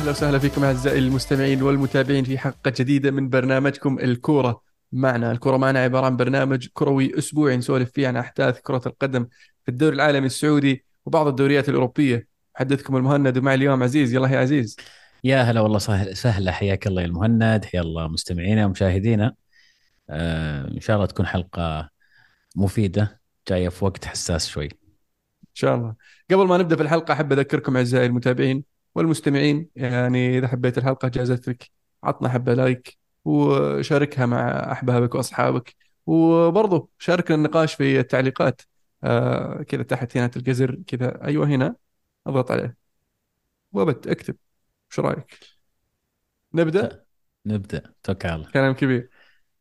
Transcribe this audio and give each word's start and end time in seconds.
أهلا 0.00 0.10
وسهلا 0.10 0.38
فيكم 0.38 0.64
أعزائي 0.64 0.98
المستمعين 0.98 1.62
والمتابعين 1.62 2.24
في 2.24 2.38
حلقة 2.38 2.72
جديدة 2.76 3.10
من 3.10 3.28
برنامجكم 3.28 3.98
الكورة. 3.98 4.62
معنا، 4.92 5.32
الكورة 5.32 5.56
معنا 5.56 5.78
عبارة 5.78 6.06
عن 6.06 6.16
برنامج 6.16 6.68
كروي 6.72 7.18
أسبوعي 7.18 7.56
نسولف 7.56 7.90
فيه 7.90 8.08
عن 8.08 8.16
أحداث 8.16 8.60
كرة 8.60 8.82
القدم 8.86 9.26
في 9.64 9.68
الدوري 9.68 9.96
العالمي 9.96 10.26
السعودي 10.26 10.84
وبعض 11.06 11.26
الدوريات 11.26 11.68
الأوروبية، 11.68 12.26
محدثكم 12.54 12.96
المهند 12.96 13.38
ومعي 13.38 13.54
اليوم 13.54 13.82
عزيز، 13.82 14.14
يلا 14.14 14.28
يا 14.28 14.38
عزيز. 14.38 14.76
يا 15.24 15.42
هلا 15.42 15.60
والله 15.60 15.78
سهل 15.78 16.16
سهلة 16.16 16.52
حياك 16.52 16.86
الله 16.86 17.02
يا 17.02 17.06
المهند 17.06 17.64
حيا 17.64 17.80
الله 17.80 18.08
مستمعينا 18.08 18.66
ومشاهدينا. 18.66 19.34
آه 20.10 20.68
إن 20.68 20.80
شاء 20.80 20.96
الله 20.96 21.06
تكون 21.06 21.26
حلقة 21.26 21.90
مفيدة 22.56 23.20
جاية 23.48 23.68
في 23.68 23.84
وقت 23.84 24.04
حساس 24.04 24.48
شوي. 24.48 24.64
إن 24.64 25.54
شاء 25.54 25.74
الله. 25.74 25.94
قبل 26.30 26.46
ما 26.46 26.58
نبدأ 26.58 26.76
في 26.76 26.82
الحلقة 26.82 27.12
أحب 27.12 27.32
أذكركم 27.32 27.76
أعزائي 27.76 28.06
المتابعين 28.06 28.69
والمستمعين 28.94 29.68
يعني 29.76 30.38
إذا 30.38 30.48
حبيت 30.48 30.78
الحلقة 30.78 31.08
جازت 31.08 31.48
لك 31.48 31.70
عطنا 32.04 32.28
حبة 32.28 32.54
لايك 32.54 32.98
وشاركها 33.24 34.26
مع 34.26 34.72
أحبابك 34.72 35.14
وأصحابك. 35.14 35.74
وبرضه 36.06 36.88
شاركنا 36.98 37.36
النقاش 37.36 37.74
في 37.74 38.00
التعليقات. 38.00 38.62
آه 39.04 39.62
كذا 39.62 39.82
تحت 39.82 40.16
هنا 40.16 40.26
تلقى 40.26 40.54
زر 40.54 40.78
كذا. 40.86 41.24
أيوه 41.24 41.46
هنا. 41.46 41.74
أضغط 42.26 42.50
عليه. 42.50 42.76
وبت 43.72 44.06
اكتب. 44.06 44.36
إيش 44.90 45.00
رأيك؟ 45.00 45.38
نبدأ؟ 46.54 47.04
نبدأ. 47.46 47.82
توكل 48.02 48.28
على 48.28 48.36
الله. 48.36 48.50
كلام 48.50 48.74
كبير. 48.74 49.10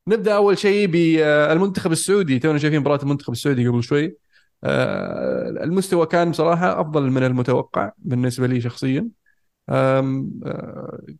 نبدأ 0.07 0.35
أول 0.35 0.57
شيء 0.57 0.87
بالمنتخب 0.87 1.91
السعودي. 1.91 2.39
تونا 2.39 2.57
شايفين 2.57 2.79
مباراة 2.79 3.03
المنتخب 3.03 3.33
السعودي 3.33 3.67
قبل 3.67 3.83
شوي. 3.83 4.17
آه، 4.63 5.49
المستوى 5.49 6.05
كان 6.05 6.31
بصراحة 6.31 6.81
أفضل 6.81 7.09
من 7.09 7.23
المتوقع 7.23 7.91
بالنسبة 7.97 8.47
لي 8.47 8.61
شخصيا. 8.61 8.99
آه، 8.99 9.18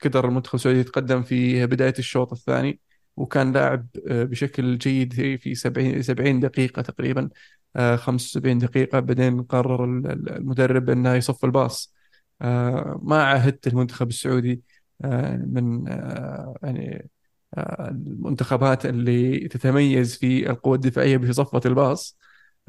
قدر 0.03 0.25
المنتخب 0.27 0.55
السعودي 0.55 0.79
يتقدم 0.79 1.23
في 1.23 1.65
بداية 1.65 1.93
الشوط 1.99 2.31
الثاني 2.31 2.79
وكان 3.17 3.53
لاعب 3.53 3.87
آه، 4.07 4.23
بشكل 4.23 4.77
جيد 4.77 5.13
في 5.13 5.37
في 5.37 5.55
70 5.55 6.01
70 6.01 6.39
دقيقة 6.39 6.81
تقريبا 6.81 7.29
آه، 7.75 7.95
75 7.95 8.57
دقيقة 8.57 8.99
بعدين 8.99 9.41
قرر 9.43 9.83
ال- 9.85 10.07
ال- 10.11 10.29
المدرب 10.29 10.89
إنه 10.89 11.13
يصف 11.15 11.45
الباص. 11.45 11.93
آه، 12.41 12.99
ما 13.03 13.23
عهدت 13.23 13.67
المنتخب 13.67 14.07
السعودي 14.07 14.61
آه، 15.03 15.37
من 15.37 15.87
آه، 15.87 16.55
يعني 16.63 17.09
آه، 17.57 17.89
المنتخبات 17.89 18.85
اللي 18.85 19.47
تتميز 19.47 20.15
في 20.17 20.49
القوة 20.49 20.75
الدفاعية 20.75 21.17
في 21.17 21.33
صفة 21.33 21.61
الباص. 21.65 22.17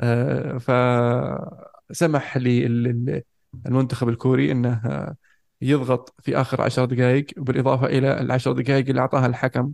آه، 0.00 0.58
فسمح 1.90 2.36
للمنتخب 2.36 4.08
الكوري 4.08 4.52
إنه 4.52 4.82
آه، 4.86 5.16
يضغط 5.62 6.14
في 6.22 6.36
آخر 6.40 6.60
عشر 6.62 6.84
دقائق 6.84 7.26
بالإضافة 7.36 7.86
إلى 7.86 8.20
العشر 8.20 8.52
دقائق 8.52 8.88
اللي 8.88 9.00
أعطاها 9.00 9.26
الحكم 9.26 9.72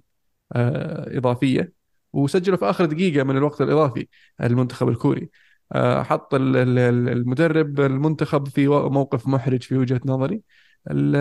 آه، 0.52 1.18
إضافية 1.18 1.72
وسجلوا 2.12 2.56
في 2.58 2.64
آخر 2.70 2.84
دقيقة 2.84 3.24
من 3.24 3.36
الوقت 3.36 3.60
الإضافي 3.60 4.08
المنتخب 4.42 4.88
الكوري. 4.88 5.30
آه، 5.72 6.02
حط 6.02 6.34
ال- 6.34 6.56
ال- 6.56 6.78
ال- 6.78 7.08
المدرب 7.08 7.80
المنتخب 7.80 8.48
في 8.48 8.68
موقف 8.68 9.28
محرج 9.28 9.62
في 9.62 9.76
وجهة 9.78 10.00
نظري. 10.06 10.42
ال- 10.90 11.16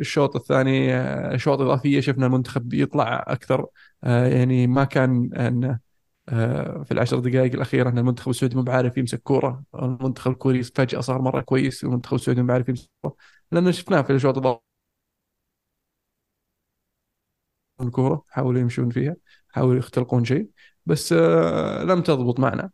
الشوط 0.00 0.36
الثاني 0.36 0.94
آه، 0.94 1.36
شوط 1.36 1.60
إضافية 1.60 2.00
شفنا 2.00 2.26
المنتخب 2.26 2.74
يطلع 2.74 3.24
أكثر. 3.28 3.66
آه، 4.04 4.26
يعني 4.26 4.66
ما 4.66 4.84
كان 4.84 5.30
أن 5.34 5.78
آه، 6.28 6.82
في 6.84 6.92
العشر 6.92 7.18
دقائق 7.18 7.52
الأخيرة 7.54 7.88
أن 7.88 7.98
المنتخب 7.98 8.30
السعودي 8.30 8.56
مو 8.56 8.62
بعارف 8.62 8.96
يمسك 8.98 9.22
كورة. 9.22 9.62
المنتخب 9.74 10.30
الكوري 10.30 10.62
فجأة 10.62 11.00
صار 11.00 11.22
مرة 11.22 11.40
كويس 11.40 11.84
والمنتخب 11.84 12.14
السعودي 12.14 12.40
مو 12.42 12.46
بعارف 12.48 12.68
يمسك 12.68 12.88
كورة. 13.02 13.16
لأنه 13.52 13.70
شفناه 13.70 14.02
في 14.02 14.12
الشوط 14.12 14.38
الإضافي 14.38 14.60
الكورة 17.80 18.24
حاولوا 18.30 18.60
يمشون 18.60 18.90
فيها 18.90 19.16
حاولوا 19.48 19.78
يختلقون 19.78 20.24
شيء 20.24 20.48
بس 20.86 21.12
آه، 21.12 21.82
لم 21.82 22.02
تضبط 22.02 22.40
معنا. 22.40 22.70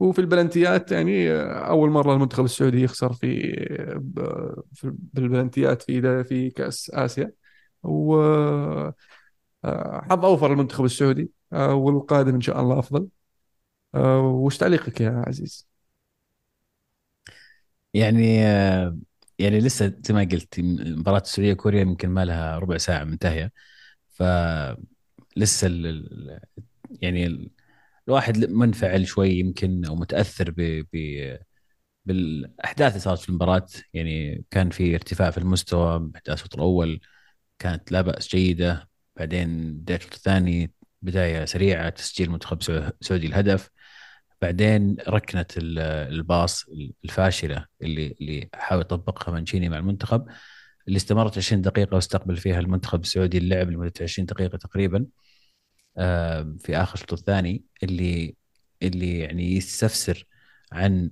وفي 0.00 0.20
البلنتيات 0.20 0.92
يعني 0.92 1.32
آه، 1.32 1.52
أول 1.70 1.90
مرة 1.90 2.14
المنتخب 2.14 2.44
السعودي 2.44 2.82
يخسر 2.82 3.12
في 3.12 3.28
في- 4.74 4.92
بالبلنتيات 5.14 5.82
في 5.82 6.24
في 6.24 6.50
كأس 6.50 6.90
آسيا. 6.94 7.32
و 7.82 8.16
آه، 9.64 10.00
حظ 10.10 10.24
أوفر 10.24 10.52
المنتخب 10.52 10.84
السعودي 10.84 11.30
والقادم 11.52 12.34
إن 12.34 12.40
شاء 12.40 12.60
الله 12.60 12.78
أفضل. 12.78 13.08
آه، 13.96 14.20
وش 14.20 14.58
تعليقك 14.58 15.00
يا 15.00 15.24
عزيز؟ 15.28 15.68
يعني 17.94 18.42
يعني 19.42 19.58
لسه 19.60 19.94
زي 20.06 20.14
ما 20.14 20.20
قلت 20.32 20.60
مباراة 20.60 21.20
السعودية 21.20 21.54
كوريا 21.54 21.80
يمكن 21.80 22.08
ما 22.08 22.24
لها 22.24 22.58
ربع 22.58 22.76
ساعة 22.78 23.04
منتهية. 23.04 23.52
فلسه 24.14 25.66
ال 25.66 25.86
ال- 25.86 26.40
يعني 27.02 27.26
ال- 27.26 27.50
الواحد 28.08 28.38
منفعل 28.46 29.06
شوي 29.08 29.30
يمكن 29.30 29.84
أو 29.84 29.94
متأثر 29.96 30.50
ب 30.50 30.84
ب 30.92 31.38
بالأحداث 32.06 32.92
اللي 32.92 33.00
صارت 33.00 33.20
في 33.20 33.28
المباراة. 33.28 33.66
يعني 33.94 34.44
كان 34.50 34.70
في 34.70 34.94
ارتفاع 34.94 35.30
في 35.30 35.38
المستوى 35.38 35.98
باحداث 36.00 36.34
الشوط 36.38 36.54
الأول 36.54 37.00
كانت 37.58 37.92
لا 37.92 38.00
بأس 38.02 38.28
جيدة. 38.28 38.90
بعدين 39.16 39.74
بدايه 39.74 39.98
الشوط 39.98 40.14
الثاني 40.14 40.72
بداية 41.02 41.44
سريعة 41.44 41.88
تسجيل 41.90 42.30
منتخب 42.30 42.62
سعو- 42.62 42.92
سعودي 43.00 43.26
الهدف. 43.26 43.70
بعدين 44.42 44.96
ركنه 45.08 45.46
ال- 45.56 45.78
الباص 46.14 46.64
الفاشلة 47.04 47.66
اللي 47.82 48.16
اللي 48.20 48.48
حاول 48.54 48.80
يطبقها 48.80 49.32
مانشيني 49.32 49.68
مع 49.68 49.78
المنتخب 49.78 50.26
اللي 50.88 50.96
استمرت 50.96 51.38
20 51.38 51.62
دقيقة 51.62 51.94
واستقبل 51.94 52.36
فيها 52.36 52.60
المنتخب 52.60 53.00
السعودي 53.00 53.38
اللعب 53.38 53.70
لمدة 53.70 53.92
20 54.00 54.26
دقيقة 54.26 54.58
تقريبا 54.58 55.06
آه، 55.98 56.56
في 56.60 56.76
آخر 56.76 56.94
الشوط 56.94 57.12
الثاني 57.12 57.64
اللي 57.82 58.36
اللي 58.82 59.18
يعني 59.18 59.56
يستفسر 59.56 60.26
عن 60.72 61.10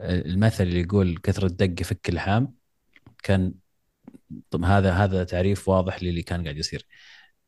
المثل 0.00 0.64
اللي 0.64 0.80
يقول 0.80 1.18
كثرة 1.18 1.48
دق 1.48 1.80
يفك 1.80 2.08
اللحام. 2.08 2.54
كان 3.22 3.54
طب 4.50 4.64
هذا 4.64 4.92
هذا 4.92 5.24
تعريف 5.24 5.68
واضح 5.68 6.02
للي 6.02 6.22
كان 6.22 6.42
قاعد 6.44 6.56
يصير. 6.56 6.86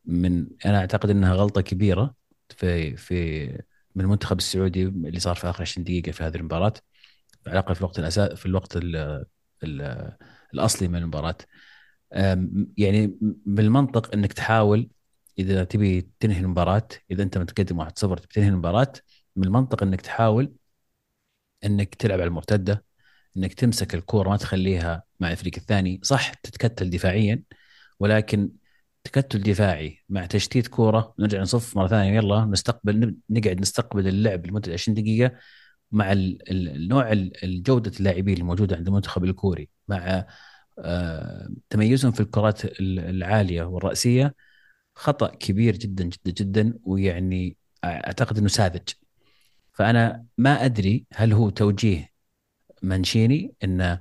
من 0.05 0.47
أنا 0.67 0.79
أعتقد 0.79 1.11
إنها 1.11 1.35
غلطة 1.35 1.61
كبيرة 1.61 2.15
في 2.51 2.97
في 2.97 3.49
من 3.99 4.05
المنتخب 4.05 4.39
السعودي 4.39 4.83
اللي 4.83 5.21
صار 5.21 5.37
في 5.37 5.51
آخر 5.51 5.63
20 5.63 5.85
دقيقة 5.85 6.13
في 6.13 6.25
هذه 6.25 6.37
المباراة 6.37 6.75
على 7.47 7.53
الأقل 7.53 7.75
في 7.75 7.81
الوقت 7.81 7.99
الاسا 7.99 8.35
في 8.35 8.47
الوقت 8.47 8.77
ال 8.77 8.97
ال 9.65 10.13
الأصلي 10.55 10.89
من 10.89 10.97
المباراة. 10.97 11.37
يعني 12.79 13.19
بالمنطق 13.47 14.15
إنك 14.15 14.33
تحاول 14.33 14.91
إذا 15.39 15.65
تبي 15.65 16.11
تنهي 16.21 16.41
المباراة 16.41 16.89
إذا 17.11 17.23
أنت 17.23 17.39
متقدم 17.39 17.79
1-0 17.79 18.19
تبي 18.19 18.33
تنهي 18.35 18.49
المباراة 18.49 18.93
من 19.37 19.45
المنطق 19.45 19.83
إنك 19.83 20.01
تحاول 20.01 20.53
إنك 21.65 21.95
تلعب 21.95 22.21
على 22.21 22.29
المرتدة 22.29 22.85
إنك 23.37 23.55
تمسك 23.55 23.95
الكورة 23.95 24.29
ما 24.29 24.37
تخليها 24.37 25.03
مع 25.21 25.31
الفريق 25.33 25.55
الثاني. 25.57 26.01
صح 26.03 26.35
تتكتل 26.35 26.91
دفاعيا 26.91 27.43
ولكن 28.01 28.51
تكتل 29.05 29.43
دفاعي 29.43 30.05
مع 30.09 30.27
تشتيت 30.27 30.69
كورة. 30.69 31.15
نرجع 31.19 31.41
نصف 31.41 31.77
مرة 31.77 31.87
ثانية. 31.89 32.17
يلا 32.17 32.45
نستقبل 32.45 33.17
نقعد 33.31 33.61
نستقبل 33.61 34.09
اللعب 34.09 34.47
لمدة 34.47 34.73
20 34.73 34.95
دقيقة 35.03 35.33
مع 35.93 36.13
ال- 36.13 36.51
ال- 36.51 36.69
النوع 36.69 37.13
ال- 37.13 37.45
الجوده 37.45 37.93
اللاعبين 38.01 38.37
الموجودة 38.39 38.77
عند 38.77 38.89
المنتخب 38.89 39.25
الكوري 39.25 39.69
مع 39.89 40.27
آه، 40.79 41.49
تميزهم 41.71 42.13
في 42.13 42.21
الكرات 42.21 42.65
ال- 42.65 42.99
العالية 43.01 43.63
والرأسية. 43.63 44.35
خطأ 44.95 45.29
كبير 45.29 45.77
جدا 45.77 46.05
جدا 46.05 46.33
جدا 46.33 46.75
ويعني 46.85 47.57
أعتقد 47.85 48.39
إنه 48.39 48.49
ساذج. 48.49 48.89
فأنا 49.73 50.25
ما 50.39 50.65
أدري 50.65 51.07
هل 51.15 51.33
هو 51.33 51.51
توجيه 51.51 52.11
منشيني 52.83 53.55
إنه 53.65 54.01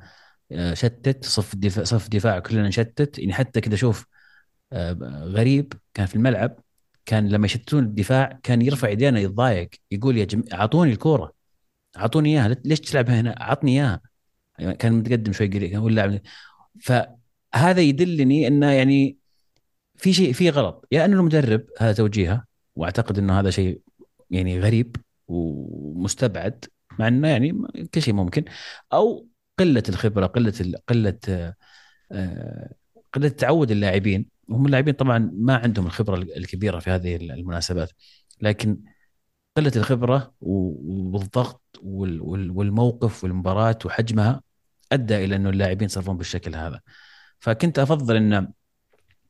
آه، 0.52 0.74
شتت 0.74 1.26
صف 1.26 1.54
الدفاع 1.54 1.84
صف 1.84 2.08
دفاع 2.10 2.40
كلنا 2.40 2.68
نشتت. 2.68 3.20
يعني 3.20 3.34
حتى 3.34 3.62
كذا 3.62 3.76
شوف 3.76 4.06
غريب 5.24 5.74
كان 5.94 6.06
في 6.06 6.16
الملعب 6.16 6.60
كان 7.06 7.30
لما 7.30 7.46
يشتتون 7.46 7.84
الدفاع 7.84 8.40
كان 8.44 8.62
يرفع 8.62 8.90
يدينا 8.90 9.20
يتضايق 9.20 9.70
يقول 9.92 10.18
يا 10.18 10.26
جماعة 10.26 10.46
أعطوني 10.54 10.92
الكورة 10.92 11.34
أعطوني 11.98 12.30
إياها 12.30 12.58
ليش 12.66 12.80
تلعبها 12.80 13.20
هنا؟ 13.22 13.42
أعطني 13.42 13.72
إياها. 13.72 14.02
يعني 14.60 14.76
كان 14.76 14.94
متقدم 14.94 15.34
شوي 15.34 15.48
قريب 15.48 15.64
كان 15.70 15.80
يقول 15.80 15.96
لاعب 15.96 16.20
فهذا 16.82 17.82
يدلني 17.82 18.48
إنه 18.48 18.72
يعني 18.72 19.18
في 19.96 20.14
شيء 20.14 20.34
في 20.34 20.50
غلط. 20.50 20.88
يا 20.92 21.06
انه 21.06 21.20
المدرب 21.20 21.66
هذا 21.80 21.94
توجيهه 21.94 22.46
وأعتقد 22.76 23.18
إنه 23.20 23.40
هذا 23.40 23.50
شيء 23.50 23.82
يعني 24.32 24.60
غريب 24.60 24.96
ومستبعد 25.28 26.66
مع 27.00 27.08
إنه 27.08 27.28
يعني 27.28 27.54
كل 27.94 28.02
شيء 28.02 28.14
ممكن. 28.14 28.46
أو 28.94 29.28
قلة 29.60 29.84
الخبرة 29.90 30.26
قلة 30.26 30.74
قلة 30.90 31.20
آه، 31.30 31.56
آه، 32.12 32.74
قلة 33.14 33.30
تعود 33.30 33.72
اللاعبين. 33.72 34.37
هم 34.50 34.66
اللاعبين 34.66 34.94
طبعا 34.94 35.32
ما 35.34 35.56
عندهم 35.58 35.86
الخبرة 35.86 36.16
الكبيرة 36.16 36.80
في 36.80 36.90
هذه 36.90 37.16
المناسبات 37.16 37.92
لكن 38.42 38.78
قلة 39.58 39.72
الخبرة 39.76 40.34
والضغط 40.42 41.62
وال- 41.84 42.22
وال- 42.22 42.52
والموقف 42.52 43.24
والمباراة 43.24 43.80
وحجمها 43.86 44.42
أدى 44.92 45.26
إلى 45.26 45.36
إنه 45.36 45.50
اللاعبين 45.50 45.86
يصرفون 45.86 46.18
بالشكل 46.18 46.56
هذا. 46.56 46.82
فكنت 47.40 47.80
أفضل 47.80 48.16
إن 48.16 48.52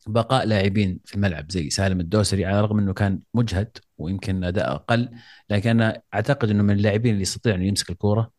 بقاء 0.07 0.45
لاعبين 0.45 0.99
في 1.05 1.15
الملعب 1.15 1.51
زي 1.51 1.69
سالم 1.69 1.99
الدوسري 1.99 2.45
على 2.45 2.59
الرغم 2.59 2.79
إنه 2.79 2.93
كان 2.93 3.19
مجهد 3.33 3.77
ويمكن 3.97 4.43
أداء 4.43 4.71
أقل 4.75 5.09
لكن 5.49 5.69
أنا 5.69 6.01
أعتقد 6.13 6.49
إنه 6.49 6.63
من 6.63 6.75
اللاعبين 6.75 7.11
اللي 7.11 7.21
يستطيع 7.21 7.55
إنه 7.55 7.65
يمسك 7.65 7.89
الكورة 7.89 8.31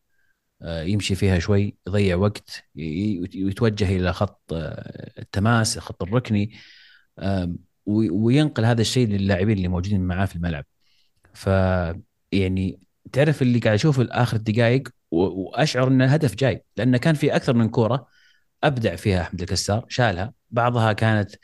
يمشي 0.63 1.15
فيها 1.15 1.39
شوي 1.39 1.77
يضيع 1.87 2.17
وقت 2.17 2.65
ويتوجه 2.77 3.97
إلى 3.97 4.13
خط 4.13 4.43
آه، 4.53 5.13
التماس 5.19 5.79
خط 5.79 6.03
الركني 6.03 6.53
وينقل 7.87 8.65
هذا 8.65 8.81
الشيء 8.81 9.09
للاعبين 9.09 9.57
اللي 9.57 9.69
موجودين 9.69 10.01
معاه 10.01 10.27
في 10.27 10.37
الملعب. 10.37 10.65
ف 11.35 11.47
يعني 12.33 12.81
تعرف 13.13 13.43
اللي 13.43 13.59
قاعد 13.59 13.75
أشوفه 13.75 14.09
اخر 14.11 14.37
الدقائق 14.37 14.89
وأشعر 15.11 15.89
إن 15.89 16.03
الهدف 16.03 16.35
جاي 16.35 16.65
لأن 16.77 16.97
كان 16.97 17.15
في 17.15 17.37
أكثر 17.37 17.55
من 17.55 17.69
كورة 17.69 18.07
أبدع 18.65 18.97
فيها 18.97 19.23
أحمد 19.23 19.41
الكسار 19.41 19.87
شالها. 19.89 20.33
بعضها 20.51 20.93
كانت 20.93 21.35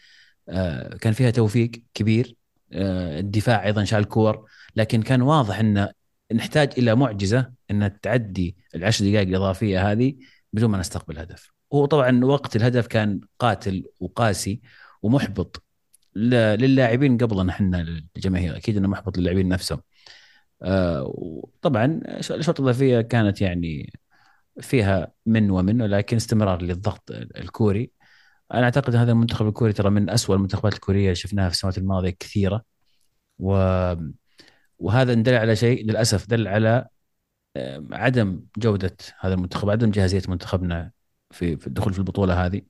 آه، 0.49 0.97
كان 0.97 1.13
فيها 1.13 1.31
توفيق 1.31 1.71
كبير 1.95 2.37
الدفاع 2.73 3.67
أيضا 3.67 3.85
شال 3.85 4.05
كور 4.05 4.49
لكن 4.77 5.03
كان 5.03 5.23
واضح 5.23 5.59
إن 5.59 5.89
نحتاج 6.33 6.73
إلى 6.79 6.95
معجزة 6.95 7.53
إن 7.83 8.01
تعدي 8.01 8.57
العشر 8.75 9.05
دقائق 9.05 9.29
الإضافية 9.29 9.93
هذه 9.93 10.15
بدون 10.53 10.71
ما 10.71 10.79
نستقبل 10.79 11.19
هدف. 11.19 11.51
وطبعا 11.71 12.25
وقت 12.25 12.57
الهدف 12.57 12.87
كان 12.87 13.21
قاتل 13.39 13.85
وقاسي 14.01 14.61
ومحبط 15.03 15.63
للاعبين 16.17 17.19
قبل 17.19 17.49
إحنا 17.49 18.03
للجماهير. 18.17 18.57
أكيد 18.57 18.77
إنه 18.77 18.89
محبط 18.89 19.19
للاعبين 19.19 19.49
نفسهم. 19.49 19.81
آه 20.63 21.43
طبعا 21.63 21.85
الاشواط 22.31 22.61
الإضافية 22.61 23.01
كانت 23.01 23.41
يعني 23.41 23.93
فيها 24.61 25.13
من 25.27 25.51
ومن 25.51 25.83
ولكن 25.83 26.17
استمرار 26.17 26.63
للضغط 26.63 27.11
الكوري. 27.11 27.91
أنا 28.55 28.65
أعتقد 28.65 28.97
هذا 28.97 29.13
المنتخب 29.13 29.49
الكوري 29.49 29.73
ترى 29.73 29.91
من 29.91 30.11
أسوأ 30.11 30.37
المنتخبات 30.37 30.75
الكورية 30.75 31.05
اللي 31.05 31.15
شفناها 31.15 31.49
في 31.49 31.55
السنوات 31.55 31.79
الماضية 31.79 32.11
كثيرة. 32.11 32.63
و 33.39 33.55
وهذا 34.79 35.15
دل 35.15 35.35
على 35.35 35.57
شيء 35.57 35.85
للأسف 35.87 36.29
دل 36.29 36.49
على 36.49 36.87
عدم 37.93 38.41
جودة 38.59 38.97
هذا 39.21 39.35
المنتخب 39.35 39.71
عدم 39.71 39.91
جاهزية 39.91 40.23
منتخبنا 40.29 40.91
في 41.31 41.67
الدخول 41.67 41.93
في 41.93 41.99
البطولة 41.99 42.47
هذه. 42.47 42.63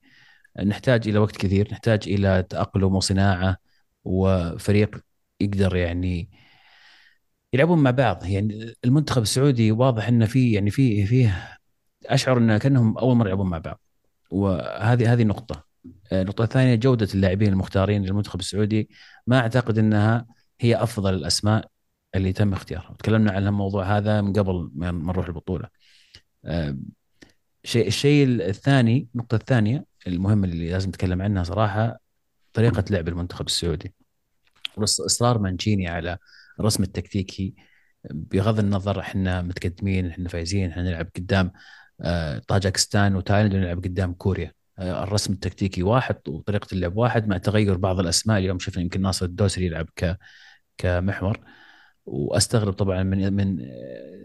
نحتاج 0.65 1.09
إلى 1.09 1.19
وقت 1.19 1.37
كثير 1.37 1.69
نحتاج 1.73 2.09
إلى 2.09 2.43
تأقلم 2.43 2.95
وصناعة 2.95 3.57
وفريق 4.05 5.01
يقدر 5.41 5.77
يعني 5.77 6.31
يلعبون 7.53 7.79
مع 7.79 7.91
بعض. 7.91 8.25
يعني 8.25 8.75
المنتخب 8.85 9.23
السعودي 9.23 9.73
واضح 9.73 10.09
إنه 10.09 10.27
فيه 10.27 10.55
يعني 10.55 10.71
فيه 10.71 11.05
فيه 11.07 11.59
أشعر 12.07 12.39
انه 12.39 12.59
كأنهم 12.59 12.99
أول 12.99 13.17
مرة 13.17 13.27
يلعبون 13.27 13.51
مع 13.51 13.59
بعض. 13.59 13.81
وهذه 14.31 15.13
هذه 15.13 15.25
نقطة. 15.25 15.65
النقطة 16.13 16.45
الثانية 16.45 16.75
جودة 16.75 17.09
اللاعبين 17.15 17.49
المختارين 17.53 18.05
للمنتخب 18.05 18.41
السعودي 18.41 18.89
ما 19.27 19.39
أعتقد 19.39 19.79
إنها 19.79 20.27
هي 20.61 20.83
أفضل 20.83 21.15
الأسماء. 21.15 21.74
اللي 22.15 22.33
تم 22.33 22.53
اختيارها 22.53 22.95
تكلمنا 22.99 23.33
عن 23.33 23.47
الموضوع 23.47 23.97
هذا 23.97 24.21
من 24.21 24.33
قبل 24.33 24.71
ما 24.75 24.91
نروح 24.91 25.27
البطولة. 25.27 25.69
شيء 27.65 27.87
الشيء 27.87 28.27
الثاني 28.29 29.09
النقطة 29.15 29.35
الثانية 29.35 29.85
المهمه 30.07 30.45
اللي 30.49 30.71
لازم 30.71 30.89
نتكلم 30.89 31.23
عنها 31.23 31.43
صراحة 31.43 31.99
طريقة 32.53 32.85
لعب 32.91 33.09
المنتخب 33.09 33.47
السعودي. 33.47 33.95
إصرار 34.79 35.39
مانشيني 35.39 35.89
على 35.89 36.19
الرسم 36.61 36.83
التكتيكي. 36.83 37.55
بغض 38.11 38.59
النظر 38.59 39.01
إحنا 39.01 39.43
متقدمين 39.43 40.07
إحنا 40.07 40.29
فايزين 40.29 40.71
إحنا 40.71 40.83
نلعب 40.83 41.09
قدام 41.17 41.53
آه، 42.01 42.39
طاجكستان 42.39 43.17
وتايلاند 43.17 43.55
ونلعب 43.55 43.79
قدام 43.79 44.13
كوريا. 44.13 44.53
آه، 44.79 45.05
الرسم 45.05 45.33
التكتيكي 45.33 45.83
واحد 45.83 46.17
وطريقة 46.29 46.69
اللعب 46.73 46.97
واحد 46.97 47.29
مع 47.29 47.39
تغير 47.39 47.77
بعض 47.77 48.01
الأسماء. 48.01 48.39
اليوم 48.39 48.59
شفنا 48.59 48.83
يمكن 48.83 49.01
ناصر 49.03 49.27
الدوسري 49.27 49.67
يلعب 49.67 49.89
ك 49.97 50.19
كمحور. 50.79 51.41
وأستغرب 52.07 52.73
طبعا 52.73 53.03
من 53.03 53.33
من 53.33 53.59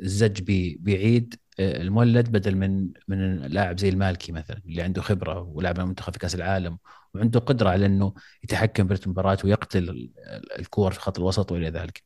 الزج 0.02 0.42
بيعيد 0.80 1.36
آه، 1.60 1.82
المولد 1.82 2.30
بدل 2.32 2.56
من 2.56 2.90
من 3.08 3.38
لاعب 3.42 3.80
زي 3.80 3.90
المالكي 3.90 4.32
مثلا 4.32 4.62
اللي 4.66 4.82
عنده 4.82 5.02
خبرة 5.02 5.42
ولعب 5.42 5.80
المنتخب 5.80 6.14
في 6.14 6.20
كأس 6.20 6.36
العالم 6.36 6.78
وعنده 7.14 7.40
قدرة 7.40 7.70
على 7.70 7.86
إنه 7.86 8.14
يتحكم 8.44 8.88
في 8.88 9.06
المباراة 9.06 9.38
ويقتل 9.44 10.12
الكور 10.60 10.92
في 10.92 11.00
خط 11.00 11.20
الوسط 11.20 11.52
وإلى 11.52 11.70
ذلك. 11.70 12.04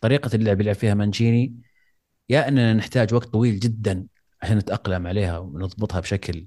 طريقة 0.00 0.30
اللعب 0.34 0.60
اللي 0.60 0.70
يلعب 0.70 0.80
فيها 0.80 0.94
مانشيني 0.94 1.54
يا 2.28 2.48
أننا 2.48 2.74
نحتاج 2.74 3.14
وقت 3.14 3.28
طويل 3.28 3.60
جدا 3.60 4.06
عشان 4.42 4.58
نتأقلم 4.58 5.06
عليها 5.06 5.38
ونضبطها 5.38 6.00
بشكل 6.00 6.46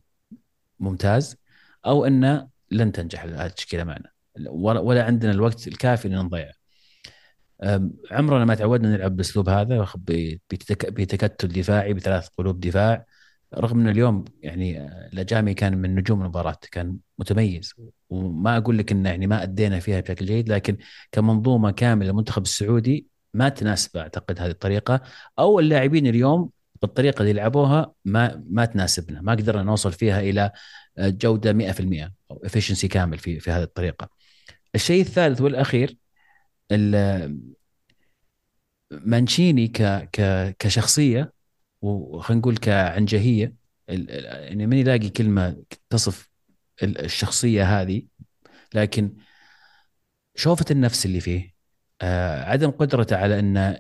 ممتاز 0.80 1.38
أو 1.86 2.06
أن 2.06 2.50
لن 2.72 2.92
تنجح 2.92 3.24
هذه 3.24 3.46
التشكيله 3.46 3.84
معنا 3.84 4.12
ولا 4.50 5.04
عندنا 5.04 5.32
الوقت 5.32 5.68
الكافي 5.68 6.08
ان 6.08 6.16
نضيعه. 6.16 6.61
عمرنا 8.12 8.46
ما 8.46 8.56
تعودنا 8.56 8.96
نلعب 8.96 9.12
بالاسلوب 9.12 9.50
هذا 9.50 9.88
بتكتل 10.90 11.48
دفاعي 11.48 11.94
بثلاث 11.94 12.28
قلوب 12.28 12.60
دفاع. 12.60 13.06
رغم 13.58 13.80
ان 13.80 13.88
اليوم 13.90 14.26
يعني 14.42 14.88
الأجامي 15.14 15.54
كان 15.54 15.78
من 15.78 15.96
نجوم 15.96 16.22
المباراة 16.22 16.58
كان 16.72 16.98
متميز. 17.20 17.74
وما 18.10 18.58
أقول 18.58 18.78
لك 18.78 18.92
إنه 18.92 19.10
يعني 19.10 19.28
ما 19.28 19.44
أدينا 19.44 19.80
فيها 19.80 20.00
بشكل 20.00 20.26
جيد 20.26 20.50
لكن 20.50 20.78
كمنظومة 21.12 21.72
كاملة 21.72 22.10
المنتخب 22.10 22.42
السعودي 22.42 23.08
ما 23.34 23.50
تناسب 23.50 23.98
أعتقد 23.98 24.40
هذه 24.40 24.52
الطريقة. 24.52 25.02
أو 25.40 25.60
اللاعبين 25.60 26.08
اليوم 26.08 26.50
بالطريقة 26.82 27.22
اللي 27.22 27.34
لعبوها 27.34 27.94
ما 28.06 28.44
ما 28.50 28.66
تناسبنا 28.66 29.22
ما 29.22 29.32
قدرنا 29.32 29.64
نوصل 29.64 29.92
فيها 29.92 30.20
إلى 30.22 30.52
جودة 31.00 31.54
100% 31.54 32.12
أو 32.32 32.42
افشنسي 32.46 32.88
كامل 32.88 33.18
في 33.18 33.40
في 33.40 33.52
هذه 33.52 33.64
الطريقة. 33.64 34.10
الشيء 34.76 35.02
الثالث 35.02 35.42
والأخير 35.42 35.98
مانشيني 38.92 39.68
ك 39.68 39.82
ك 40.14 40.22
كشخصيه 40.60 41.34
وخلينا 41.82 42.40
نقول 42.42 42.58
كعنجهيه 42.58 43.56
يعني 43.88 44.68
من 44.68 44.78
يلاقي 44.78 45.10
كلمة 45.10 45.64
تصف 45.90 46.30
الشخصية 46.84 47.82
هذه 47.82 48.04
لكن 48.76 49.14
شوفة 50.36 50.66
النفس 50.72 51.06
اللي 51.06 51.20
فيه 51.20 51.54
آه 52.02 52.44
عدم 52.44 52.72
قدرته 52.72 53.18
على 53.18 53.40
إنه 53.40 53.80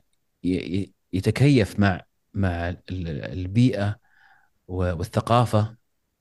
يتكيف 1.13 1.79
مع 1.79 2.01
مع 2.33 2.75
البيئة 2.89 3.95
والثقافة 4.67 5.77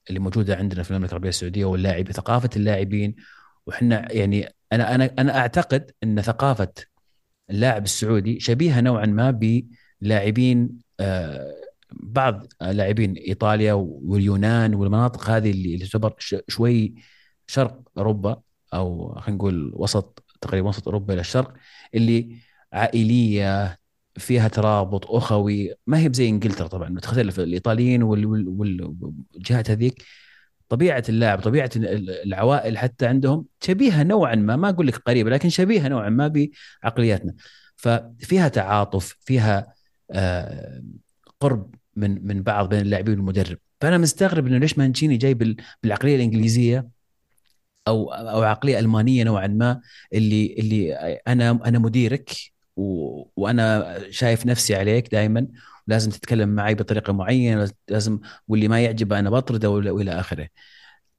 اللي 0.08 0.20
موجودة 0.20 0.56
عندنا 0.56 0.82
في 0.82 0.90
المملكة 0.90 1.10
العربية 1.10 1.28
السعودية 1.28 1.64
واللاعب 1.64 2.12
ثقافة 2.12 2.50
اللاعبين. 2.56 3.16
وحنا 3.66 4.12
يعني 4.12 4.54
أنا 4.72 4.94
أنا 4.94 5.14
أنا 5.18 5.38
أعتقد 5.38 5.90
إن 6.02 6.22
ثقافة 6.22 6.72
اللاعب 7.50 7.84
السعودي 7.84 8.40
شبيهة 8.40 8.80
نوعا 8.80 9.06
ما 9.06 9.30
بلاعبين 10.00 10.78
آه، 11.00 11.54
بعض 11.92 12.46
لاعبين 12.60 13.14
إيطاليا 13.14 13.72
واليونان 13.72 14.74
والمناطق 14.74 15.30
هذه 15.30 15.50
اللي 15.50 15.78
تعتبر 15.78 16.14
شوي 16.48 16.94
شرق 17.46 17.82
أوروبا 17.98 18.42
أو 18.74 19.14
خلينا 19.20 19.36
نقول 19.36 19.72
وسط 19.74 20.24
تقريبا 20.40 20.68
وسط 20.68 20.88
أوروبا 20.88 21.14
إلى 21.14 21.20
الشرق 21.20 21.54
اللي 21.94 22.36
عائلية 22.72 23.78
فيها 24.18 24.48
ترابط 24.48 25.06
أخوي 25.10 25.74
ما 25.86 25.98
هي 25.98 26.08
بزي 26.08 26.28
إنجلترا 26.28 26.66
طبعا 26.66 27.00
تختلف 27.00 27.40
الإيطاليين 27.40 28.02
والجهات 28.02 29.70
هذيك 29.70 30.04
طبيعة 30.70 31.04
اللاعب 31.08 31.40
طبيعة 31.40 31.70
العوائل 31.76 32.78
حتى 32.78 33.06
عندهم 33.06 33.46
شبيهة 33.62 34.02
نوعا 34.02 34.34
ما 34.34 34.56
ما 34.56 34.68
أقول 34.68 34.86
لك 34.86 34.96
قريبة 34.96 35.30
لكن 35.30 35.48
شبيهة 35.48 35.88
نوعا 35.88 36.08
ما 36.08 36.48
بعقلياتنا. 36.82 37.34
ففيها 37.76 38.48
تعاطف 38.48 39.16
فيها 39.20 39.74
آه، 40.10 40.82
قرب 41.40 41.74
من 41.96 42.26
من 42.26 42.42
بعض 42.42 42.68
بين 42.68 42.80
اللاعبين 42.80 43.14
والمدرب. 43.18 43.58
فأنا 43.80 43.98
مستغرب 43.98 44.46
إنه 44.46 44.58
ليش 44.58 44.78
مانشيني 44.78 45.16
جاي 45.16 45.34
بالعقلية 45.82 46.16
الإنجليزية 46.16 46.88
أو 47.88 48.12
أو 48.12 48.42
عقلية 48.42 48.78
ألمانية 48.78 49.24
نوعا 49.24 49.46
ما 49.46 49.80
اللي 50.14 50.56
اللي 50.58 50.94
أنا 51.28 51.50
أنا 51.50 51.78
مديرك 51.78 52.30
وأنا 53.36 53.98
شايف 54.10 54.46
نفسي 54.46 54.74
عليك 54.74 55.12
دائما 55.12 55.46
لازم 55.90 56.10
تتكلم 56.10 56.48
معي 56.48 56.74
بطريقة 56.74 57.12
معينة 57.12 57.70
لازم 57.88 58.20
واللي 58.48 58.68
ما 58.68 58.80
يعجبه 58.84 59.18
أنا 59.18 59.30
بطرده 59.30 59.70
والى 59.70 60.12
آخره. 60.20 60.48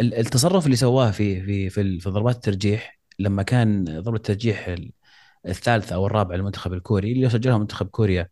التصرف 0.01 0.65
اللي 0.65 0.75
سواه 0.77 1.11
في 1.11 1.41
في 1.45 1.69
في, 1.69 1.99
في 1.99 2.09
ضربات 2.09 2.35
الترجيح 2.35 2.99
لما 3.19 3.43
كان 3.43 3.85
ضربة 4.01 4.17
الترجيح 4.17 4.75
الثالثه 5.47 5.95
أو 5.95 6.05
الرابعه 6.07 6.35
للمنتخب 6.37 6.73
الكوري 6.73 7.11
اللي 7.11 7.29
سجلها 7.29 7.57
منتخب 7.57 7.87
كوريا 7.87 8.29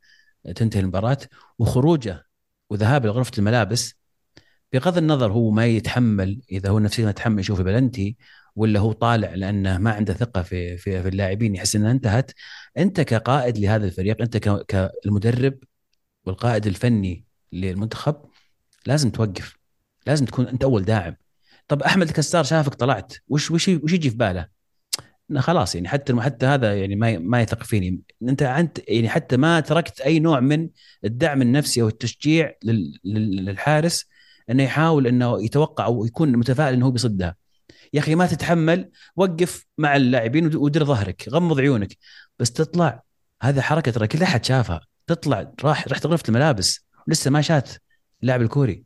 تنتهي 0.56 0.80
المباراة 0.82 1.18
وخروجه 1.60 2.26
وذهابه 2.70 3.08
لغرفه 3.10 3.32
الملابس 3.38 3.96
بغض 4.74 4.98
النظر 4.98 5.32
هو 5.32 5.52
ما 5.52 5.66
يتحمل 5.66 6.42
إذا 6.52 6.70
هو 6.70 6.80
نفسيا 6.80 7.10
يتحمل 7.10 7.40
يشوف 7.40 7.62
بلنتي 7.62 8.18
ولا 8.56 8.80
هو 8.80 8.92
طالع 8.92 9.36
لأنه 9.36 9.78
ما 9.78 9.92
عنده 9.92 10.14
ثقة 10.14 10.42
في 10.42 10.78
في, 10.78 11.02
في 11.02 11.08
اللاعبين 11.08 11.56
يحس 11.56 11.76
إنها 11.76 11.92
انتهت 11.92 12.32
أنت 12.78 13.02
كقائد 13.02 13.58
لهذا 13.58 13.86
الفريق 13.86 14.22
أنت 14.22 14.38
كالمدرب 14.68 15.60
والقائد 16.30 16.68
الفني 16.68 17.26
للمنتخب 17.54 18.16
لازم 18.86 19.10
توقف 19.10 19.56
لازم 20.08 20.26
تكون 20.26 20.48
أنت 20.48 20.64
أول 20.64 20.84
داعم. 20.86 21.16
طب 21.68 21.84
أحمد 21.84 22.08
الكسار 22.08 22.44
شافك 22.44 22.74
طلعت 22.74 23.14
وش 23.28 23.52
وش 23.52 23.70
وش 23.70 23.94
يجي 23.94 24.10
في 24.10 24.18
باله؟ 24.18 24.48
خلاص 25.38 25.76
يعني 25.76 25.88
حتى 25.88 26.22
حتى 26.22 26.46
هذا 26.46 26.80
يعني 26.80 26.96
ما 26.96 27.18
ما 27.18 27.42
يثق 27.42 27.64
فيني 27.64 28.02
أنت 28.24 28.42
أنت 28.42 28.80
يعني 28.88 29.10
حتى 29.10 29.38
ما 29.38 29.60
تركت 29.60 30.02
أي 30.02 30.20
نوع 30.20 30.40
من 30.40 30.70
الدعم 31.06 31.42
النفسي 31.42 31.82
أو 31.82 31.88
التشجيع 31.88 32.54
للحارس 33.04 34.06
إنه 34.50 34.64
يحاول 34.64 35.08
إنه 35.08 35.44
يتوقع 35.44 35.86
أو 35.86 36.06
يكون 36.06 36.32
متفائل 36.38 36.74
إنه 36.74 36.86
هو 36.86 36.92
بيصدها 36.92 37.36
يا 37.94 38.00
أخي 38.00 38.16
ما 38.16 38.26
تتحمل 38.26 38.90
وقف 39.16 39.66
مع 39.78 39.96
اللاعبين 39.96 40.56
ودير 40.56 40.86
ظهرك 40.86 41.30
غمض 41.30 41.60
عيونك 41.60 41.98
بس 42.40 42.52
تطلع. 42.52 43.04
هذا 43.42 43.62
حركة 43.62 43.92
ترى 43.92 44.08
كل 44.08 44.24
أحد 44.24 44.46
شافها. 44.46 44.82
تطلع 45.10 45.52
راح 45.64 45.88
رحت 45.88 46.06
غرفه 46.06 46.24
الملابس. 46.30 46.86
لسه 47.08 47.32
ما 47.32 47.42
شات 47.42 47.70
اللاعب 48.22 48.42
الكوري. 48.42 48.84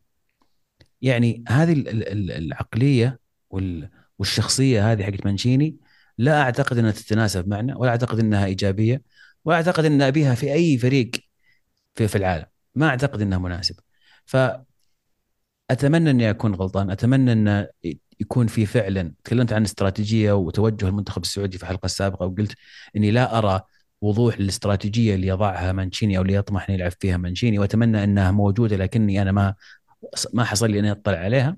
يعني 1.02 1.44
هذه 1.48 1.84
العقلية 2.38 3.18
والشخصية 4.18 4.92
هذه 4.92 5.02
حقت 5.02 5.26
مانشيني 5.26 5.76
لا 6.18 6.42
أعتقد 6.42 6.78
إنها 6.78 6.90
تتناسب 6.90 7.48
معنا 7.48 7.76
ولا 7.76 7.90
أعتقد 7.90 8.18
إنها 8.18 8.46
إيجابية 8.46 9.02
ولا 9.44 9.56
أعتقد 9.56 9.84
إن 9.84 10.02
أبيها 10.02 10.34
في 10.34 10.52
أي 10.52 10.78
فريق 10.78 11.10
في 11.94 12.08
في 12.08 12.16
العالم. 12.16 12.46
ما 12.74 12.88
أعتقد 12.88 13.20
إنها 13.20 13.38
مناسبة. 13.38 13.82
ف 14.24 14.36
أتمنى 15.70 16.10
إني 16.10 16.30
أكون 16.30 16.54
غلطان. 16.54 16.90
أتمنى 16.90 17.32
إن 17.32 17.66
يكون 18.20 18.46
في 18.46 18.66
فعلا. 18.66 19.14
تكلمت 19.24 19.52
عن 19.52 19.64
استراتيجية 19.64 20.32
وتوجه 20.32 20.88
المنتخب 20.88 21.22
السعودي 21.22 21.58
في 21.58 21.62
الحلقة 21.62 21.86
السابقه 21.86 22.26
وقلت 22.26 22.54
إني 22.96 23.10
لا 23.10 23.38
أرى 23.38 23.60
وضوح 24.04 24.40
للاستراتيجيه 24.40 25.14
اللي 25.14 25.26
يضعها 25.26 25.72
مانشيني 25.72 26.18
أو 26.18 26.22
اللي 26.22 26.34
يطمح 26.34 26.68
ان 26.68 26.74
يلعب 26.74 26.92
فيها 27.00 27.16
مانشيني 27.16 27.58
وأتمنى 27.58 28.04
إنها 28.04 28.30
موجودة 28.30 28.76
لكني 28.76 29.22
أنا 29.22 29.32
ما 29.32 29.54
ما 30.34 30.44
حصل 30.44 30.70
لي 30.70 30.78
إني 30.78 30.90
أطلع 30.90 31.18
عليها. 31.18 31.56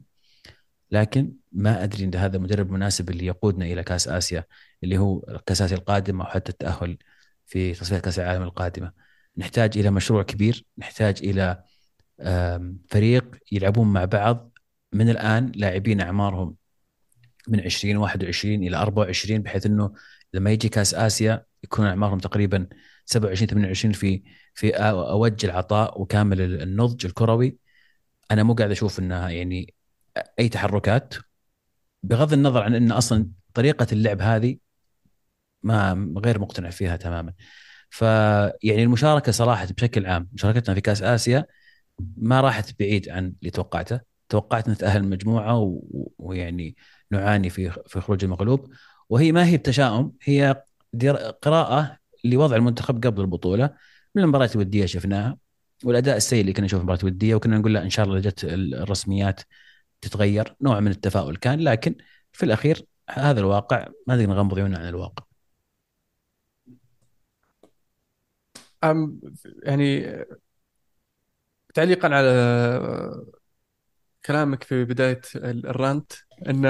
لكن 0.90 1.32
ما 1.52 1.84
أدري 1.84 2.04
إن 2.04 2.14
هذا 2.14 2.36
المدرب 2.36 2.66
المناسب 2.66 3.10
اللي 3.10 3.26
يقودنا 3.26 3.64
إلى 3.64 3.82
كأس 3.84 4.08
آسيا 4.08 4.44
اللي 4.84 4.98
هو 4.98 5.20
كاس 5.46 5.62
آسيا 5.62 5.76
القادم 5.76 6.20
أو 6.20 6.26
حتى 6.26 6.52
التأهل 6.52 6.98
في 7.46 7.72
تصفيات 7.72 8.04
كأس 8.04 8.18
العالم 8.18 8.42
القادمة. 8.42 8.92
نحتاج 9.36 9.78
إلى 9.78 9.90
مشروع 9.90 10.22
كبير 10.22 10.64
نحتاج 10.78 11.16
إلى 11.22 11.62
فريق 12.88 13.36
يلعبون 13.52 13.92
مع 13.92 14.04
بعض. 14.04 14.58
من 14.92 15.10
الآن 15.10 15.52
لاعبين 15.54 16.00
أعمارهم 16.00 16.56
من 17.48 17.60
20 17.60 17.96
21 17.96 18.54
إلى 18.62 18.76
24 18.76 19.42
بحيث 19.42 19.66
إنه 19.66 19.92
لما 20.34 20.50
يجي 20.50 20.68
كأس 20.68 20.94
آسيا 20.94 21.44
يكون 21.66 21.86
أعمارهم 21.86 22.18
تقريبا 22.18 22.66
27 23.04 23.48
28 23.48 23.92
في 23.92 24.22
في 24.54 24.76
اوج 24.76 25.44
العطاء 25.44 26.00
وكامل 26.00 26.40
النضج 26.62 27.06
الكروي. 27.06 27.58
أنا 28.30 28.42
مو 28.42 28.54
قاعد 28.54 28.70
أشوف 28.70 28.98
إنها 28.98 29.30
يعني 29.30 29.74
أي 30.38 30.48
تحركات 30.48 31.14
بغض 32.02 32.32
النظر 32.32 32.62
عن 32.62 32.74
إن 32.74 32.92
أصلا 32.92 33.30
طريقة 33.54 33.86
اللعب 33.92 34.22
هذه 34.22 34.58
ما 35.62 36.12
غير 36.24 36.38
مقتنع 36.40 36.70
فيها 36.70 36.96
تماما. 36.96 37.32
فيعني 37.90 38.82
المشاركة 38.82 39.32
صراحة 39.32 39.66
بشكل 39.66 40.06
عام 40.06 40.28
مشاركتنا 40.32 40.74
في 40.74 40.80
كأس 40.80 41.02
آسيا 41.02 41.46
ما 42.16 42.40
راحت 42.40 42.78
بعيد 42.80 43.08
عن 43.08 43.34
اللي 43.40 43.50
توقعته. 43.50 44.00
توقعت 44.28 44.68
نتاهل 44.68 45.00
المجموعه 45.00 45.80
ويعني 46.18 46.76
نعاني 47.10 47.50
في 47.50 47.70
في 47.86 48.00
خروج 48.00 48.24
المغلوب. 48.24 48.72
وهي 49.08 49.32
ما 49.32 49.46
هي 49.46 49.56
بتشاؤم 49.56 50.12
هي 50.22 50.62
قراءة 51.42 51.98
لوضع 52.24 52.56
المنتخب 52.56 53.06
قبل 53.06 53.20
البطولة. 53.20 53.76
من 54.14 54.22
المباريات 54.22 54.56
الوديه 54.56 54.86
شفناها 54.86 55.38
والأداء 55.84 56.16
السيء 56.16 56.40
اللي 56.40 56.52
كنا 56.52 56.64
نشوفه 56.64 56.78
في 56.78 56.82
المباريات 56.82 57.04
الوديه 57.04 57.34
وكنا 57.34 57.58
نقول 57.58 57.74
لا 57.74 57.82
إن 57.82 57.90
شاء 57.90 58.06
الله 58.06 58.20
جت 58.20 58.44
الرسميات 58.44 59.40
تتغير 60.00 60.56
نوع 60.60 60.80
من 60.80 60.90
التفاؤل 60.90 61.36
كان. 61.36 61.60
لكن 61.60 61.96
في 62.32 62.42
الأخير 62.46 62.86
هذا 63.10 63.40
الواقع 63.40 63.88
ما 64.06 64.16
نقدر 64.16 64.26
نغمض 64.30 64.58
عيوننا 64.58 64.78
عن 64.78 64.88
الواقع. 64.88 65.24
أم 68.84 69.20
يعني 69.62 70.16
تعليقا 71.74 72.08
على 72.14 72.30
كلامك 74.26 74.62
في 74.62 74.84
بداية 74.84 75.20
الرانت 75.44 76.12
إن 76.48 76.62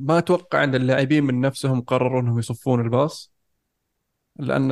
ما 0.00 0.18
أتوقع 0.18 0.64
إن 0.64 0.74
اللاعبين 0.74 1.24
من 1.24 1.40
نفسهم 1.40 1.80
قرروا 1.80 2.20
إنهم 2.20 2.38
يصفون 2.38 2.80
الباص. 2.80 3.32
لأن 4.36 4.70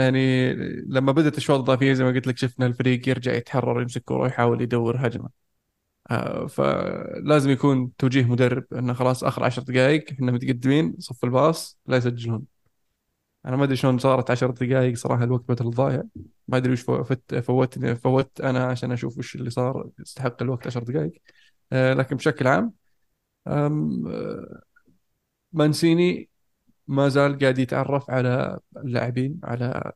يعني 0.00 0.52
لما 0.88 1.12
بدأت 1.12 1.32
الاشواط 1.32 1.58
الإضافية 1.58 1.92
زي 1.92 2.04
ما 2.04 2.10
قلت 2.10 2.26
لك 2.26 2.38
شفنا 2.38 2.66
الفريق 2.66 3.08
يرجع 3.08 3.32
يتحرر 3.34 3.82
يمسك 3.82 4.04
كورة 4.04 4.22
ويحاول 4.22 4.62
يدور 4.62 5.06
هجمة. 5.06 5.30
آه، 6.10 6.46
فلازم 6.46 7.50
يكون 7.50 7.96
توجيه 7.96 8.24
مدرب 8.24 8.74
إنه 8.74 8.94
خلاص 8.94 9.24
آخر 9.24 9.44
عشر 9.44 9.62
دقائق 9.62 10.10
إحنا 10.12 10.32
متقدمين 10.32 10.96
صف 10.98 11.24
الباص 11.24 11.78
لا 11.86 11.96
يسجلون. 11.96 12.46
أنا 13.46 13.56
ما 13.56 13.64
أدري 13.64 13.76
شلون 13.76 13.98
صارت 13.98 14.30
عشر 14.30 14.50
دقائق 14.50 14.96
صراحة 14.96 15.24
الوقت 15.24 15.44
بدل 15.48 15.70
ضايع 15.70 16.02
ما 16.48 16.56
أدري 16.56 16.72
وش 16.72 16.80
فوت 16.82 17.34
فوت 17.34 17.78
فوت 17.86 18.40
أنا 18.40 18.64
عشان 18.66 18.92
أشوف 18.92 19.18
وش 19.18 19.36
اللي 19.36 19.50
صار 19.50 19.90
يستحق 20.00 20.42
الوقت 20.42 20.66
عشر 20.66 20.82
دقائق 20.82 21.12
آه، 21.72 21.94
لكن 21.94 22.16
بشكل 22.16 22.46
عام 22.46 22.72
آه، 23.46 24.62
مانسيني 25.52 26.29
ما 26.90 27.08
زال 27.08 27.38
قاعد 27.38 27.58
يتعرف 27.58 28.10
على 28.10 28.60
اللاعبين 28.76 29.40
على 29.44 29.92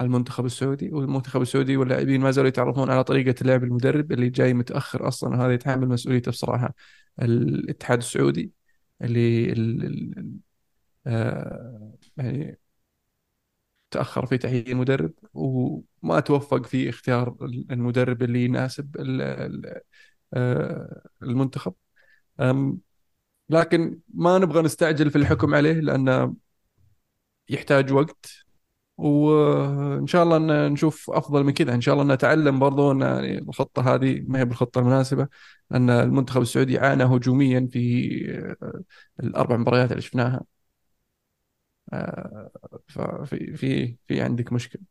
المنتخب 0.00 0.44
السعودي 0.46 0.90
والمنتخب 0.92 1.42
السعودي 1.42 1.76
واللاعبين 1.76 2.20
ما 2.20 2.30
زالوا 2.30 2.48
يتعرفون 2.48 2.90
على 2.90 3.04
طريقة 3.04 3.44
لعب 3.44 3.64
المدرب 3.64 4.12
اللي 4.12 4.30
جاي 4.30 4.54
متأخر 4.54 5.08
أصلا 5.08 5.46
هذا 5.46 5.54
يتحمل 5.54 5.88
مسؤوليته 5.88 6.30
بصراحة 6.30 6.74
الاتحاد 7.22 7.98
السعودي 7.98 8.52
اللي 9.02 9.52
ال 9.52 9.84
ال 9.86 10.36
آه 11.06 11.92
يعني 12.16 12.58
تأخر 13.90 14.26
في 14.26 14.38
تعيين 14.38 14.76
مدرب 14.76 15.12
وما 15.34 16.20
توفق 16.20 16.66
في 16.66 16.88
اختيار 16.88 17.36
المدرب 17.70 18.22
اللي 18.22 18.44
يناسب 18.44 18.96
آه، 20.34 21.02
المنتخب. 21.22 21.74
لكن 23.50 24.00
ما 24.14 24.38
نبغى 24.38 24.62
نستعجل 24.62 25.10
في 25.10 25.16
الحكم 25.18 25.54
عليه 25.54 25.72
لأنه 25.72 26.34
يحتاج 27.48 27.92
وقت. 27.92 28.26
وإن 28.96 30.06
شاء 30.06 30.22
الله 30.22 30.68
نشوف 30.68 31.10
أفضل 31.10 31.44
من 31.44 31.52
كذا. 31.52 31.74
إن 31.74 31.80
شاء 31.80 31.94
الله 31.94 32.14
نتعلم 32.14 32.58
برضو 32.58 32.92
إن 32.92 33.00
يعني 33.00 33.38
الخطة 33.38 33.94
هذه 33.94 34.22
ما 34.28 34.38
هي 34.40 34.44
بالخطة 34.44 34.78
المناسبة 34.78 35.28
إن 35.74 35.90
المنتخب 35.90 36.42
السعودي 36.42 36.78
عانى 36.78 37.04
هجوميا 37.04 37.68
في 37.72 38.56
آه، 38.62 38.82
الأربع 39.20 39.56
مباريات 39.56 39.90
اللي 39.90 40.02
شفناها. 40.02 40.44
آه، 41.92 42.50
ففي 42.88 43.56
في 43.56 43.96
في 44.08 44.20
عندك 44.20 44.52
مشكلة. 44.52 44.82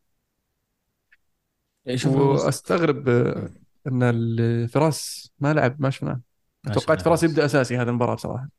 وأستغرب 2.05 3.09
آه، 3.09 3.49
إن 3.87 4.03
الفراس 4.03 5.31
ما 5.39 5.53
لعب 5.53 5.81
ما 5.81 5.89
شفناه. 5.89 6.28
توقعت 6.73 7.01
فراس 7.01 7.23
يبدأ 7.23 7.45
أساسي 7.45 7.77
هذه 7.77 7.89
المباراة 7.89 8.15
بصراحة. 8.15 8.49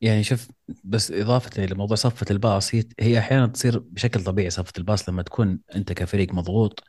يعني 0.00 0.24
شوف 0.24 0.48
بس 0.84 1.10
إضافة 1.10 1.66
لموضوع 1.66 1.96
صفة 1.96 2.26
الباص 2.30 2.74
هي 2.74 2.84
هي 3.00 3.18
أحيانا 3.18 3.46
تصير 3.46 3.78
بشكل 3.78 4.24
طبيعي 4.24 4.50
صفة 4.50 4.72
الباص 4.78 5.08
لما 5.08 5.22
تكون 5.22 5.60
أنت 5.74 5.92
كفريق 5.92 6.34
مضغوط 6.34 6.84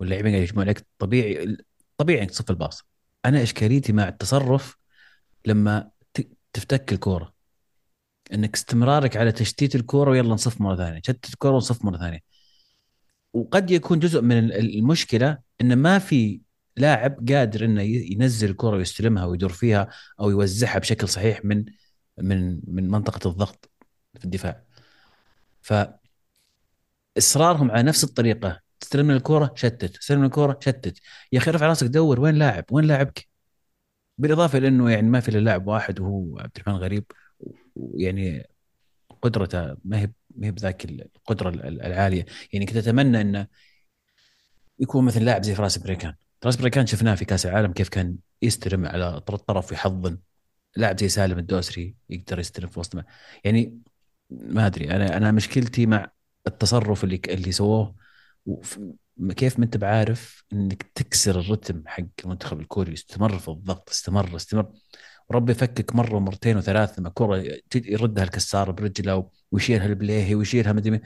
واللاعبين 0.00 0.32
قاعد 0.32 0.42
يجمعون 0.42 0.64
عليك 0.64 0.86
طبيعي 0.98 1.56
طبيعي 1.96 2.22
إنك 2.22 2.30
تصف 2.30 2.50
الباص. 2.50 2.82
أنا 3.24 3.42
إشكاليتي 3.42 3.92
مع 3.92 4.08
التصرف 4.08 4.76
لما 5.46 5.90
تفتك 6.52 6.92
الكورة 6.92 7.34
إنك 8.32 8.54
استمرارك 8.54 9.16
على 9.16 9.32
تشتيت 9.32 9.74
الكورة 9.74 10.10
ويلا 10.10 10.28
نصف 10.28 10.60
مرة 10.60 10.76
ثانية 10.76 11.00
شتت 11.04 11.28
الكورة 11.32 11.54
ونصف 11.54 11.84
مرة 11.84 11.98
ثانية. 11.98 12.20
وقد 13.32 13.70
يكون 13.70 13.98
جزء 13.98 14.20
من 14.20 14.52
المشكلة 14.52 15.38
انه 15.60 15.74
ما 15.74 15.98
في 15.98 16.40
لاعب 16.76 17.28
قادر 17.32 17.64
إنه 17.64 17.82
ينزل 17.82 18.50
الكرة 18.50 18.76
ويستلمها 18.76 19.24
ويدور 19.26 19.52
فيها 19.52 19.88
أو 20.20 20.30
يوزعها 20.30 20.78
بشكل 20.78 21.08
صحيح 21.08 21.44
من 21.44 21.64
من 22.18 22.60
من 22.66 22.88
منطقة 22.90 23.30
الضغط 23.30 23.70
في 24.18 24.24
الدفاع. 24.24 24.64
ف 25.62 25.74
إصرارهم 27.18 27.70
على 27.70 27.82
نفس 27.82 28.04
الطريقة 28.04 28.60
تستلم 28.80 29.10
الكوره 29.10 29.52
شتت 29.56 29.84
تستلم 29.84 30.24
الكوره 30.24 30.58
شتت. 30.60 30.98
يا 31.32 31.38
أخي 31.38 31.50
رفع 31.50 31.66
راسك 31.66 31.86
دور 31.86 32.20
وين 32.20 32.34
لاعب؟ 32.34 32.64
وين 32.70 32.84
لاعبك؟ 32.84 33.28
بالإضافة 34.18 34.58
لأنه 34.58 34.90
يعني 34.90 35.08
ما 35.08 35.20
في 35.20 35.28
إلا 35.28 35.38
لاعب 35.38 35.66
واحد 35.66 36.00
وهو 36.00 36.38
عبد 36.38 36.50
الرحمن 36.56 36.74
غريب 36.74 37.04
ويعني 37.76 38.46
قدرته 39.22 39.76
ما 39.84 40.00
هي 40.00 40.12
ما 40.36 40.46
هي 40.46 40.50
بذاك 40.52 40.84
القدرة 40.84 41.48
العالية. 41.50 42.26
يعني 42.52 42.66
كنت 42.66 42.76
أتمنى 42.76 43.20
إنه 43.20 43.46
يكون 44.78 45.04
مثل 45.04 45.24
لاعب 45.24 45.42
زي 45.44 45.54
فراس 45.54 45.78
بريكان. 45.78 46.14
فراس 46.42 46.56
بريكان 46.56 46.86
شفناه 46.86 47.14
في 47.14 47.24
كأس 47.24 47.46
العالم 47.46 47.72
كيف 47.72 47.88
كان 47.88 48.16
يستلم 48.42 48.86
على 48.86 49.16
الطرف 49.16 49.70
ويحضن 49.70 50.18
لاعب 50.76 50.98
زي 51.00 51.08
سالم 51.08 51.38
الدوسري 51.38 51.94
يقدر 52.10 52.38
يستلم 52.38 52.68
في 52.68 52.80
وسط 52.80 53.04
يعني 53.44 53.78
ما 54.30 54.66
أدري 54.66 54.90
أنا 54.90 55.16
أنا 55.16 55.32
مشكلتي 55.32 55.86
مع 55.86 56.10
التصرف 56.46 57.04
اللي 57.04 57.20
اللي 57.28 57.52
سووه 57.52 57.94
كيف 59.36 59.58
ما 59.58 59.64
أنت 59.64 59.76
بعارف 59.76 60.44
إنك 60.52 60.82
تكسر 60.82 61.40
الرتم 61.40 61.82
حق 61.86 62.04
المنتخب 62.24 62.60
الكوري 62.60 62.92
استمر 62.92 63.38
في 63.38 63.48
الضغط 63.48 63.90
استمر 63.90 64.36
استمر 64.36 64.72
وربي 65.28 65.52
يفكك 65.52 65.94
مرة 65.94 66.14
ومرتين 66.16 66.56
وثلاث 66.56 66.98
لما 66.98 67.10
كره 67.14 67.44
يردها 67.74 68.24
الكسار 68.24 68.70
برجله 68.70 69.30
ويشيلها 69.52 69.86
البليهي 69.86 70.34
ويشيلها 70.34 70.72
مدري. 70.72 71.00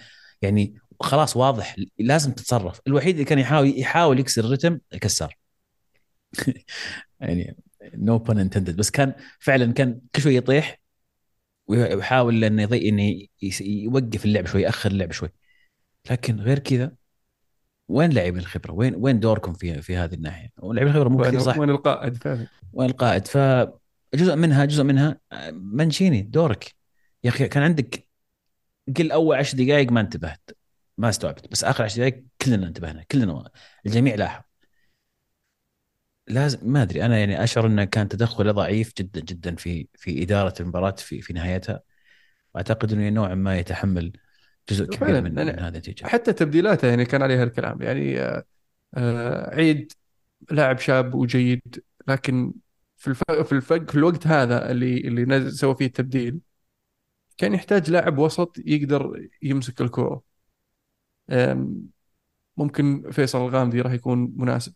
يعني 0.45 0.75
خلاص 1.01 1.37
واضح 1.37 1.77
لازم 1.99 2.33
تتصرف. 2.33 2.81
الوحيد 2.87 3.15
اللي 3.15 3.25
كان 3.25 3.39
يحاول 3.39 3.81
يحاول 3.81 4.21
يكسر 4.21 4.45
الرتم 4.45 4.79
الكسار 4.95 5.37
يعني 7.21 7.57
نو 7.95 8.19
بن 8.19 8.39
انتندد 8.39 8.77
بس 8.77 8.91
كان 8.91 9.15
فعلا 9.39 9.73
كان 9.73 10.01
كل 10.15 10.23
شوي 10.23 10.37
يطيح 10.37 10.81
ويحاول 11.67 12.45
إنه 12.45 12.63
يضيع 12.63 12.89
إنه 12.89 13.27
يوقف 13.61 14.25
اللعب 14.25 14.47
شوي 14.47 14.63
يأخر 14.63 14.91
اللعب 14.91 15.13
شوي. 15.13 15.29
لكن 16.11 16.41
غير 16.41 16.59
كذا 16.59 16.93
وين 17.89 18.11
لاعبين 18.11 18.41
الخبرة؟ 18.41 18.73
وين 18.73 18.95
وين 18.97 19.21
دوركم 19.21 19.53
في 19.53 19.83
في 19.83 19.97
هذه 19.97 20.15
الناحية؟ 20.15 20.49
لاعبين 20.63 20.95
الخبرة 20.95 21.09
مو 21.09 21.23
كثير 21.23 21.41
صح. 21.41 21.59
وين 21.59 21.71
القائد؟ 21.71 22.17
فعلا 22.17 22.47
وين 22.73 22.91
القائد؟ 22.91 23.27
فجزء 23.27 24.37
منها 24.37 24.65
جزء 24.65 24.83
منها 24.83 25.21
منشيني 25.53 26.23
دورك. 26.23 26.75
يا 27.25 27.31
أخي 27.31 27.49
كان 27.49 27.63
عندك 27.63 28.04
قل 28.97 29.13
أول 29.13 29.37
10 29.37 29.59
دقائق 29.65 29.93
ما 29.93 30.01
انتبهت 30.01 30.51
ما 30.99 31.09
استوعبت 31.09 31.51
بس 31.51 31.65
آخر 31.65 31.85
10 31.85 31.97
دقائق 31.97 32.25
كلنا 32.43 32.67
انتبهنا 32.67 33.03
كلنا 33.03 33.51
الجميع 33.87 34.15
لاحظ. 34.15 34.43
لازم 36.29 36.59
ما 36.63 36.83
أدري 36.83 37.05
أنا 37.05 37.19
يعني 37.19 37.45
أشعر 37.45 37.67
انه 37.67 37.85
كان 37.85 38.09
تدخله 38.09 38.53
ضعيف 38.53 38.93
جدا 38.99 39.21
جدا 39.21 39.57
في 39.57 39.89
في 39.95 40.23
إدارة 40.23 40.55
المباراة 40.61 40.95
في 40.99 41.21
في 41.21 41.33
نهايتها. 41.33 41.81
واعتقد 42.55 42.93
إنه 42.93 43.09
نوعا 43.09 43.35
ما 43.35 43.59
يتحمل 43.59 44.13
جزء 44.69 44.85
كبير 44.85 45.21
من, 45.23 45.35
من 45.35 45.49
هذه 45.49 45.69
النتيجة. 45.69 46.07
حتى 46.07 46.33
تبديلاته 46.33 46.89
يعني 46.89 47.05
كان 47.05 47.23
عليها 47.23 47.45
الكلام. 47.45 47.83
يعني 47.83 48.21
آه, 48.21 48.45
آه، 48.95 49.55
عيد 49.55 49.93
لاعب 50.51 50.79
شاب 50.79 51.15
وجيد 51.15 51.83
لكن 52.09 52.55
في 52.97 53.09
الفق 53.09 53.43
في 53.43 53.61
في 53.61 53.95
الوقت 53.95 54.27
هذا 54.27 54.71
اللي 54.71 54.99
اللي 54.99 55.25
نزل 55.25 55.53
سوى 55.53 55.77
فيه 55.77 55.87
التبديل 55.87 56.41
كان 57.39 57.55
يحتاج 57.55 57.91
لاعب 57.91 58.19
وسط 58.19 58.57
يقدر 58.67 59.29
يمسك 59.43 59.81
الكورة. 59.81 60.23
ممكن 62.57 63.11
فيصل 63.11 63.39
الغامدي 63.39 63.81
راح 63.81 63.93
يكون 63.93 64.33
مناسب. 64.37 64.75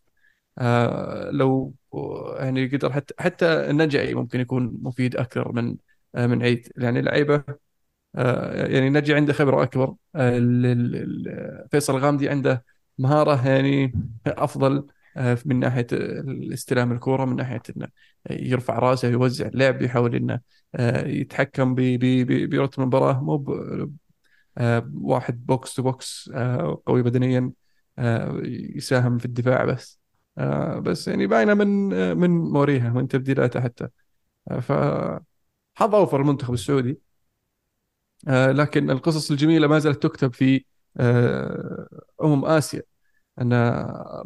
آه 0.58 1.30
لو 1.30 1.74
يعني 2.40 2.66
قدر 2.68 2.92
حتى 2.92 3.14
حتى 3.20 3.46
النجعي 3.70 4.14
ممكن 4.14 4.40
يكون 4.40 4.78
مفيد 4.82 5.16
أكثر 5.16 5.52
من 5.52 5.76
آه 6.14 6.26
من 6.26 6.42
عيد. 6.42 6.72
يعني 6.78 7.02
لعيبة 7.02 7.44
آه 8.16 8.66
يعني 8.68 8.90
نجي 8.90 9.14
عنده 9.14 9.32
خبرة 9.32 9.62
أكبر. 9.64 9.96
فيصل 11.70 11.96
الغامدي 11.96 12.28
عنده 12.28 12.64
مهارة 12.98 13.48
يعني 13.48 13.92
أفضل. 14.26 14.86
من 15.46 15.60
ناحية 15.60 15.86
استلام 16.52 16.92
الكورة 16.92 17.24
من 17.24 17.36
ناحية 17.36 17.62
إنه 17.76 17.88
يرفع 18.30 18.78
رأسه 18.78 19.08
يوزع 19.08 19.46
اللعب 19.46 19.82
يحاول 19.82 20.14
إنه 20.14 20.40
آه، 20.74 21.06
يتحكم 21.06 21.74
برتم 21.74 22.82
المباراة. 22.82 23.20
مو 23.20 23.44
آه، 24.58 24.90
واحد 24.94 25.46
box 25.46 25.74
to 25.74 25.82
box 25.82 26.30
قوي 26.86 27.02
بدنيا 27.02 27.52
يساهم 28.76 29.18
في 29.18 29.24
الدفاع 29.24 29.64
بس. 29.64 30.00
آه، 30.38 30.78
بس 30.78 31.08
يعني 31.08 31.26
باينة 31.26 31.54
من 31.54 31.92
آه، 31.92 32.14
من 32.14 32.30
موريها 32.30 32.90
من 32.90 33.08
تبديلاته 33.08 33.60
حتى. 33.60 33.88
آه، 34.50 34.60
ف 34.60 34.72
حظ 35.74 35.94
أوفر 35.94 36.20
المنتخب 36.20 36.54
السعودي. 36.54 37.00
لكن 38.28 38.90
القصص 38.90 39.30
الجميلة 39.30 39.66
ما 39.66 39.78
زالت 39.78 40.02
تكتب 40.02 40.34
في 40.34 40.64
أمم 42.22 42.44
آسيا. 42.44 42.82
أن 43.40 43.52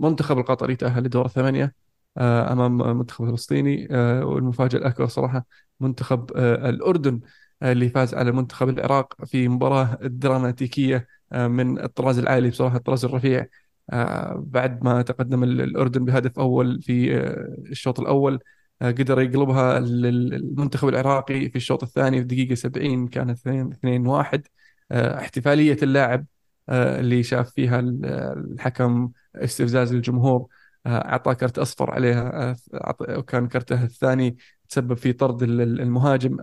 منتخب 0.00 0.38
القطري 0.38 0.76
تاهل 0.76 1.02
لدور 1.04 1.26
الثمانيه 1.26 1.74
أمام 2.18 2.82
المنتخب 2.82 3.24
الفلسطيني 3.24 3.88
والمفاجأة 4.24 4.78
الأكبر 4.78 5.06
صراحة 5.06 5.46
منتخب 5.80 6.30
الأردن 6.36 7.20
اللي 7.62 7.88
فاز 7.88 8.14
على 8.14 8.32
منتخب 8.32 8.68
العراق 8.68 9.24
في 9.24 9.48
مباراة 9.48 9.98
دراماتيكية 10.02 11.06
من 11.32 11.78
الطراز 11.84 12.18
العالي 12.18 12.50
بصراحة 12.50 12.76
الطراز 12.76 13.04
الرفيع. 13.04 13.46
آه، 13.90 14.44
بعد 14.46 14.84
ما 14.84 15.02
تقدم 15.02 15.44
الأردن 15.44 16.04
بهدف 16.04 16.38
أول 16.38 16.82
في 16.82 17.16
آه، 17.16 17.56
الشوط 17.70 18.00
الأول 18.00 18.38
آه، 18.82 18.90
قدر 18.90 19.20
يقلبها 19.20 19.78
المنتخب 19.78 20.88
العراقي 20.88 21.50
في 21.50 21.56
الشوط 21.56 21.82
الثاني 21.82 22.18
في 22.18 22.24
دقيقة 22.24 22.54
70 22.54 23.08
كانت 23.08 23.38
2 23.38 23.72
2 23.72 24.06
1 24.06 24.46
احتفالية 24.92 25.76
اللاعب 25.82 26.26
اللي 26.68 27.22
شاف 27.22 27.50
فيها 27.50 27.80
الحكم 27.80 29.10
استفزاز 29.36 29.92
الجمهور 29.92 30.46
أعطاه 30.86 31.32
كرت 31.32 31.58
أصفر 31.58 31.90
عليها 31.90 32.56
وكان 33.00 33.48
كرته 33.48 33.84
الثاني 33.84 34.36
تسبب 34.68 34.94
في 34.94 35.12
طرد 35.12 35.42
المهاجم. 35.42 36.36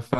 ف 0.00 0.14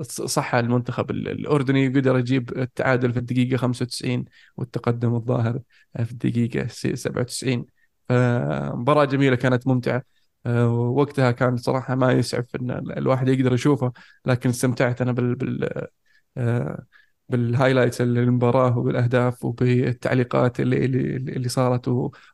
صح 0.00 0.54
المنتخب 0.54 1.10
الأردني 1.10 1.88
قدر 1.88 2.18
يجيب 2.18 2.58
التعادل 2.58 3.12
في 3.12 3.18
الدقيقة 3.18 3.56
95 3.56 4.24
والتقدم 4.56 5.14
الظاهر 5.14 5.60
في 6.04 6.12
الدقيقة 6.12 6.66
97 6.66 7.66
فمباراة 8.08 9.04
جميلة 9.04 9.36
كانت 9.36 9.66
ممتعة. 9.66 10.02
آه، 10.46 10.68
وقتها 10.68 11.30
كان 11.30 11.56
صراحة 11.56 11.94
ما 11.94 12.12
يسعف 12.12 12.56
إن 12.56 12.70
الواحد 12.70 13.28
يقدر 13.28 13.54
يشوفه 13.54 13.92
لكن 14.26 14.50
استمتعت 14.50 15.02
أنا 15.02 15.12
بال 15.12 15.34
بال 15.34 15.86
آه، 16.36 16.84
بالهايلايتس 17.32 18.00
للمباراة 18.00 18.78
وبالأهداف 18.78 19.44
وبالتعليقات 19.44 20.60
اللي 20.60 20.84
اللي 20.84 21.16
اللي 21.16 21.48
صارت 21.48 21.88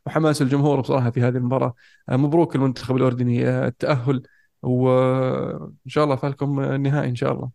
وحماس 0.05 0.41
الجمهور 0.41 0.81
بصراحة 0.81 1.11
في 1.11 1.21
هذه 1.21 1.37
المباراة. 1.37 1.73
آه، 2.09 2.15
مبروك 2.17 2.55
المنتخب 2.55 2.95
الأردني. 2.95 3.49
التأهل 3.49 4.23
وان 4.61 5.73
شاء 5.87 6.03
الله 6.03 6.15
فالكم 6.15 6.59
النهائي 6.59 7.09
إن 7.09 7.15
شاء 7.15 7.31
الله. 7.33 7.51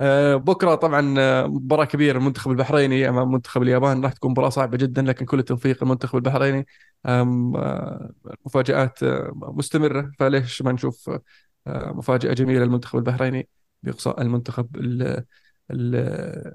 آه، 0.00 0.36
بكرة 0.36 0.74
طبعا 0.74 1.14
آه، 1.18 1.46
مباراة 1.46 1.84
كبيرة. 1.84 2.18
المنتخب 2.18 2.50
البحريني 2.50 3.08
أمام 3.08 3.32
منتخب 3.32 3.62
اليابان. 3.62 4.04
راح 4.04 4.12
تكون 4.12 4.30
مباراة 4.30 4.48
صعبة 4.48 4.76
جدا 4.76 5.02
لكن 5.02 5.26
كل 5.26 5.38
التوفيق 5.38 5.84
للمنتخب 5.84 6.16
البحريني. 6.16 6.66
آه، 7.06 7.24
مفاجات 8.46 8.98
مستمرة. 9.34 10.12
فليش 10.18 10.62
ما 10.62 10.72
نشوف 10.72 11.10
مفاجأة 11.66 12.32
جميلة 12.34 12.64
للمنتخب 12.64 12.98
البحريني 12.98 13.48
بيقصى 13.82 14.14
المنتخب 14.18 14.76
ال 15.70 15.94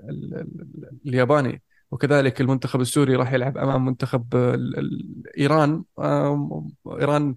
ال 0.09 0.33
ال 0.35 0.99
الياباني. 1.05 1.61
وكذلك 1.91 2.41
المنتخب 2.41 2.81
السوري 2.81 3.15
راح 3.15 3.33
يلعب 3.33 3.57
أمام 3.57 3.85
منتخب 3.85 4.35
إيران. 5.37 5.83
إيران 6.87 7.35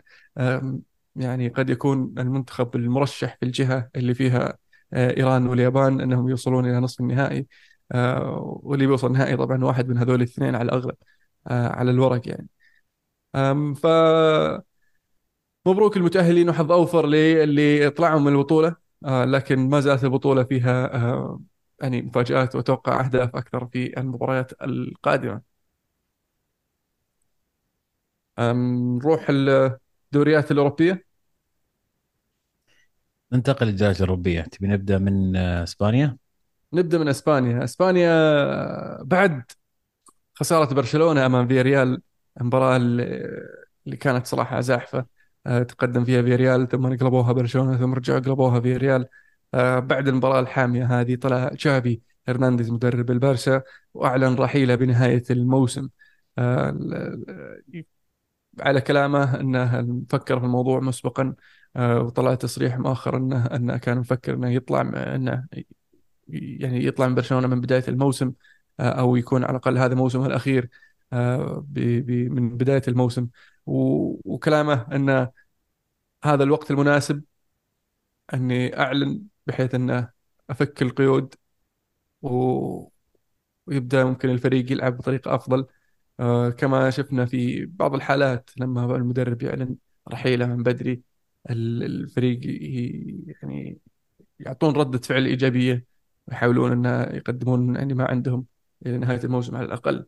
يعني 1.16 1.48
قد 1.48 1.70
يكون 1.70 2.14
المنتخب 2.18 2.76
المرشح 2.76 3.36
في 3.40 3.46
الجهة 3.46 3.90
اللي 3.96 4.14
فيها 4.14 4.58
آه، 4.92 5.16
إيران 5.16 5.46
واليابان 5.46 6.00
أنهم 6.00 6.28
يوصلون 6.28 6.66
إلى 6.66 6.80
نصف 6.80 7.00
النهائي. 7.00 7.46
آه، 7.92 8.60
واللي 8.62 8.86
بيوصل 8.86 9.06
النهائي 9.06 9.36
طبعا 9.36 9.64
واحد 9.64 9.88
من 9.88 9.98
هذول 9.98 10.16
الاثنين 10.16 10.54
على 10.54 10.64
الأغلب 10.64 10.96
آه، 11.46 11.68
على 11.68 11.90
الورق 11.90 12.28
يعني. 12.28 12.48
ف 13.74 13.86
مبروك 15.66 15.96
المتأهلين 15.96 16.48
وحظ 16.48 16.72
أوفر 16.72 17.06
للي 17.06 17.90
طلعوا 17.90 18.20
من 18.20 18.32
البطولة. 18.32 18.76
لكن 19.02 19.68
ما 19.68 19.80
زالت 19.80 20.04
البطولة 20.04 20.44
فيها 20.44 21.38
يعني 21.82 22.02
مفاجآت 22.02 22.54
وأتوقع 22.56 23.04
أهداف 23.04 23.36
أكثر 23.36 23.66
في 23.66 24.00
المباريات 24.00 24.52
القادمة. 24.62 25.42
نروح 28.38 29.26
الدوريات 29.30 30.50
الأوروبية. 30.50 31.04
ننتقل 33.32 33.66
للدوريات 33.66 33.96
الأوروبية. 33.96 34.42
تبي 34.42 34.66
نبدأ 34.66 34.98
من 34.98 35.36
آه، 35.36 35.62
إسبانيا؟ 35.62 36.16
نبدأ 36.72 36.98
من 36.98 37.08
إسبانيا. 37.08 37.64
إسبانيا 37.64 39.02
بعد 39.02 39.42
خسارة 40.34 40.74
برشلونة 40.74 41.26
أمام 41.26 41.48
فياريال 41.48 42.02
المباراة 42.40 42.76
اللي 42.76 43.96
كانت 44.00 44.26
صراحة 44.26 44.60
زاحفة. 44.60 45.06
آه، 45.46 45.62
تقدم 45.62 46.04
فيها 46.04 46.22
فياريال 46.22 46.68
ثم 46.68 46.96
قلبوها 46.96 47.32
برشلونة 47.32 47.76
ثم 47.76 47.94
رجعوا 47.94 48.18
قلبوها 48.18 48.60
فياريال. 48.60 49.06
بعد 49.52 50.08
المباراة 50.08 50.40
الحامية 50.40 51.00
هذه 51.00 51.14
طلع 51.14 51.48
تشافي 51.48 52.00
هرنانديز 52.28 52.70
مدرب 52.70 53.10
البرشا 53.10 53.62
وأعلن 53.94 54.34
رحيله 54.34 54.74
بنهاية 54.74 55.22
الموسم. 55.30 55.88
على 58.60 58.80
كلامه 58.80 59.40
إنه 59.40 59.84
فكر 60.10 60.38
في 60.40 60.46
الموضوع 60.46 60.80
مسبقا 60.80 61.34
آه، 61.76 62.00
وطلع 62.00 62.34
تصريح 62.34 62.78
مؤخر 62.78 63.16
انه 63.16 63.46
إنه 63.46 63.76
كان 63.76 63.98
مفكر 63.98 64.34
إنه 64.34 64.50
يطلع 64.50 64.80
إنه 65.14 65.46
يعني 66.28 66.86
يطلع 66.86 67.08
من 67.08 67.14
برشلونة 67.14 67.46
من 67.48 67.60
بداية 67.60 67.84
الموسم 67.88 68.32
آه، 68.80 68.90
أو 68.90 69.16
يكون 69.16 69.44
على 69.44 69.50
الأقل 69.50 69.78
هذا 69.78 69.94
موسمه 69.94 70.26
الأخير 70.26 70.68
آه، 71.12 71.66
من 72.30 72.56
بداية 72.56 72.82
الموسم. 72.88 73.28
وكلامه 73.66 74.86
إنه 74.92 75.30
هذا 76.24 76.44
الوقت 76.44 76.70
المناسب 76.70 77.22
إني 78.34 78.78
أعلن 78.80 79.22
بحيث 79.46 79.74
انه 79.74 80.10
أفك 80.50 80.82
القيود 80.82 81.34
ويبدأ 82.22 84.04
ممكن 84.04 84.30
الفريق 84.30 84.72
يلعب 84.72 84.96
بطريقة 84.96 85.34
أفضل. 85.34 85.66
كما 86.58 86.90
شفنا 86.90 87.26
في 87.26 87.66
بعض 87.66 87.94
الحالات 87.94 88.50
لما 88.58 88.96
المدرب 88.96 89.42
يعلن 89.42 89.76
رحيله 90.08 90.46
من 90.46 90.62
بدري 90.62 91.02
ال- 91.50 91.82
الفريق 91.84 92.40
يعني 93.42 93.78
يعطون 94.40 94.76
ردة 94.76 94.98
فعل 94.98 95.26
إيجابية 95.26 95.84
ويحاولون 96.28 96.86
أن 96.86 97.16
يقدمون 97.16 97.76
يعني 97.76 97.94
ما 97.94 98.04
عندهم 98.10 98.46
إلى 98.86 98.98
نهاية 98.98 99.20
الموسم 99.24 99.56
على 99.56 99.66
الأقل. 99.66 100.06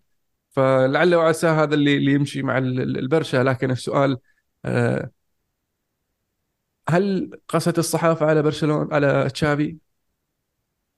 فلعل 0.50 1.14
وعسى 1.14 1.46
هذا 1.46 1.74
اللي 1.74 1.96
اللي 1.96 2.12
يمشي 2.12 2.42
مع 2.42 2.58
ال- 2.58 2.80
ال- 2.80 2.98
البرشا. 2.98 3.36
لكن 3.44 3.70
السؤال 3.70 4.18
آه، 4.64 5.10
هل 6.88 7.30
قست 7.48 7.78
الصحافة 7.78 8.26
على 8.26 8.42
برشلونة 8.42 8.94
على 8.94 9.30
تشافي؟ 9.30 9.78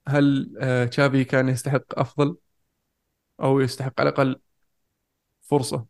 هل 0.08 0.54
آه، 0.60 0.84
تشافي 0.84 1.24
كان 1.24 1.48
يستحق 1.48 1.98
أفضل 1.98 2.36
أو 3.40 3.60
يستحق 3.60 4.00
على 4.00 4.08
الأقل 4.08 4.40
فرصة 5.42 5.86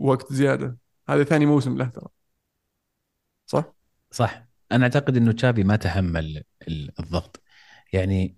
وقت 0.00 0.32
زيادة؟ 0.32 0.78
هذا 1.08 1.24
ثاني 1.24 1.46
موسم 1.46 1.78
له 1.78 1.84
ترى. 1.84 2.06
صح؟ 3.46 3.74
صح. 4.10 4.46
أنا 4.72 4.84
أعتقد 4.84 5.16
إنه 5.16 5.32
تشافي 5.32 5.64
ما 5.64 5.76
تحمل 5.76 6.44
ال- 6.68 7.00
الضغط. 7.00 7.42
يعني 7.92 8.36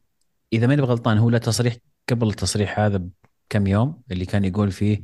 إذا 0.53 0.67
ماني 0.67 0.83
غلطان 0.83 1.19
هو 1.19 1.31
له 1.31 1.39
تصريح 1.39 1.77
قبل 2.09 2.29
التصريح 2.29 2.79
هذا 2.79 3.09
بكم 3.51 3.67
يوم 3.67 4.03
اللي 4.11 4.27
كان 4.27 4.45
يقول 4.45 4.73
فيه 4.73 5.03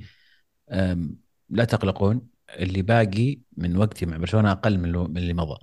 لا 1.49 1.65
تقلقون 1.65 2.32
اللي 2.59 2.83
باقي 2.83 3.41
من 3.57 3.77
وقتي 3.77 4.07
مع 4.07 4.17
برشلونة 4.17 4.53
أقل 4.53 4.79
من 4.79 4.95
اللي- 5.19 5.35
مضى. 5.35 5.59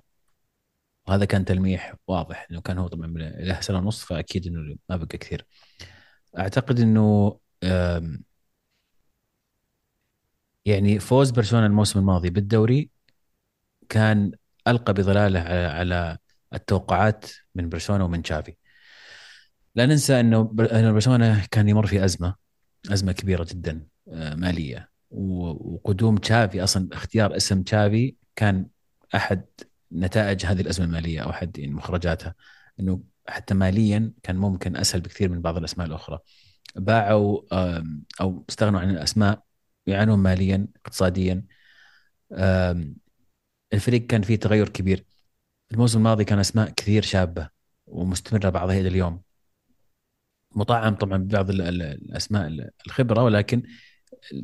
وهذا 1.08 1.26
كان 1.26 1.46
تلميح 1.46 1.96
واضح 2.08 2.48
إنه 2.52 2.62
كان 2.62 2.78
هو 2.78 2.88
طبعا 2.88 3.08
له 3.18 3.62
سنة 3.62 3.78
ونص 3.78 4.04
فأكيد 4.06 4.48
إنه 4.48 4.76
ما 4.90 4.96
بقى 4.98 5.18
كثير. 5.18 5.46
أعتقد 6.38 6.80
إنه 6.80 7.40
يعني 10.66 11.00
فوز 11.00 11.32
برشلونة 11.32 11.66
الموسم 11.66 12.00
الماضي 12.00 12.30
بالدوري 12.30 12.90
كان 13.90 14.32
ألقى 14.68 14.94
بظلاله 14.94 15.40
على 15.70 16.18
التوقعات 16.54 17.26
من 17.56 17.70
برشلونة 17.70 18.06
ومن 18.06 18.24
تشافي. 18.24 18.56
لا 19.76 19.86
ننسى 19.86 20.20
إنه 20.20 20.44
برشلونة 20.92 21.46
كان 21.52 21.70
يمر 21.70 21.88
في 21.88 22.06
أزمة 22.06 22.36
أزمة 22.92 23.12
كبيرة 23.12 23.44
جدا 23.52 23.88
آه، 24.14 24.36
مالية. 24.36 24.89
وقدوم 25.12 26.18
تشافي 26.18 26.64
أصلا 26.64 26.90
اختيار 26.94 27.36
اسم 27.36 27.64
تشافي 27.64 28.16
كان 28.36 28.68
أحد 29.16 29.46
نتائج 29.92 30.46
هذه 30.46 30.62
الأزمة 30.62 30.86
المالية 30.86 31.20
أو 31.20 31.30
أحد 31.30 31.58
يعني 31.58 31.74
مخرجاتها 31.74 32.36
إنه 32.80 33.04
حتى 33.28 33.54
ماليا 33.54 34.14
كان 34.24 34.36
ممكن 34.36 34.76
أسهل 34.76 35.02
بكثير 35.02 35.30
من 35.30 35.42
بعض 35.42 35.58
الأسماء 35.58 35.88
الأخرى. 35.88 36.20
باعوا 36.76 37.42
أو 38.22 38.46
استغنوا 38.50 38.80
عن 38.80 38.90
الأسماء 38.90 39.44
يعانون 39.88 40.20
ماليا 40.20 40.68
اقتصاديا. 40.76 41.46
الفريق 43.74 44.06
كان 44.08 44.22
فيه 44.22 44.36
تغير 44.36 44.70
كبير. 44.70 45.06
الموسم 45.72 45.98
الماضي 45.98 46.26
كان 46.26 46.40
أسماء 46.40 46.70
كثير 46.70 47.02
شابة 47.04 47.50
ومستمرة 47.88 48.50
بعضها 48.50 48.80
إلى 48.80 48.88
اليوم. 48.88 49.22
مطعم 50.56 50.96
طبعا 50.96 51.18
ببعض 51.18 51.50
ال- 51.50 51.62
ال- 51.62 51.82
الأسماء 51.82 52.72
الخبرة 52.88 53.24
ولكن 53.24 53.64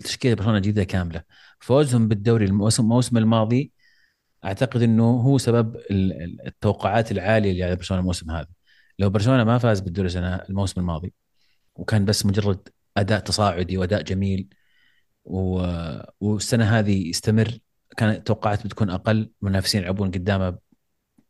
تشكيله 0.03 0.35
برشلونة 0.35 0.59
جديدة 0.59 0.83
كاملة. 0.83 1.23
فوزهم 1.59 2.07
بالدوري 2.07 2.45
الموسم 2.45 3.17
الماضي 3.17 3.71
أعتقد 4.45 4.81
إنه 4.81 5.03
هو 5.21 5.37
سبب 5.37 5.75
ال- 5.75 6.23
ال- 6.23 6.47
التوقعات 6.47 7.11
العالية 7.11 7.51
اللي 7.51 7.63
على 7.63 7.75
برشلونة 7.75 8.01
الموسم 8.01 8.31
هذا. 8.31 8.47
لو 8.99 9.09
برشلونة 9.09 9.43
ما 9.43 9.57
فاز 9.57 9.79
بالدوري 9.79 10.07
السنة 10.07 10.35
الموسم 10.35 10.81
الماضي 10.81 11.13
وكان 11.75 12.05
بس 12.05 12.25
مجرد 12.25 12.69
أداء 12.97 13.19
تصاعدي 13.19 13.77
وأداء 13.77 14.01
جميل 14.01 14.47
و... 15.25 15.67
والسنة 16.19 16.79
هذه 16.79 17.09
يستمر 17.09 17.59
كانت 17.97 18.17
التوقعات 18.17 18.65
بتكون 18.65 18.89
أقل 18.89 19.31
منافسين 19.41 19.81
يلعبون 19.81 20.11
قدامه 20.11 20.57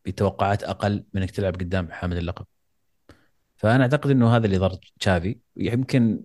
بتوقعات 0.06 0.64
أقل 0.64 1.06
من 1.14 1.22
إنك 1.22 1.32
تلعب 1.32 1.56
قدام 1.56 1.92
حامل 1.92 2.18
اللقب. 2.18 2.46
فأنا 3.56 3.84
أعتقد 3.84 4.10
إنه 4.12 4.36
هذا 4.36 4.46
اللي 4.46 4.58
ضر 4.58 4.80
تشافي. 5.00 5.40
يمكن 5.58 6.24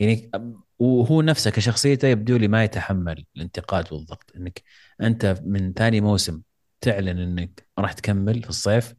يعني 0.00 0.30
وهو 0.78 1.22
نفسه 1.22 1.50
كشخصيته 1.50 2.08
يبدو 2.08 2.36
لي 2.36 2.48
ما 2.48 2.64
يتحمل 2.64 3.24
الانتقاد 3.36 3.92
والضغط 3.92 4.32
إنك 4.36 4.62
أنت 5.00 5.42
من 5.44 5.72
ثاني 5.72 6.00
موسم 6.00 6.42
تعلن 6.80 7.18
إنك 7.18 7.68
راح 7.78 7.92
تكمل 7.92 8.42
في 8.42 8.48
الصيف 8.48 8.94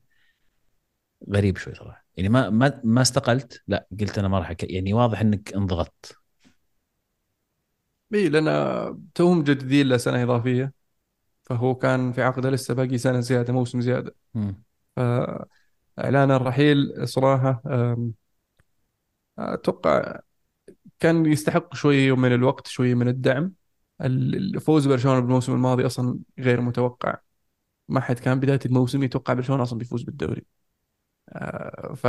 غريب 1.34 1.58
شوي 1.58 1.76
صراحة 1.76 2.06
يعني 2.18 2.30
ما 2.30 2.50
ما 2.50 2.82
ما 2.84 3.02
استقلت 3.02 3.64
لا 3.68 3.88
قلت 4.00 4.20
أنا 4.20 4.28
ما 4.28 4.40
راح. 4.40 4.54
يعني 4.64 4.94
واضح 4.94 5.20
إنك 5.22 5.54
انضغطت 5.54 6.18
إي 8.14 8.30
لأن 8.30 8.46
توهم 9.16 9.40
مجددين 9.40 9.90
له 9.90 9.98
سنه 9.98 10.24
إضافية 10.24 10.74
فهو 11.44 11.76
كان 11.76 12.14
في 12.14 12.24
عقده 12.24 12.50
لسه 12.50 12.74
باقي 12.74 12.98
سنة 12.98 13.20
زيادة 13.20 13.54
موسم 13.54 13.82
زيادة. 13.82 14.16
فإعلان 14.96 16.32
الرحيل 16.32 17.08
صراحة 17.10 17.62
أتوقع 19.40 20.20
كان 21.06 21.26
يستحق 21.26 21.76
شوية 21.76 22.16
من 22.16 22.34
الوقت 22.34 22.68
شوية 22.68 22.94
من 22.96 23.08
الدعم. 23.08 23.54
الفوز 24.02 24.88
برشلونة 24.88 25.20
بالموسم 25.20 25.54
الماضي 25.54 25.86
أصلا 25.86 26.20
غير 26.40 26.62
متوقع. 26.62 27.18
ما 27.90 28.00
حد 28.02 28.20
كان 28.20 28.40
بداية 28.40 28.60
الموسم 28.66 29.04
يتوقع 29.04 29.34
برشلونة 29.34 29.64
أصلا 29.64 29.80
بيفوز 29.80 30.04
بالدوري. 30.04 30.46
آه، 31.30 31.94
ف 31.96 32.08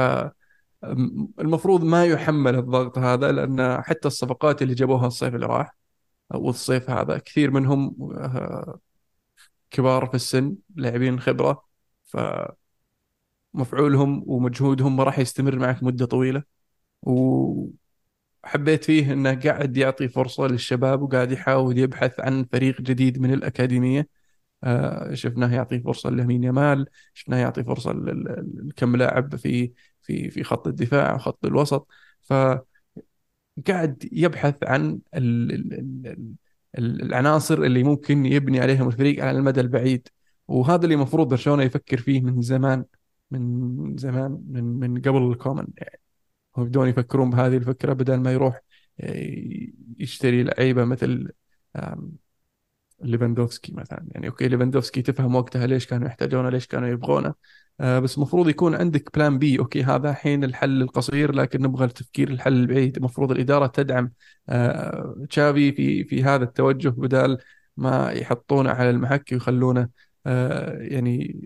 المفروض 1.40 1.84
ما 1.84 2.04
يحمل 2.06 2.56
الضغط 2.56 2.98
هذا 2.98 3.32
لأن 3.32 3.82
حتى 3.82 4.08
الصفقات 4.08 4.62
اللي 4.62 4.74
جابوها 4.74 5.06
الصيف 5.06 5.34
اللي 5.34 5.46
راح 5.46 5.76
أو 6.34 6.50
الصيف 6.50 6.90
هذا 6.90 7.18
كثير 7.18 7.50
منهم 7.50 7.96
آه، 8.16 8.78
كبار 9.70 10.06
في 10.06 10.14
السن 10.14 10.56
لاعبين 10.76 11.20
خبرة. 11.20 11.64
فمفعولهم 13.54 14.24
ومجهودهم 14.26 14.96
ما 14.96 15.04
راح 15.04 15.18
يستمر 15.18 15.58
معك 15.58 15.82
مدة 15.82 16.06
طويلة. 16.06 16.42
وحبيت 18.46 18.84
فيه 18.84 19.12
إنه 19.12 19.34
قاعد 19.34 19.76
يعطي 19.76 20.08
فرصة 20.08 20.46
للشباب 20.46 21.02
وقاعد 21.02 21.32
يحاول 21.32 21.78
يبحث 21.78 22.20
عن 22.20 22.44
فريق 22.52 22.80
جديد 22.80 23.18
من 23.20 23.32
الأكاديمية. 23.32 24.08
آه، 24.64 25.14
شفناه 25.14 25.54
يعطي 25.54 25.80
فرصة 25.80 26.10
لامين 26.10 26.44
يامال 26.44 26.86
شفناه 27.14 27.38
يعطي 27.38 27.64
فرصة 27.64 27.92
لكم 28.64 28.96
لاعب 28.96 29.36
في 29.36 29.72
في 30.02 30.30
في 30.30 30.44
خط 30.44 30.66
الدفاع 30.66 31.14
وخط 31.14 31.44
الوسط. 31.46 31.88
فقاعد 32.22 32.66
يبحث 34.12 34.56
عن 34.64 34.98
ال- 35.14 35.52
ال- 35.52 35.74
ال- 35.74 36.34
ال- 36.78 37.02
العناصر 37.02 37.54
اللي 37.54 37.82
ممكن 37.82 38.26
يبني 38.26 38.60
عليهم 38.60 38.88
الفريق 38.88 39.24
على 39.24 39.38
المدى 39.38 39.60
البعيد. 39.60 40.08
وهذا 40.48 40.84
اللي 40.84 40.94
المفروض 40.94 41.28
برشلونه 41.28 41.62
يفكر 41.62 41.98
فيه 41.98 42.20
من 42.20 42.42
زمان 42.42 42.84
من 43.30 43.96
زمان 43.96 44.42
من 44.48 44.64
من 44.64 45.00
قبل 45.00 45.30
الكومن 45.30 45.66
يعني 45.78 46.00
هم 46.56 46.64
يبدون 46.64 46.88
يفكرون 46.88 47.30
بهذه 47.30 47.56
الفكرة 47.56 47.92
بدل 47.92 48.16
ما 48.20 48.32
يروح 48.32 48.60
ي- 49.00 49.74
يشتري 49.98 50.42
لعيبة 50.42 50.84
مثل 50.84 51.28
ليفاندوفسكي 53.00 53.72
مثلا. 53.74 54.06
يعني 54.10 54.28
okay 54.28 54.48
ليفاندوفسكي 54.48 55.02
تفهم 55.02 55.34
وقتها 55.36 55.66
ليش 55.66 55.86
كانوا 55.86 56.06
يحتاجونه 56.08 56.48
ليش 56.50 56.66
كانوا 56.66 56.88
يبغونه 56.88 57.34
آه 57.80 57.98
بس 57.98 58.16
المفروض 58.16 58.48
يكون 58.48 58.74
عندك 58.74 59.14
plan 59.16 59.38
B 59.38 59.58
okay 59.58 59.82
هذا 59.82 60.10
الحين 60.10 60.44
الحل 60.44 60.82
القصير 60.82 61.32
لكن 61.34 61.62
نبغى 61.62 61.84
التفكير 61.84 62.28
الحل 62.30 62.52
البعيد. 62.54 62.96
المفروض 62.96 63.30
الإدارة 63.30 63.66
تدعم 63.66 64.12
آه 64.48 65.26
تشافي 65.30 65.72
في 65.72 66.04
في 66.04 66.24
هذا 66.24 66.44
التوجه 66.44 66.88
بدال 66.88 67.38
ما 67.76 68.10
يحطونه 68.12 68.70
على 68.70 68.90
المحك 68.90 69.28
ويخلونه 69.32 69.88
آه 70.26 70.78
يعني 70.82 71.40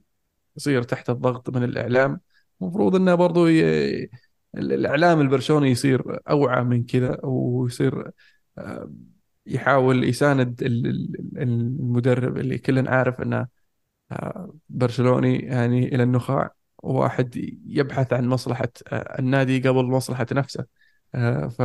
يصير 0.57 0.83
تحت 0.83 1.11
الضغط 1.11 1.51
من 1.51 1.65
الإعلام. 1.65 2.21
المفروض 2.63 2.97
إنه 2.97 3.15
برضو. 3.15 3.47
الإعلام 4.55 5.21
البرشلوني 5.21 5.71
يصير 5.71 6.19
أوعى 6.31 6.65
من 6.65 6.85
كذا 6.87 7.19
ويصير 7.25 8.11
آه 8.59 8.91
يحاول 9.47 10.05
يساند 10.05 10.63
ال- 10.63 10.87
ال- 10.87 11.39
المدرب 11.43 12.39
اللي 12.39 12.59
كلنا 12.59 12.91
عارف 12.91 13.21
إنه 13.21 13.49
آه، 14.13 14.55
برشلوني 14.69 15.39
يعني 15.39 15.95
إلى 15.95 16.03
النخاع. 16.03 16.51
واحد 16.83 17.37
يبحث 17.67 18.13
عن 18.13 18.29
مصلحة 18.29 18.69
آه، 18.93 19.19
النادي 19.19 19.69
قبل 19.69 19.85
مصلحة 19.85 20.27
نفسه. 20.33 20.67
ف 21.51 21.63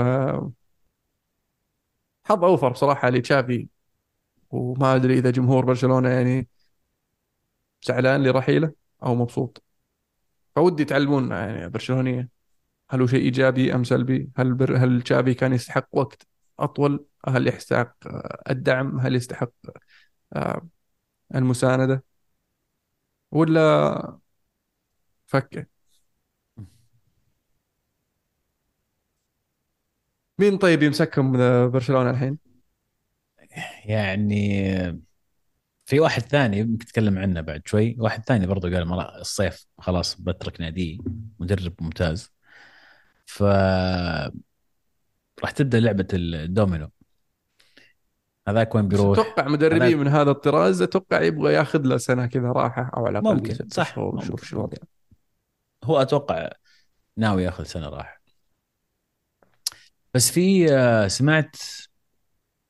حظ 2.25 2.43
أوفر 2.43 2.69
بصراحة 2.69 3.09
لتشافي. 3.09 3.67
وما 4.51 4.95
أدري 4.95 5.13
إذا 5.19 5.31
جمهور 5.31 5.65
برشلونة 5.65 6.09
يعني 6.09 6.47
زعلان 7.83 8.23
لرحيله 8.23 8.73
أو 9.03 9.15
مبسوط. 9.15 9.63
فودي 10.55 10.85
تعلمون 10.85 11.31
يعني 11.31 11.69
برشلونية. 11.69 12.34
هل 12.89 13.01
هو 13.01 13.07
شيء 13.07 13.19
إيجابي 13.21 13.75
أم 13.75 13.83
سلبي؟ 13.83 14.29
هل 14.37 14.53
بر... 14.53 14.77
هل 14.77 15.01
تشافي 15.01 15.33
كان 15.33 15.53
يستحق 15.53 15.87
وقت 15.91 16.27
أطول؟ 16.59 17.05
هل 17.27 17.47
يستحق 17.47 18.07
آه، 18.07 18.43
الدعم؟ 18.49 18.99
هل 18.99 19.15
يستحق 19.15 19.51
آه، 20.35 20.67
المساندة 21.35 22.03
ولا 23.31 24.19
فكه 25.27 25.65
مين 30.39 30.57
طيب 30.57 30.83
يمسكهم 30.83 31.31
برشلونة 31.69 32.09
الحين 32.09 32.37
يعني 33.85 34.65
في 35.85 35.99
واحد 35.99 36.21
ثاني 36.21 36.63
بنتكلم 36.63 37.17
عنه 37.17 37.41
بعد 37.41 37.61
شوي 37.65 37.95
واحد 37.99 38.23
ثاني 38.23 38.47
برضه 38.47 38.69
قال 38.69 38.99
الصيف 39.21 39.65
خلاص 39.77 40.21
بترك 40.21 40.61
نادي 40.61 41.01
مدرب 41.39 41.73
ممتاز 41.81 42.34
ف 43.25 43.43
راح 45.43 45.51
تبدأ 45.55 45.79
لعبة 45.79 46.07
الدومينو. 46.13 46.89
هذاك 48.47 48.75
وين 48.75 48.87
بيروح؟ 48.87 49.19
أتوقع 49.19 49.47
مدربين 49.47 49.81
هذاك- 49.81 49.95
من 49.95 50.07
هذا 50.07 50.31
الطراز 50.31 50.81
أتوقع 50.81 51.21
يبغى 51.21 51.53
ياخذ 51.53 51.81
له 51.81 51.97
سنة 51.97 52.25
كذا 52.25 52.51
راحة 52.51 52.91
أو 52.97 53.07
على 53.07 53.19
الأقل 53.19 53.35
ممكن، 53.35 53.69
صح، 53.69 53.95
شهور 53.95 54.15
ممكن، 54.15 54.27
شوف 54.27 54.43
شو 54.43 54.57
الوضع. 54.57 54.77
هو 55.83 56.01
أتوقع 56.01 56.49
ناوي 57.17 57.43
ياخذ 57.43 57.63
سنة 57.63 57.89
راحة. 57.89 58.21
بس 60.13 60.31
في 60.31 60.73
آه، 60.73 61.07
سمعت 61.07 61.55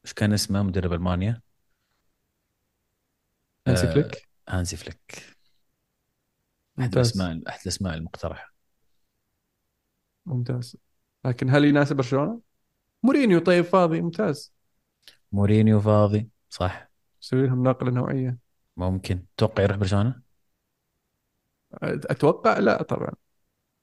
إيش 0.05 0.13
كان 0.13 0.33
اسمه 0.33 0.63
مدرب 0.63 0.93
ألمانيا؟ 0.93 1.41
هانسي 3.67 3.87
آه، 3.87 3.91
فليك 3.91 4.29
هانزي 4.49 4.77
فليك. 4.77 5.35
أحد 6.79 6.95
الأسماء 6.95 7.41
أحد 7.49 7.59
الأسماء 7.61 7.93
المقترحة. 7.95 8.54
ممتاز 10.25 10.77
لكن 11.25 11.49
هل 11.49 11.65
يناسب 11.65 11.95
برشلونة؟ 11.95 12.41
مورينيو 13.03 13.39
طيب 13.39 13.65
فاضي 13.65 14.01
ممتاز 14.01 14.53
مورينيو 15.31 15.79
فاضي 15.81 16.29
صح 16.49 16.89
يسوي 17.21 17.47
لهم 17.47 17.63
نقلة 17.63 17.91
نوعية 17.91 18.37
ممكن 18.77 19.25
توقع 19.37 19.63
يروح 19.63 19.77
برشلونة 19.77 20.21
أتوقع 21.83 22.59
لا 22.59 22.83
طبعا 22.83 23.11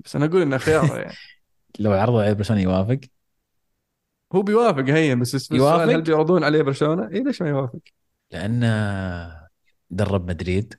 بس 0.00 0.16
أنا 0.16 0.26
أقول 0.26 0.42
إنه 0.42 0.58
خيار 0.58 1.00
يعني 1.00 1.20
لو 1.80 1.92
عرضوا 1.92 2.22
عليه 2.22 2.32
برشلونة 2.32 2.62
يوافق 2.62 3.00
هو 4.34 4.42
بيوافق 4.42 4.80
هيا 4.90 5.14
بس 5.14 5.34
السؤال 5.34 5.90
يوافق؟ 5.90 5.90
هل 5.90 6.02
بيعرضون 6.02 6.44
عليه 6.44 6.62
برشلونة؟ 6.62 7.08
اي 7.14 7.22
ليش 7.22 7.42
ما 7.42 7.48
يوافق؟ 7.48 7.80
لأنه 8.30 8.66
درب 9.90 10.30
مدريد 10.30 10.74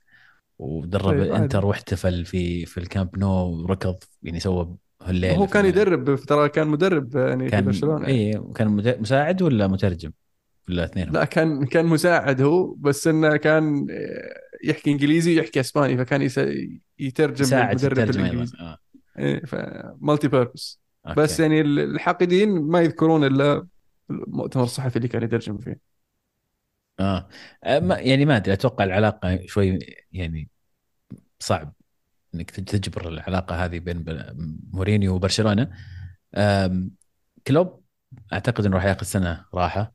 ودرب 0.58 1.18
طيب، 1.18 1.22
الانتر. 1.22 1.66
واحتفل 1.66 2.24
في 2.26 2.66
في 2.66 2.78
الكامب 2.80 3.18
نو 3.18 3.28
وركض 3.62 3.98
يعني 4.22 4.40
سوى 4.40 4.76
هالليلة 5.04 5.36
هو 5.36 5.46
كان. 5.46 5.66
يدرب 5.66 6.16
ترى 6.16 6.48
كان 6.48 6.66
مدرب 6.66 7.16
يعني 7.16 7.44
في 7.44 7.50
كان 7.50 7.64
برشلونة. 7.64 8.06
اي 8.06 8.42
كان 8.54 8.68
مساعد 9.00 9.42
ولا 9.42 9.66
مترجم؟ 9.66 10.12
ولا 10.68 10.84
اثنين؟ 10.84 11.12
لا 11.12 11.24
كان 11.24 11.66
كان 11.66 11.86
مساعد 11.86 12.42
هو 12.42 12.74
بس 12.74 13.06
إنه 13.08 13.36
كان 13.36 13.86
يحكي 14.64 14.90
إنجليزي 14.90 15.36
ويحكي 15.36 15.60
إسباني 15.60 15.98
فكان 15.98 16.22
يس... 16.22 16.40
يترجم 16.98 17.44
يترجم 17.44 17.54
أيضا. 17.54 18.04
بالانجليزي 18.04 18.56
آه. 18.60 18.78
إيه 19.18 19.44
ف 19.44 19.56
multi-purpose. 20.00 20.80
بس 21.16 21.40
يعني 21.40 21.60
الحاقدين 21.60 22.48
ما 22.60 22.80
يذكرون 22.80 23.24
إلا 23.24 23.66
المؤتمر 24.10 24.62
الصحفي 24.62 24.96
اللي 24.96 25.08
كان 25.08 25.22
يترجم 25.22 25.58
فيه. 25.58 25.80
آه. 27.00 27.28
آه، 27.64 27.80
ما- 27.80 27.98
يعني 27.98 28.24
ما 28.24 28.36
أدري 28.36 28.52
أتوقع 28.52 28.84
العلاقة 28.84 29.40
شوي 29.46 29.78
يعني 30.12 30.48
صعب. 31.38 31.72
إنك 32.34 32.50
تج- 32.50 32.64
تجبر 32.64 33.08
العلاقة 33.08 33.64
هذه 33.64 33.78
بين 33.78 34.04
مورينيو 34.72 35.14
وبرشلونة. 35.14 35.70
كلوب 37.46 37.84
أعتقد 38.32 38.66
إنه 38.66 38.76
راح 38.76 38.84
ياخذ 38.84 39.06
سنة 39.06 39.44
راحة. 39.54 39.94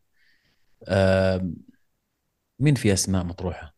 مين 2.60 2.76
في 2.76 2.94
أسماء 2.94 3.24
مطروحة؟ 3.24 3.76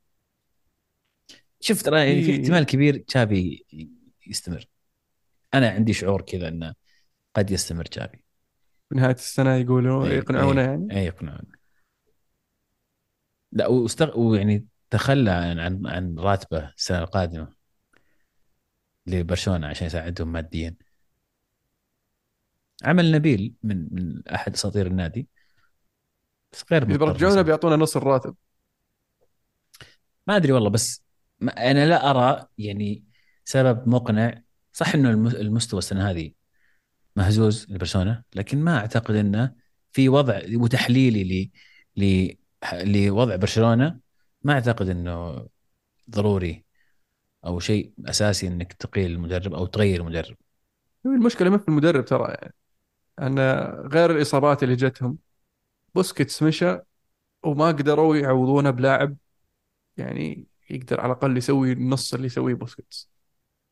شفت 1.60 1.86
ترى 1.86 2.08
يعني 2.08 2.24
في 2.24 2.42
احتمال 2.42 2.64
كبير 2.64 2.98
تشافي 2.98 3.64
يستمر. 4.28 4.66
أنا 5.54 5.70
عندي 5.70 5.94
شعور 5.94 6.22
كذا 6.22 6.48
إنه 6.48 6.74
قد 7.36 7.52
يستمر 7.52 7.86
تشافي 7.86 8.24
في 8.90 8.96
نهاية 8.96 9.14
السنة 9.14 9.56
يقولوا 9.56 10.08
إيه، 10.08 10.18
يقنعونه 10.18 10.62
إيه، 10.62 10.68
يعني؟ 10.68 10.96
اي 10.96 11.06
يقنعون 11.06 11.44
لا 13.52 13.68
واستغ... 13.68 14.20
ويعني 14.20 14.66
تخلى 14.90 15.32
عن 15.32 15.60
عن, 15.60 15.88
عن 15.88 16.20
راتبه 16.20 16.74
السنة 16.78 17.00
القادمة. 17.00 17.61
لبرشلونة 19.08 19.68
عشان 19.68 19.88
يساعدهم 19.88 20.32
ماديا. 20.32 20.76
عمل 22.84 23.12
نبيل 23.12 23.54
من 23.64 23.88
من 23.92 24.28
أحد 24.28 24.54
أساطير 24.54 24.88
النادي. 24.88 25.28
بس 26.52 26.66
غير 26.72 26.84
إذا 26.84 26.98
برجعونا. 26.98 27.42
بيعطونا 27.42 27.76
نص 27.76 27.98
الراتب. 27.98 28.36
ما 30.28 30.36
أدري 30.36 30.52
والله 30.52 30.70
بس 30.70 31.04
ما 31.40 31.72
أنا 31.72 31.86
لا 31.86 32.10
أرى 32.12 32.48
يعني 32.58 33.04
سبب 33.46 33.90
مقنع. 33.90 34.42
صح 34.74 34.96
إنه 34.96 35.10
الم- 35.10 35.28
المستوى 35.28 35.78
السنة 35.78 36.10
هذه 36.10 36.32
مهزوز 37.16 37.66
لبرشلونة 37.70 38.24
لكن 38.36 38.64
ما 38.64 38.78
أعتقد 38.78 39.16
إنه 39.16 39.56
في 39.92 40.10
وضع 40.10 40.42
وتحليلي 40.54 41.52
ل 41.96 42.30
لوضع 42.74 43.36
برشلونة. 43.36 44.00
ما 44.44 44.54
أعتقد 44.54 44.90
إنه 44.90 45.48
ضروري. 46.10 46.71
أو 47.46 47.60
شيء 47.60 47.94
أساسي 48.06 48.48
إنك 48.48 48.74
تقيل 48.74 49.12
المدرب 49.12 49.54
أو 49.54 49.66
تغير 49.66 50.02
المدرب. 50.02 50.38
المشكلة 51.06 51.50
ما 51.50 51.58
في 51.58 51.68
المدرب 51.68 52.06
ترى 52.06 52.28
يعني. 52.32 52.54
أن 53.22 53.40
غير 53.88 54.12
الإصابات 54.12 54.64
اللي 54.64 54.76
جتهم 54.76 55.18
بوسكيتس 55.96 56.44
مشى 56.44 56.80
وما 57.44 57.68
قدروا 57.68 58.16
يعوضونه 58.16 58.70
بلاعب 58.70 59.18
يعني 59.98 60.48
يقدر 60.70 61.02
على 61.02 61.12
الأقل 61.14 61.38
يسوي 61.38 61.72
النص 61.72 62.14
اللي 62.14 62.26
يسويه 62.26 62.54
بوسكيتس. 62.54 63.10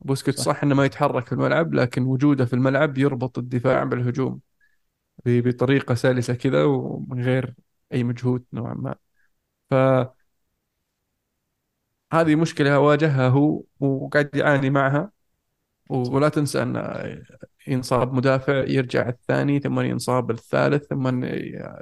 بوسكيتس 0.01 0.39
صح. 0.39 0.55
صح. 0.55 0.63
إنه 0.63 0.75
ما 0.75 0.85
يتحرك 0.85 1.25
في 1.27 1.31
الملعب 1.33 1.73
لكن 1.73 2.03
وجوده 2.03 2.45
في 2.45 2.53
الملعب 2.53 2.97
يربط 2.97 3.37
الدفاع 3.37 3.83
بالهجوم 3.83 4.39
بطريقة 5.25 5.95
سلسة 5.95 6.33
كذا 6.33 6.63
ومن 6.63 7.23
غير 7.23 7.53
أي 7.93 8.03
مجهود 8.03 8.45
نوعا 8.53 8.73
ما. 8.73 8.95
ف 9.69 9.73
هذه 12.11 12.35
مشكلة 12.35 12.79
واجهها 12.79 13.29
هو 13.29 13.63
وقاعد 13.79 14.35
يعاني 14.35 14.69
معها 14.69 15.11
ولا 15.89 16.29
تنسى 16.29 16.61
أن 16.61 17.23
ينصاب 17.67 18.13
مدافع 18.13 18.53
يرجع 18.67 19.09
الثاني 19.09 19.59
ثم 19.59 19.79
ينصاب 19.79 20.31
الثالث 20.31 20.85
ثم 20.87 21.23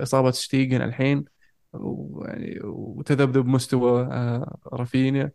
إصابة 0.02 0.32
شتيجن 0.32 0.82
الحين 0.82 1.26
ويعني 1.74 2.60
وتذبذب 2.64 3.46
مستوى 3.46 4.02
آه، 4.02 4.58
رافينيا. 4.74 5.32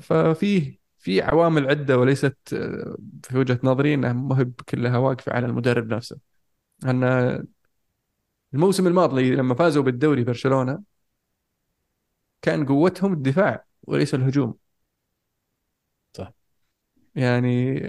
ففيه 0.00 0.78
في 0.98 1.22
عوامل 1.22 1.68
عدة 1.70 1.98
وليست 1.98 2.36
آه، 2.54 2.96
في 3.24 3.38
وجهة 3.38 3.60
نظري 3.64 3.94
إنها 3.94 4.12
ما 4.12 4.40
هي 4.40 4.44
كلها 4.44 4.98
واقفة 4.98 5.32
على 5.32 5.46
المدرب 5.46 5.88
نفسه. 5.94 6.18
أن 6.84 7.04
الموسم 8.54 8.86
الماضي 8.86 9.34
لما 9.34 9.54
فازوا 9.54 9.82
بالدوري 9.82 10.24
برشلونة 10.24 10.82
كان 12.42 12.66
قوتهم 12.66 13.12
الدفاع. 13.12 13.65
وليس 13.86 14.14
الهجوم. 14.14 14.58
صح. 16.12 16.32
يعني 17.16 17.80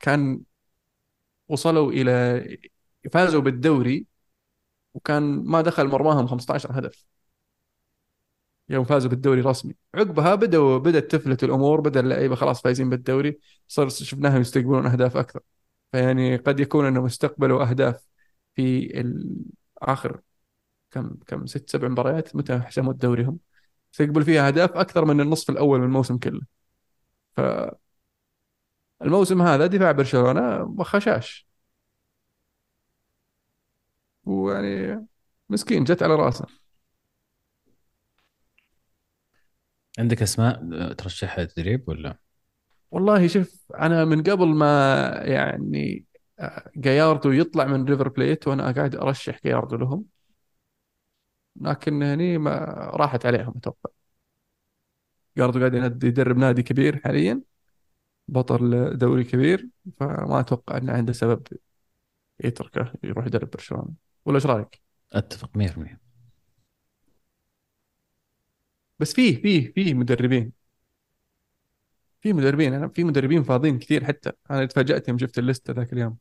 كان 0.00 0.42
وصلوا 1.48 1.92
إلى 1.92 2.58
فازوا 3.12 3.40
بالدوري 3.40 4.06
وكان 4.94 5.22
ما 5.44 5.60
دخل 5.62 5.88
مرماهم 5.88 6.26
15 6.26 6.78
هدف. 6.78 7.04
يوم 8.68 8.84
فازوا 8.84 9.10
بالدوري 9.10 9.40
رسمي. 9.40 9.74
عقبها 9.94 10.34
بدأوا 10.34 10.78
بدأت 10.78 11.10
تفلت 11.12 11.44
الأمور 11.44 11.80
بدأ 11.80 12.00
اللعيبة 12.00 12.34
خلاص 12.34 12.62
فايزين 12.62 12.90
بالدوري 12.90 13.38
صار 13.68 13.88
شفناهم 13.88 14.40
يستقبلون 14.40 14.86
أهداف 14.86 15.16
أكثر. 15.16 15.40
فيعني 15.92 16.36
قد 16.36 16.60
يكون 16.60 16.86
أنهم 16.86 17.04
استقبلوا 17.04 17.70
أهداف 17.70 18.06
في 18.54 18.92
آخر 19.78 20.20
كم 20.90 21.16
كم 21.26 21.46
ست 21.46 21.70
سبع 21.70 21.88
مباريات 21.88 22.36
متى 22.36 22.60
حسموا 22.60 22.92
الدوري 22.92 23.24
هم 23.24 23.38
استقبلوا 23.94 24.24
فيها 24.24 24.48
أهداف 24.48 24.70
أكثر 24.72 25.04
من 25.04 25.20
النصف 25.20 25.50
الأول 25.50 25.78
من 25.78 25.84
الموسم 25.84 26.18
كله. 26.18 26.40
ف 27.36 27.40
الموسم 29.02 29.42
هذا 29.42 29.66
دفاع 29.66 29.92
برشلونة 29.92 30.76
خشاش. 30.82 31.48
ويعني 34.24 35.06
مسكين 35.48 35.84
جت 35.84 36.02
على 36.02 36.14
راسه. 36.14 36.46
عندك 39.98 40.22
أسماء 40.22 40.92
ترشحها 40.92 41.44
تدريب 41.44 41.88
ولا؟ 41.88 42.18
والله 42.90 43.26
شوف 43.26 43.72
أنا 43.74 44.04
من 44.04 44.22
قبل 44.22 44.46
ما 44.46 45.00
يعني 45.24 46.06
آه، 46.38 46.70
جاياردو 46.76 47.30
يطلع 47.30 47.64
من 47.64 47.84
ريفر 47.84 48.08
بليت 48.08 48.48
وأنا 48.48 48.72
قاعد 48.72 48.96
أرشح 48.96 49.38
جاياردو 49.44 49.76
لهم 49.76 50.13
لكن 51.56 52.02
هني 52.02 52.38
ما 52.38 52.50
راحت 52.94 53.26
عليهم 53.26 53.54
أتوقع. 53.56 53.90
جاياردو 55.36 55.58
قاعد 55.58 56.04
يدرب 56.04 56.36
نادي 56.36 56.62
كبير 56.62 57.00
حاليا 57.04 57.42
بطل 58.28 58.90
دوري 58.98 59.24
كبير 59.24 59.68
فما 60.00 60.40
أتوقع 60.40 60.76
إنه 60.78 60.92
عنده 60.92 61.12
سبب 61.12 61.46
يتركه 62.44 62.92
يروح 63.04 63.26
يدرب 63.26 63.50
برشلونة. 63.50 63.94
ولا 64.24 64.36
إيش 64.36 64.46
رأيك؟ 64.46 64.80
أتفق 65.12 65.56
100% 65.56 66.00
بس 68.98 69.12
فيه 69.12 69.42
فيه 69.42 69.72
فيه 69.72 69.94
مدربين. 69.94 70.52
في 72.20 72.32
مدربين. 72.32 72.74
أنا 72.74 72.88
في 72.88 73.04
مدربين 73.04 73.42
فاضيين 73.42 73.78
كثير 73.78 74.04
حتى. 74.04 74.32
أنا 74.50 74.66
تفاجأت 74.66 75.08
يوم 75.08 75.18
شفت 75.18 75.38
الليسته 75.38 75.72
ذاك 75.72 75.92
اليوم. 75.92 76.18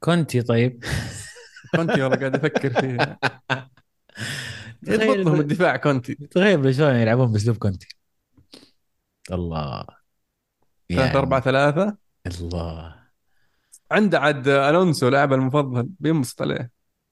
كونتي 0.00 0.42
طيب. 0.42 0.84
كنت 1.76 1.90
والله 1.90 2.16
قاعد 2.16 2.34
أفكر 2.36 2.80
فيه 2.80 3.18
يضبطهم 4.90 5.40
الدفاع 5.40 5.76
كونتي. 5.76 6.14
تخيل 6.14 6.62
برشلونة 6.62 6.98
يلعبون 6.98 7.32
بأسلوب 7.32 7.56
كونتي. 7.56 7.88
الله. 9.32 9.86
3 10.88 11.18
4 11.18 11.40
3 11.40 11.96
الله. 12.26 13.00
عنده 13.90 14.20
عاد 14.20 14.48
ألونسو 14.48 15.08
لاعبه 15.08 15.34
المفضل 15.34 15.88
بينبسط 16.00 16.42
عليه 16.42 16.70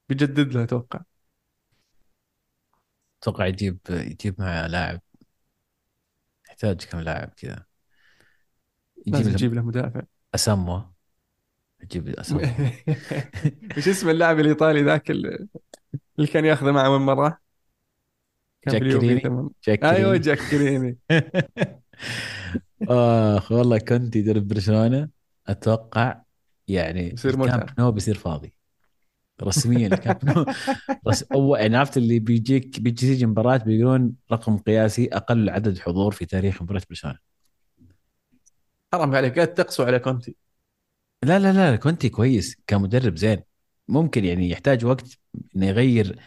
بيجدد 0.09 0.53
له 0.53 0.63
أتوقع 0.63 1.01
أتوقع 3.23 3.47
يجيب 3.47 3.79
يجيب 3.91 4.41
مع 4.41 4.67
لاعب. 4.67 5.01
يحتاج 6.49 6.85
كم 6.85 7.01
لاعب 7.01 7.29
كذا. 7.37 7.65
لازم 9.07 9.31
يجيب 9.31 9.55
له 9.55 9.63
مدافع. 9.63 10.03
اساموا 10.35 10.81
يجيب 11.83 12.09
اساموا 12.09 12.43
وش 13.77 13.89
اسم 13.89 14.09
اللاعب 14.09 14.41
الإيطالي 14.41 14.83
ذاك 14.83 15.11
اللي 15.11 15.49
كان 16.33 16.45
ياخذه 16.45 16.73
معه 16.73 16.99
من 16.99 17.07
مرة؟ 17.07 17.39
جاكريني 18.69 19.35
جاك 19.65 19.85
أيوه 19.85 20.17
جاكريني 20.17 20.99
اخ 22.89 23.53
والله 23.53 23.79
كنت 23.79 24.17
يدرب 24.17 24.49
برشلونة. 24.49 25.09
أتوقع 25.47 26.23
يعني 26.69 27.19
يصير 27.19 27.37
متعة. 27.37 27.79
نو 27.79 27.93
بيصير 27.93 28.15
فاضي. 28.19 28.55
رسميا 29.43 29.87
الكامب 29.89 30.25
نو. 30.25 30.47
رس... 31.09 31.25
يعني 31.59 31.77
عرفت 31.77 31.97
اللي 31.97 32.19
بيجيك 32.19 32.81
بيجي 32.81 33.27
مباراة 33.27 33.57
بيقولون 33.59 34.15
رقم 34.33 34.59
قياسي 34.59 35.09
أقل 35.13 35.51
عدد 35.51 35.79
حضور 35.79 36.13
في 36.13 36.27
تاريخ 36.27 36.63
مباراة 36.63 36.83
برشلونة. 36.91 37.19
حرام 38.95 39.15
عليك 39.15 39.35
قاعد 39.35 39.55
تقسو 39.55 39.83
على 39.83 39.99
كونتي. 39.99 40.37
لا 41.25 41.39
لا 41.39 41.53
لا 41.53 41.77
كونتي 41.77 42.09
كويس 42.09 42.57
كمدرب 42.67 43.17
زين. 43.17 43.43
ممكن 43.89 44.25
يعني 44.25 44.51
يحتاج 44.51 44.85
وقت 44.85 45.19
إنه 45.57 45.67
يغير 45.67 46.19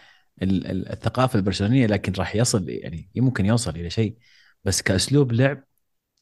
الثقافة 0.42 1.40
البرشلونية 1.40 1.88
لكن 1.88 2.14
راح 2.18 2.36
يصل 2.36 2.70
يعني 2.70 3.10
ممكن 3.16 3.46
يوصل 3.46 3.72
إلى 3.72 3.90
شيء. 3.90 4.16
بس 4.64 4.82
كأسلوب 4.82 5.32
لعب 5.32 5.64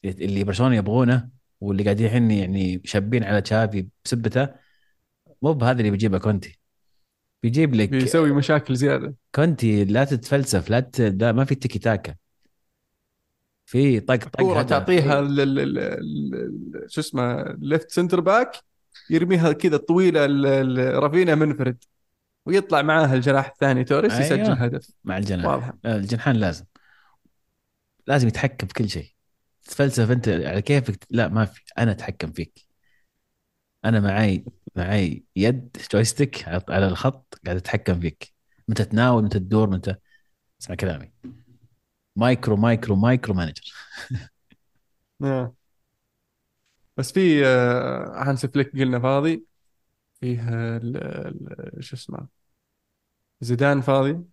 اللي 0.04 0.44
برشلونة 0.44 0.76
يبغونه 0.76 1.28
واللي 1.60 1.84
قاعدين 1.84 2.06
الحين 2.06 2.30
يعني 2.30 2.82
شابين 2.84 3.24
على 3.24 3.40
تشافي 3.40 3.88
بسبته 4.04 4.48
مو 5.42 5.52
بهذا 5.52 5.78
اللي 5.78 5.90
بيجيبه 5.90 6.18
كونتي. 6.18 6.58
بيجيب 7.42 7.74
لك 7.74 7.88
بيسوي 7.88 8.32
مشاكل 8.32 8.76
زيادة. 8.76 9.14
كونتي 9.34 9.84
لا 9.84 10.04
تتفلسف 10.04 10.70
لا, 10.70 10.80
ت... 10.80 11.00
لا 11.00 11.32
ما 11.32 11.44
في 11.44 11.54
تيكي 11.54 11.78
تاكا 11.78 12.14
في 13.66 14.00
طق 14.00 14.16
طق 14.16 14.40
كورة 14.40 14.62
تعطيها 14.62 15.28
شو 16.86 17.00
اسمه 17.00 17.56
left 17.58 17.90
center 17.90 18.20
back 18.20 18.56
يرميها 19.10 19.52
كذا 19.52 19.76
طويله 19.76 20.26
رافينا 20.98 21.34
منفرد. 21.34 21.84
ويطلع 22.46 22.82
معاه 22.82 23.14
الجناح 23.14 23.46
الثاني 23.46 23.84
توريس 23.84 24.12
أيوة. 24.12 24.26
يسجل 24.26 24.52
هدف. 24.52 24.90
مع 25.04 25.18
الجناح. 25.18 25.46
واضح. 25.46 25.72
الجنحان 25.86 26.36
لازم. 26.36 26.64
لازم 28.06 28.28
يتحكم 28.28 28.66
بكل 28.66 28.88
شيء. 28.88 29.14
تفلسف 29.62 30.10
أنت 30.10 30.28
على 30.28 30.62
كيفك. 30.62 31.06
لا 31.10 31.28
ما 31.28 31.44
في. 31.44 31.62
أنا 31.78 31.90
أتحكم 31.90 32.32
فيك. 32.32 32.66
أنا 33.84 34.00
معي 34.00 34.44
معي 34.76 35.24
يد 35.36 35.76
joystick 35.92 36.48
على 36.48 36.86
الخط 36.86 37.40
قاعد 37.44 37.56
أتحكم 37.56 38.00
فيك. 38.00 38.32
متى 38.68 38.84
تناول 38.84 39.24
متى 39.24 39.38
تدور 39.38 39.70
متى 39.70 39.94
اسمع 40.62 40.74
كلامي. 40.74 41.12
micro 42.16 42.56
micro 42.56 42.96
micro 42.96 43.34
manager. 43.34 43.72
نعم. 45.20 45.52
بس 46.96 47.12
في 47.12 47.46
آه، 47.46 48.22
هانس 48.22 48.46
فليك 48.46 48.72
قلنا 48.72 49.00
فاضي. 49.00 49.44
فيه 50.20 50.40
شو 51.80 51.96
اسمه 51.96 52.28
زيدان 53.40 53.80
فاضي؟ 53.80 54.24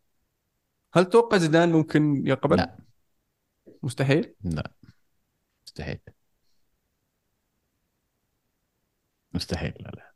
هل 0.93 1.05
توقع 1.05 1.37
زيدان 1.37 1.71
ممكن 1.71 2.27
يقبل؟ 2.27 2.57
لا. 2.57 2.77
مستحيل؟ 3.83 4.35
لا. 4.43 4.71
مستحيل. 5.65 5.99
مستحيل 9.33 9.73
لا 9.79 9.89
لا. 9.89 10.13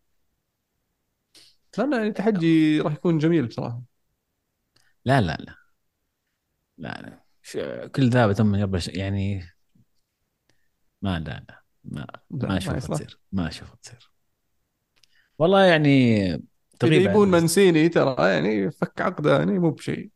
لا 1.78 2.04
التحدي 2.08 2.82
راح 2.82 2.94
يكون 2.94 3.18
جميل 3.18 3.48
بصراحة. 3.48 3.82
لا 5.06 5.22
لا 5.22 5.38
لا. 5.38 5.56
لا, 6.78 7.02
لا. 7.02 7.88
كل 7.88 8.10
ذا 8.10 8.28
بتم 8.28 8.56
يربش 8.56 8.88
يعني 8.88 9.44
ما 11.02 11.20
لا 11.20 11.46
لا. 11.50 11.62
ما 11.84 12.08
ما 12.32 12.58
أشوف 12.58 12.92
تصير. 12.92 13.20
ما 13.32 13.48
أشوف 13.48 13.76
تصير. 13.76 14.12
والله 15.40 15.64
يعني 15.66 16.28
تقريبا 16.80 17.12
يبون 17.12 17.32
منسيني 17.32 17.90
ترى 17.90 18.16
يعني 18.30 18.72
فك 18.72 19.02
عقده 19.02 19.38
يعني 19.38 19.60
مو 19.60 19.70
بشيء 19.72 20.10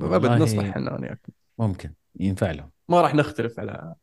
ابد 0.00 0.42
نصلح 0.42 0.64
إحنا 0.64 1.00
وياك 1.00 1.26
ممكن 1.58 1.94
ينفع 2.20 2.50
لهم. 2.50 2.70
ما 2.88 3.00
راح 3.00 3.14
نختلف 3.14 3.60
على 3.60 3.94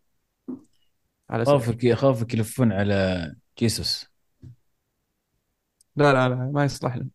على 1.29 1.45
خوفك 1.45 1.93
خوفك 1.93 2.33
يلفون 2.33 2.71
على 2.71 3.35
جيسوس. 3.59 4.05
لا 5.95 6.13
لا 6.13 6.29
لا 6.29 6.35
ما 6.35 6.65
يصلح 6.65 6.95
له 6.95 7.07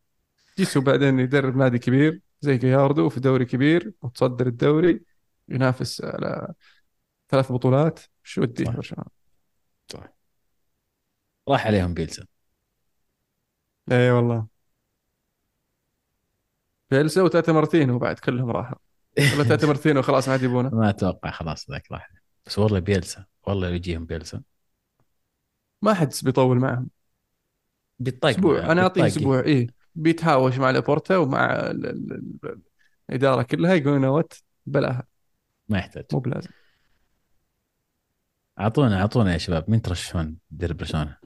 جيسو 0.59 0.81
بعدين 0.81 1.19
يدرب 1.19 1.57
نادي 1.57 1.79
كبير 1.79 2.21
زي 2.41 2.57
جياردو 2.57 3.09
في 3.09 3.21
دوري 3.21 3.45
كبير 3.45 3.93
وتصدر 4.03 4.47
الدوري 4.47 5.01
ينافس 5.49 6.05
على 6.05 6.55
ثلاث 7.29 7.53
بطولات. 7.53 8.01
شو 8.23 8.43
ودي 8.43 8.65
برشلونه 8.65 9.11
راح 11.49 11.67
عليهم 11.67 11.95
بيلسا. 11.95 12.27
اي 13.91 14.11
والله. 14.11 14.47
بيلسا 16.91 17.23
وتاتا 17.23 17.53
مارتينو 17.53 17.99
بعد 17.99 18.19
كلهم 18.19 18.51
راحوا. 18.51 18.79
ولا 19.19 19.45
تاتا 19.45 19.67
مارتينو 19.71 20.03
خلاص 20.03 20.29
ما 20.29 20.33
عاد 20.33 20.43
يبونه. 20.43 20.71
ما 20.71 20.91
أتوقع 20.91 21.31
خلاص 21.31 21.71
ذاك 21.71 21.93
راح. 21.93 22.11
بس 22.47 22.59
والله 22.59 22.79
بيلسا. 22.79 23.25
والله 23.47 23.69
يجيهم 23.69 24.07
بيلسا. 24.07 24.43
ما 25.83 25.95
حد 25.95 26.13
بيطول 26.23 26.59
معهم. 26.59 26.89
بيطق 27.99 28.27
أسبوع. 28.27 28.73
أنا 28.73 28.83
اعطيه 28.83 29.07
أسبوع. 29.07 29.41
إيه. 29.41 29.67
بيتهاوش 29.95 30.59
مع 30.59 30.71
لابورتا 30.71 31.17
ومع 31.17 31.71
الإدارة 33.11 33.43
كلها 33.43 33.75
يقولون 33.75 34.05
وات 34.05 34.33
بلاها. 34.67 35.05
ما 35.69 35.79
يحتاج. 35.79 36.05
مو 36.13 36.19
بلازم. 36.19 36.51
اعطونا 38.61 39.01
أعطونا 39.01 39.33
يا 39.33 39.39
شباب. 39.39 39.71
مين 39.71 39.83
ترشحون؟ 39.83 40.37
يدير 40.53 40.73
برشلونة؟ 40.73 41.20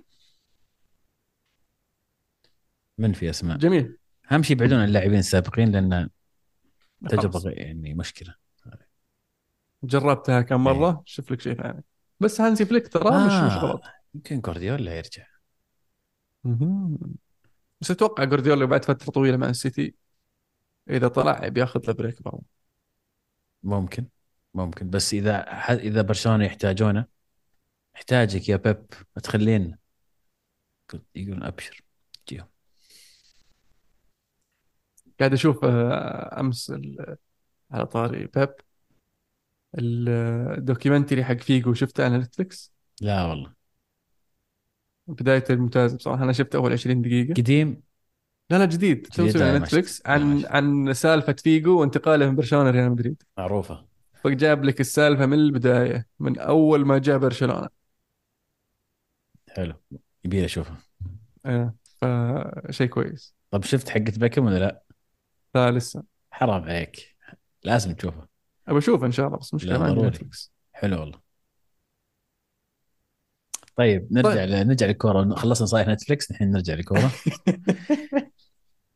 من 2.98 3.12
في 3.12 3.30
أسماء؟ 3.30 3.58
جميل. 3.58 3.98
أهم 4.32 4.42
شيء 4.42 4.56
يبعدون 4.56 4.84
اللاعبين 4.84 5.18
السابقين 5.18 5.72
لأن 5.72 6.10
تجربة 7.08 7.50
يعني 7.50 7.94
مشكلة. 7.94 8.34
جربتها 9.84 10.40
كم 10.40 10.64
مرة 10.64 10.90
إيه. 10.90 11.02
شوف 11.04 11.32
لك 11.32 11.40
شيء 11.40 11.54
ثاني. 11.54 11.84
بس 12.20 12.40
هانسي 12.40 12.64
فليك 12.64 12.88
ترى 12.88 13.08
آه. 13.08 13.26
مش 13.26 13.52
مش 13.52 13.62
غلط. 13.62 13.82
يمكن 14.14 14.40
جوارديولا 14.40 14.96
يرجع. 14.96 15.26
بس 17.80 17.90
أتوقع 17.90 18.24
جوارديولا 18.24 18.64
بعد 18.64 18.84
فترة 18.84 19.12
طويلة 19.12 19.36
مع 19.36 19.48
السيتي 19.48 19.94
إذا 20.90 21.08
طلع 21.08 21.48
بياخذ 21.48 21.80
له 21.86 21.92
break 21.92 22.22
برضه. 22.22 22.42
ممكن. 23.62 24.06
ممكن. 24.54 24.90
بس 24.90 25.14
إذا 25.14 25.38
إذا 25.72 26.02
برشلونة 26.02 26.44
يحتاجونه 26.44 27.06
يحتاجك 27.94 28.48
يا 28.48 28.56
بيب 28.56 28.86
ما 29.16 29.22
تخلينا 29.22 29.78
يقولون 31.14 31.42
أبشر. 31.42 31.84
جيهم. 32.28 32.53
قاعد 35.24 35.32
أشوف 35.32 35.64
آه، 35.64 36.40
أمس 36.40 36.72
على 37.70 37.86
طاري 37.86 38.26
بيب 38.26 38.54
ال 39.78 39.90
documentary 39.90 41.24
حق 41.24 41.36
فيجو 41.36 41.74
شفته 41.74 42.04
على 42.04 42.18
نتفلكس 42.18 42.72
لا 43.00 43.24
والله. 43.24 43.52
بداية 45.06 45.44
الممتاز 45.50 45.94
بصراحة 45.94 46.24
أنا 46.24 46.32
شفت 46.32 46.54
أول 46.54 46.72
20 46.72 47.02
دقيقة. 47.02 47.34
قديم؟ 47.34 47.82
لا 48.50 48.58
لا 48.58 48.64
جديد. 48.64 49.06
توسع 49.06 49.48
على 49.48 49.58
نتفلكس 49.58 50.06
عن 50.06 50.44
عن 50.46 50.92
سالفة 50.92 51.32
فيجو 51.32 51.80
وانتقاله 51.80 52.26
من 52.30 52.36
برشلونة 52.36 52.70
لريال 52.70 52.90
مدريد. 52.90 53.22
معروفة. 53.38 53.84
فجاب 54.24 54.64
لك 54.64 54.80
السالفة 54.80 55.26
من 55.26 55.38
البداية 55.38 56.06
من 56.18 56.38
أول 56.38 56.84
ما 56.86 56.98
جاء 56.98 57.18
برشلونة. 57.18 57.68
حلو. 59.56 59.74
يبي 60.24 60.44
أشوفه. 60.44 60.76
إيه 61.46 61.74
فشيء 62.00 62.86
كويس. 62.86 63.34
طب 63.50 63.62
شفت 63.62 63.88
حقة 63.88 64.12
بكم 64.16 64.46
ولا 64.46 64.58
لا؟ 64.58 64.83
لا 65.54 65.70
لسه 65.70 66.02
حرام 66.30 66.62
عليك. 66.62 67.16
لازم 67.64 67.94
تشوفه. 67.94 68.26
أبى 68.68 68.78
أشوفه 68.78 69.06
إن 69.06 69.12
شاء 69.12 69.26
الله 69.26 69.38
بس 69.38 69.54
مشكله 69.54 69.78
ما 69.78 69.84
عندي 69.84 70.02
نتفلكس 70.02 70.52
حلو 70.72 71.00
والله. 71.00 71.20
طيب 73.76 74.08
نرجع 74.10 74.34
طيب. 74.34 74.66
نرجع 74.66 74.86
للكورة. 74.86 75.34
خلصنا 75.34 75.66
صحيح 75.66 75.88
نتفلكس 75.88 76.30
الحين 76.30 76.50
نرجع 76.50 76.74
للكورة. 76.74 77.10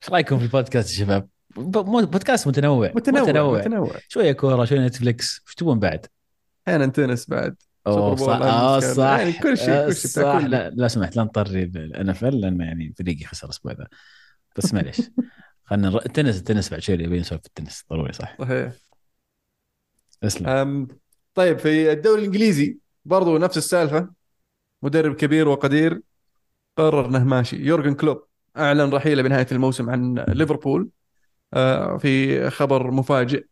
إيش 0.02 0.10
رأيكم 0.10 0.38
في 0.38 0.44
البودكاست 0.44 0.90
يا 0.90 1.04
شباب؟ 1.04 1.28
بودكاست 1.56 2.48
متنوع. 2.48 2.92
متنوع 2.94 3.22
متنوع, 3.22 3.58
متنوع. 3.58 3.96
شوية 4.08 4.32
كورة 4.32 4.64
شوية 4.64 4.86
نتفلكس 4.86 5.42
وش 5.46 5.54
تبون 5.54 5.78
بعد؟ 5.78 6.06
أحيانا 6.68 6.86
تنس 6.86 7.30
بعد. 7.30 7.56
أوه 7.86 8.16
صح. 8.16 8.40
آه 8.42 8.80
صح. 8.80 9.18
يعني 9.18 9.32
كل 9.32 9.58
شيء 9.58 9.86
كل 9.86 9.96
شيء 9.96 10.10
صح. 10.10 10.44
لا, 10.44 10.70
لو 10.70 10.88
سمحت 10.88 11.16
لا 11.16 11.22
نطري 11.22 11.62
ال 11.62 12.08
NFL 12.08 12.40
لأن 12.40 12.60
يعني 12.60 12.94
فريقي 12.98 13.24
خسر 13.24 13.46
الأسبوع 13.46 13.72
ذا 13.72 13.88
بس 14.56 14.74
معليش. 14.74 15.00
خلينا 15.68 15.88
نر... 15.88 15.98
التنس 16.06 16.38
التنس 16.38 16.70
بعد 16.70 16.80
شوي 16.80 16.94
نبي 16.94 17.20
نسولف 17.20 17.40
في 17.42 17.46
التنس 17.46 17.84
ضروري 17.90 18.12
صح؟ 18.12 18.36
صحيح. 18.40 18.72
اسلم. 20.24 20.88
طيب 21.34 21.58
في 21.58 21.92
الدوري 21.92 22.20
الإنجليزي 22.20 22.78
برضو 23.04 23.38
نفس 23.38 23.56
السالفة 23.56 24.10
مدرب 24.82 25.14
كبير 25.14 25.48
وقدير 25.48 26.00
قرر 26.76 27.06
إنه 27.06 27.24
ماشي. 27.24 27.56
يورجن 27.56 27.94
كلوب 27.94 28.24
أعلن 28.56 28.90
رحيله 28.90 29.22
بنهاية 29.22 29.46
الموسم 29.52 29.90
عن 29.90 30.14
ليفربول 30.28 30.88
آه، 31.54 31.96
في 31.96 32.50
خبر 32.50 32.90
مفاجئ 32.90 33.46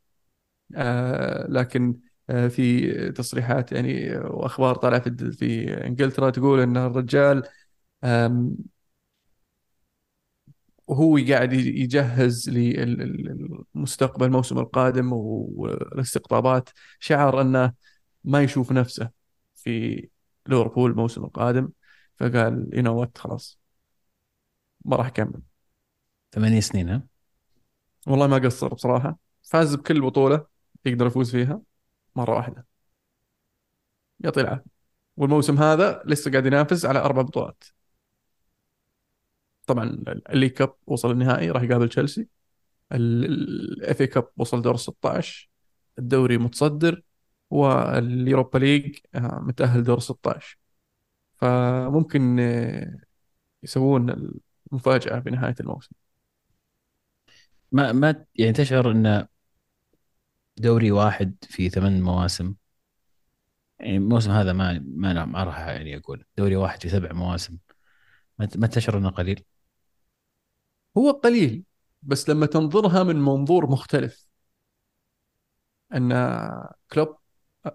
آه، 0.77 1.47
لكن 1.49 1.97
آه، 2.31 2.49
في 2.49 2.93
تصريحات 3.13 3.73
يعني 3.73 4.17
وأخبار 4.19 4.75
طالعة 4.75 5.03
في 5.33 5.75
إنجلترا 5.87 6.31
تقول 6.31 6.61
إن 6.61 6.77
الرجال 6.77 7.43
وهو 10.87 11.19
قاعد 11.29 11.53
يجهز 11.53 12.51
للمستقبل 12.51 14.27
الموسم 14.27 14.59
القادم 14.59 15.13
والاستقطابات. 15.13 16.69
شعر 17.01 17.41
أنه 17.41 17.73
ما 18.25 18.43
يشوف 18.43 18.73
نفسه 18.73 19.11
في 19.55 20.09
ليفربول 20.47 20.91
الموسم 20.91 21.25
القادم 21.25 21.69
فقال 22.17 22.71
you 22.73 22.83
know 22.83 23.01
what 23.01 23.19
خلاص 23.19 23.59
ما 24.85 24.97
راح 24.97 25.07
أكمل. 25.07 25.43
ثمانية 26.33 26.61
سنين 26.61 26.89
ها؟ 26.89 27.03
والله 28.07 28.27
ما 28.27 28.39
قصر 28.39 28.75
بصراحة. 28.75 29.19
فاز 29.43 29.75
بكل 29.75 30.01
بطولة 30.01 30.47
يقدر 30.85 31.07
يفوز 31.07 31.31
فيها 31.31 31.61
مرة 32.17 32.35
واحدة. 32.35 32.67
يعطيه 34.21 34.41
العافية. 34.41 34.77
والموسم 35.17 35.59
هذا 35.59 36.03
لسه 36.07 36.31
قاعد 36.31 36.47
ينافس 36.47 36.85
على 36.85 36.99
أربع 36.99 37.23
بطولات. 37.23 37.65
طبعا 39.67 40.05
ال 40.31 40.49
League 40.49 40.66
Cup 40.66 40.75
وصل 40.87 41.11
النهائي 41.11 41.51
راح 41.51 41.63
يقابل 41.63 41.89
تشيلسي. 41.89 42.29
ال 42.93 44.01
FA 44.01 44.07
Cup 44.07 44.29
وصل 44.37 44.63
دور 44.63 44.77
16 44.77 45.51
الدوري 45.99 46.39
متصدر 46.39 47.03
وال 47.51 47.78
Europa 47.78 48.59
League 48.59 48.99
آه، 49.15 49.41
متأهل 49.43 49.83
دور 49.85 50.01
16 50.01 50.59
فممكن 51.37 52.41
آه، 52.41 53.01
يسوون 53.63 54.33
المفاجأة 54.73 55.21
في 55.21 55.31
نهاية 55.31 55.55
الموسم. 55.61 55.93
ما 57.73 57.93
ما 57.93 58.25
يعني 58.35 58.53
تشعر 58.53 58.91
إن 58.91 59.27
دوري 60.57 60.91
واحد 60.91 61.37
في 61.43 61.69
ثمان 61.71 62.03
مواسم؟ 62.03 62.55
يعني 63.81 63.97
الموسم 63.97 64.31
هذا 64.31 64.53
ما 64.53 64.85
ما 64.87 65.25
ما 65.25 65.45
راح 65.45 65.59
يعني 65.59 65.97
أقول. 65.97 66.25
دوري 66.39 66.57
واحد 66.57 66.83
في 66.83 66.89
سبع 66.89 67.13
مواسم. 67.13 67.59
ما 68.39 68.67
تشعر 68.67 68.99
إنه 68.99 69.11
قليل؟ 69.11 69.45
هو 70.99 71.11
قليل 71.11 71.65
بس 72.03 72.29
لما 72.31 72.47
تنظرها 72.47 73.03
من 73.03 73.17
منظور 73.17 73.71
مختلف. 73.71 74.27
أن 75.95 76.13
كلوب 76.93 77.17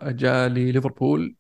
جاء 0.04 0.48
لليفربول 0.50 1.36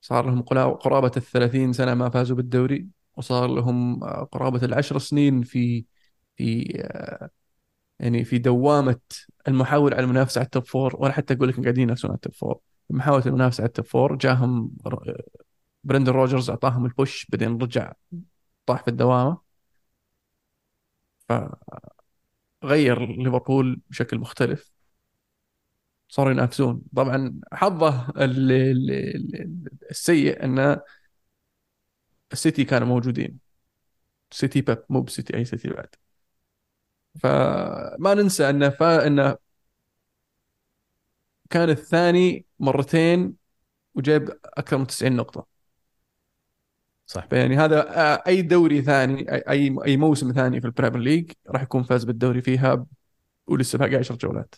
صار 0.00 0.26
لهم 0.26 0.42
قرابة 0.74 1.10
الثلاثين 1.16 1.72
سنة 1.72 1.94
ما 1.94 2.10
فازوا 2.10 2.36
بالدوري 2.36 2.88
وصار 3.16 3.48
لهم 3.54 4.04
آه، 4.04 4.24
قرابة 4.32 4.64
العشر 4.64 4.98
سنين 4.98 5.42
في 5.42 5.84
في 6.36 6.72
آه، 6.84 7.30
يعني 8.00 8.24
في 8.24 8.38
دوامة 8.38 9.00
المحاولة 9.48 9.96
على 9.96 10.04
المنافسة 10.04 10.38
على 10.38 10.46
ال 10.46 10.51
top 10.51 10.66
four 10.66 10.96
ولا 10.98 11.12
حتى 11.12 11.34
أقول 11.34 11.48
لك 11.48 11.60
قاعدين 11.60 11.82
ينافسون 11.82 12.10
على 12.10 12.16
ال 12.16 12.20
top 12.20 12.34
four 12.34 12.60
محاولة 12.90 13.26
المنافسة 13.26 13.62
على 13.62 13.68
ال 13.68 13.72
top 13.72 13.86
four 13.86 14.16
جاهم 14.16 14.72
ر- 14.86 15.22
برندن 15.84 16.12
روجرز 16.12 16.50
أعطاهم 16.50 16.86
ال 16.86 16.94
push 16.94 17.26
بعدين 17.30 17.58
رجع 17.62 17.92
طاح 18.66 18.82
في 18.84 18.88
الدوامة. 18.88 19.41
فغير 22.62 23.06
ليفربول 23.22 23.80
بشكل 23.90 24.18
مختلف. 24.18 24.72
صاروا 26.08 26.32
ينافسون. 26.32 26.82
طبعا 26.96 27.40
حظه 27.52 28.08
ال- 28.10 28.52
ال- 28.52 28.90
ال- 28.90 29.68
السيء 29.90 30.44
أن 30.44 30.80
السيتي 32.32 32.64
كانوا 32.64 32.86
موجودين. 32.88 33.38
سيتي 34.32 34.60
بيب 34.62 34.84
مو 34.90 35.02
بسيتي 35.02 35.36
أي 35.36 35.44
سيتي 35.44 35.68
بعد. 35.70 35.88
فما 37.22 38.14
ننسى 38.14 38.50
انه 38.50 38.68
فا 38.70 39.06
انه 39.06 39.36
كان 41.50 41.70
الثاني 41.70 42.46
مرتين 42.58 43.36
وجاب 43.94 44.40
أكثر 44.44 44.78
من 44.78 44.86
90 44.88 45.16
نقطة. 45.16 45.46
صح. 47.12 47.26
فيعني 47.30 47.56
هذا 47.56 47.98
آه، 48.00 48.22
أي 48.26 48.42
دوري 48.42 48.82
ثاني 48.82 49.32
أي 49.32 49.42
أي 49.48 49.76
أي 49.86 49.96
موسم 49.96 50.32
ثاني 50.32 50.60
في 50.60 50.66
ال 50.66 50.70
Premier 50.70 51.00
League 51.00 51.30
راح 51.50 51.62
يكون 51.62 51.82
فاز 51.82 52.04
بالدوري 52.04 52.42
فيها 52.42 52.86
ولسه 53.46 53.78
باقي 53.78 53.96
10 53.96 54.16
جولات. 54.16 54.54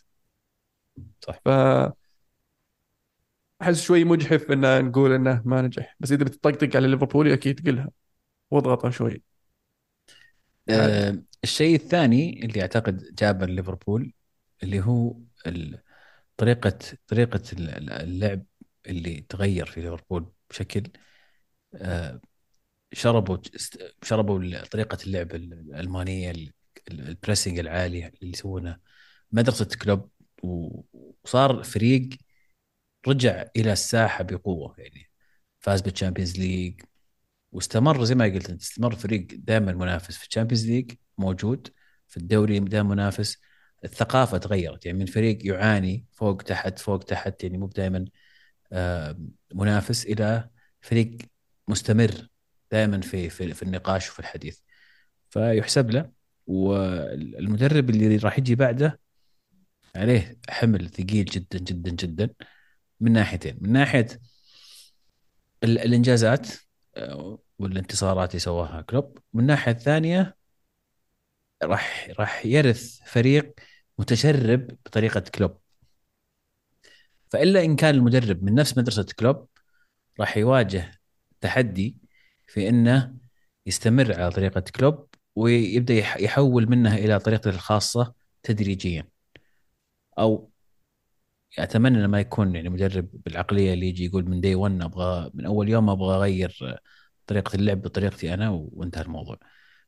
صح. 1.20 1.40
ف 1.44 1.48
أحس 3.62 3.82
شوي 3.82 4.04
مجحف 4.04 4.50
ان 4.50 4.84
نقول 4.84 5.12
إنه 5.12 5.42
ما 5.44 5.62
نجح. 5.62 5.96
بس 6.00 6.12
إذا 6.12 6.24
بتطقطق 6.24 6.76
على 6.76 6.88
ليفربول 6.88 7.32
أكيد 7.32 7.66
قلها. 7.68 7.90
واضغطه 8.50 8.90
شوي. 8.90 9.22
آه 10.70 11.22
الشيء 11.44 11.74
الثاني 11.74 12.44
اللي 12.44 12.62
أعتقد 12.62 13.14
جابه 13.14 13.46
ليفربول 13.46 14.12
اللي 14.62 14.80
هو 14.80 15.16
ال- 15.46 15.80
ال- 17.58 17.92
اللعب 17.92 18.42
اللي 18.86 19.20
تغير 19.28 19.66
في 19.66 19.80
ليفربول 19.80 20.32
بشكل 20.50 20.82
آه 21.74 22.20
شربوا 22.94 23.38
شربوا 24.02 24.64
طريقة 24.64 24.98
اللعب 25.06 25.34
الألمانية 25.34 26.30
ال- 26.30 26.52
ال 26.90 26.98
pressing 26.98 27.58
العالي 27.58 28.06
اللي 28.06 28.32
يسوونه. 28.32 28.78
مدرسة 29.32 29.68
كلوب 29.82 30.10
وصار 30.42 31.62
فريق 31.62 32.08
رجع 33.08 33.44
إلى 33.56 33.72
الساحة 33.72 34.24
بقوة 34.24 34.74
يعني. 34.78 35.10
فاز 35.60 35.80
بال 35.80 35.91
Champions 35.91 36.38
League 36.38 36.80
واستمر 37.52 38.04
زي 38.04 38.14
ما 38.14 38.24
قلت 38.24 38.50
أنت 38.50 38.62
استمر 38.62 38.94
فريق 38.96 39.26
دائما 39.32 39.72
منافس. 39.72 40.16
في 40.16 40.26
ال 40.28 40.32
Champions 40.32 40.66
League 40.66 40.92
موجود 41.18 41.68
في 42.08 42.16
الدوري 42.16 42.58
دائما 42.60 42.88
منافس. 42.88 43.38
الثقافة 43.84 44.38
تغيرت 44.38 44.86
يعني 44.86 44.98
من 44.98 45.06
فريق 45.06 45.46
يعاني 45.46 46.06
فوق 46.12 46.42
تحت 46.42 46.78
فوق 46.78 46.98
تحت 46.98 47.44
يعني 47.44 47.58
مو 47.58 47.66
دائما 47.66 48.04
منافس 49.54 50.06
إلى 50.06 50.50
فريق 50.80 51.18
مستمر. 51.68 52.28
دائما 52.72 53.00
في 53.00 53.30
في, 53.30 53.54
في 53.54 53.62
النقاش 53.62 54.10
وفي 54.10 54.18
الحديث. 54.20 54.58
فيحسب 55.30 55.90
له 55.90 56.10
والمدرب 56.46 57.90
اللي 57.90 58.16
راح 58.16 58.38
يجي 58.38 58.54
بعده 58.54 59.00
عليه 59.96 60.38
حمل 60.48 60.90
ثقيل 60.90 61.24
جدا 61.24 61.58
جدا 61.58 61.90
جدا. 61.90 62.30
من 63.00 63.12
ناحيتين. 63.12 63.58
من 63.60 63.72
ناحية 63.72 64.06
ال- 65.64 65.78
الإنجازات 65.78 66.48
آه، 66.96 67.38
والانتصارات 67.58 68.30
اللي 68.30 68.40
سواها 68.40 68.80
كلوب. 68.82 69.18
من 69.32 69.40
الناحيه 69.40 69.72
الثانية 69.72 70.36
راح 71.62 72.08
راح 72.18 72.46
يرث 72.46 72.98
فريق 73.06 73.54
متشرب 73.98 74.66
بطريقة 74.66 75.20
كلوب. 75.20 75.58
فإلا 77.30 77.64
إن 77.64 77.76
كان 77.76 77.94
المدرب 77.94 78.42
من 78.42 78.54
نفس 78.54 78.78
مدرسة 78.78 79.06
كلوب 79.18 79.48
راح 80.20 80.36
يواجه 80.36 81.00
تحدي 81.40 81.96
في 82.54 82.68
إنه 82.68 83.14
يستمر 83.66 84.12
على 84.14 84.30
طريقة 84.30 84.60
كلوب 84.60 85.08
ويبدأ 85.36 85.94
يح- 85.94 86.16
يحول 86.16 86.70
منها 86.70 86.98
إلى 86.98 87.18
طريقته 87.18 87.50
الخاصة 87.50 88.14
تدريجيا. 88.42 89.08
أو 90.18 90.50
أتمنى 91.58 91.98
إنه 91.98 92.06
ما 92.06 92.20
يكون 92.20 92.54
يعني 92.54 92.68
مدرب 92.68 93.08
بالعقلية 93.12 93.74
اللي 93.74 93.88
يجي 93.88 94.04
يقول 94.04 94.30
من 94.30 94.40
دي 94.40 94.54
1 94.54 94.82
أبغى 94.82 95.30
من 95.34 95.46
أول 95.46 95.68
يوم 95.68 95.90
أبغى 95.90 96.16
أغير 96.16 96.80
طريقة 97.26 97.56
اللعب 97.56 97.82
بطريقتي 97.82 98.34
أنا 98.34 98.50
وانتهى 98.50 99.02
الموضوع. 99.02 99.38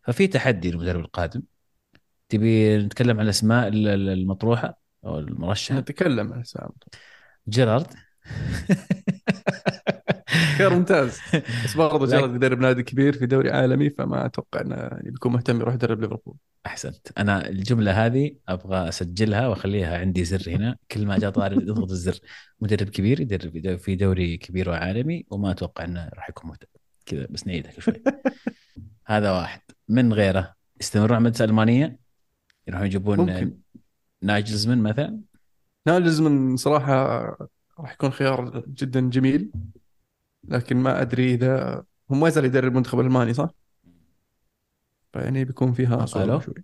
ففي 0.03 0.27
تحدي 0.27 0.71
للمدرب 0.71 1.01
القادم. 1.01 1.43
تبي 2.29 2.79
نتكلم 2.79 3.19
عن 3.19 3.25
الأسماء 3.25 3.69
ال- 3.69 3.89
ال- 3.89 4.09
المطروحة 4.09 4.81
أو 5.05 5.19
المرشحة؟ 5.19 5.79
نتكلم 5.79 6.33
عن 6.33 6.45
سام 6.45 6.71
جيرارد. 7.49 7.87
خيار 10.57 10.75
ممتاز. 10.75 11.21
بس 11.65 11.75
برضه 11.77 12.07
جرد 12.07 12.35
يدرب 12.35 12.61
نادي 12.61 12.83
كبير 12.83 13.19
في 13.19 13.27
دوري 13.27 13.51
عالمي 13.51 13.91
فما 13.91 14.27
أتوقع 14.27 14.61
إنه 14.61 14.77
يعني 14.77 15.11
بيكون 15.11 15.33
مهتم 15.33 15.61
يروح 15.61 15.75
يدرب 15.75 16.01
ليفربول. 16.01 16.37
أحسنت. 16.67 17.19
أنا 17.19 17.49
الجملة 17.49 18.07
هذه 18.07 18.37
أبغى 18.49 18.89
أسجلها 18.89 19.49
وأخليها 19.49 19.99
عندي 19.99 20.25
زر 20.25 20.51
هنا. 20.51 20.77
كل 20.91 21.07
ما 21.07 21.19
جاء 21.19 21.31
طاري 21.31 21.57
اضغط 21.57 21.91
الزر. 21.97 22.19
مدرب 22.61 22.89
كبير 22.89 23.21
يدرب 23.21 23.77
في 23.77 23.97
دوري 23.97 24.37
كبير 24.37 24.71
وعالمي 24.71 25.27
وما 25.31 25.51
أتوقع 25.51 25.85
إنه 25.85 26.11
راح 26.15 26.29
يكون 26.29 26.51
مهتم. 26.51 26.67
كذا 27.07 27.27
بس 27.31 27.47
نعيدها 27.47 27.73
كل 27.73 27.83
شوي. 27.83 28.03
هذا 29.07 29.33
واحد. 29.33 29.61
من 29.89 30.13
غيره؟ 30.13 30.55
يستمرون 30.81 31.13
على 31.13 31.19
المدرسة 31.19 31.45
الالمانيه 31.45 31.99
يروحون 32.69 32.87
يجيبون 32.87 33.19
ممكن. 33.21 33.59
ناجلزمن 34.23 34.83
مثلا؟ 34.83 35.21
ناجزمن 35.87 36.57
صراحة 36.57 36.95
راح 37.81 37.93
يكون 37.93 38.11
خيار 38.11 38.65
جدا 38.69 39.11
جميل. 39.11 39.51
لكن 40.49 40.77
ما 40.77 41.01
أدري 41.01 41.35
إذا 41.35 41.85
هم 42.11 42.21
ما 42.21 42.29
يزال 42.29 42.45
يدرب 42.45 42.73
المنتخب 42.73 43.01
الالماني 43.01 43.35
صح؟ 43.35 43.51
فيعني 45.13 45.45
بيكون 45.45 45.73
فيها 45.73 45.97
قالوا؟ 45.97 46.41
شوي 46.41 46.55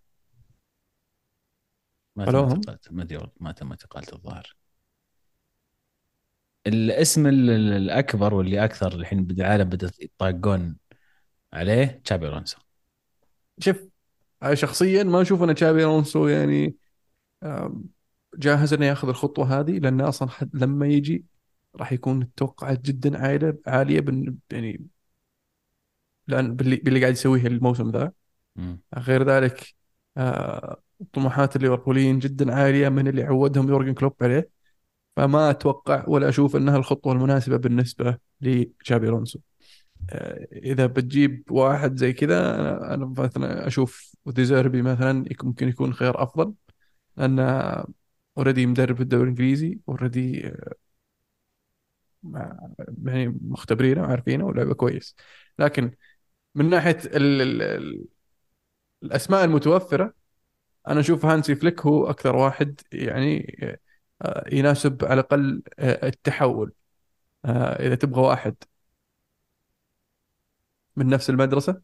ما 2.16 2.24
تم 2.24 2.60
ما 2.90 3.02
أدري 3.02 3.18
ما 3.40 3.52
تم 3.52 3.70
اعتقالته 3.70 4.14
الظاهر 4.14 4.56
الاسم 6.66 7.26
ال- 7.26 7.50
ال- 7.50 7.72
الأكبر 7.72 8.34
واللي 8.34 8.64
أكثر 8.64 8.94
الحين 8.94 9.24
بالعالم 9.24 9.68
بدات 9.68 10.00
يطاقون 10.00 10.76
عليه 11.52 12.00
تشابي 12.04 12.28
ألونسو 12.28 12.58
شوف 13.58 13.76
شخصيا 14.52 15.02
ما 15.02 15.22
أشوف 15.22 15.42
أن 15.42 15.54
تشابي 15.54 15.82
ألونسو 15.84 16.28
يعني 16.28 16.76
جاهز 18.34 18.72
انه 18.72 18.86
ياخذ 18.86 19.08
الخطوة 19.08 19.60
هذه 19.60 19.78
لأن 19.78 20.00
أصلا 20.00 20.28
حد 20.28 20.56
لما 20.56 20.86
يجي 20.86 21.24
راح 21.76 21.92
يكون 21.92 22.22
التوقعات 22.22 22.80
جدا 22.80 23.18
عالية 23.18 23.58
عالية 23.66 24.00
بن- 24.00 24.36
يعني 24.52 24.86
لأن 26.28 26.56
باللي, 26.56 26.76
باللي 26.76 27.00
قاعد 27.00 27.12
يسويه 27.12 27.46
الموسم 27.46 27.90
ذا. 27.90 28.12
غير 28.98 29.22
ذلك 29.28 29.74
آه، 30.16 30.80
طموحات 31.12 31.56
الليفربوليين 31.56 32.18
جدا 32.18 32.54
عالية 32.54 32.88
من 32.88 33.08
اللي 33.08 33.22
عودهم 33.22 33.68
يورجن 33.68 33.94
كلوب 33.94 34.14
عليه. 34.22 34.48
فما 35.16 35.50
أتوقع 35.50 36.04
ولا 36.08 36.28
أشوف 36.28 36.56
إنها 36.56 36.76
الخطوة 36.76 37.12
المناسبة 37.12 37.56
بالنسبة 37.56 38.18
لتشابي 38.40 39.08
ألونسو. 39.08 39.38
آه، 40.10 40.48
إذا 40.52 40.86
بتجيب 40.86 41.50
واحد 41.50 41.96
زي 41.96 42.12
كذا 42.12 42.40
أنا 42.94 43.14
مثلا 43.18 43.66
أشوف 43.66 44.14
ديزيربي 44.26 44.82
مثلا 44.82 45.24
ممكن 45.42 45.68
يكون 45.68 45.94
خيار 45.94 46.22
أفضل. 46.22 46.54
لأن 47.16 47.38
already 48.38 48.66
مدرب 48.66 48.96
في 48.96 49.02
الدوري 49.02 49.22
الإنجليزي 49.22 49.78
already 49.88 50.52
يعني 53.04 53.38
مختبرينه 53.42 54.02
وعارفينه 54.02 54.44
ولعبه 54.46 54.74
كويس. 54.74 55.16
لكن 55.58 55.92
من 56.54 56.70
ناحية 56.70 56.98
ال 57.04 57.42
ال 57.42 57.62
ال 57.62 58.06
الأسماء 59.02 59.44
المتوفرة 59.44 60.14
أنا 60.88 61.00
أشوف 61.00 61.26
هانسي 61.26 61.54
فليك 61.56 61.80
هو 61.80 62.10
أكثر 62.10 62.36
واحد 62.36 62.80
يعني 62.92 63.56
آه، 64.22 64.44
يناسب 64.52 65.04
على 65.04 65.14
الأقل 65.20 65.62
آه، 65.78 66.08
التحول 66.08 66.72
آه، 67.44 67.86
إذا 67.86 67.94
تبغى 67.94 68.22
واحد 68.22 68.56
من 70.96 71.06
نفس 71.08 71.30
المدرسة 71.30 71.82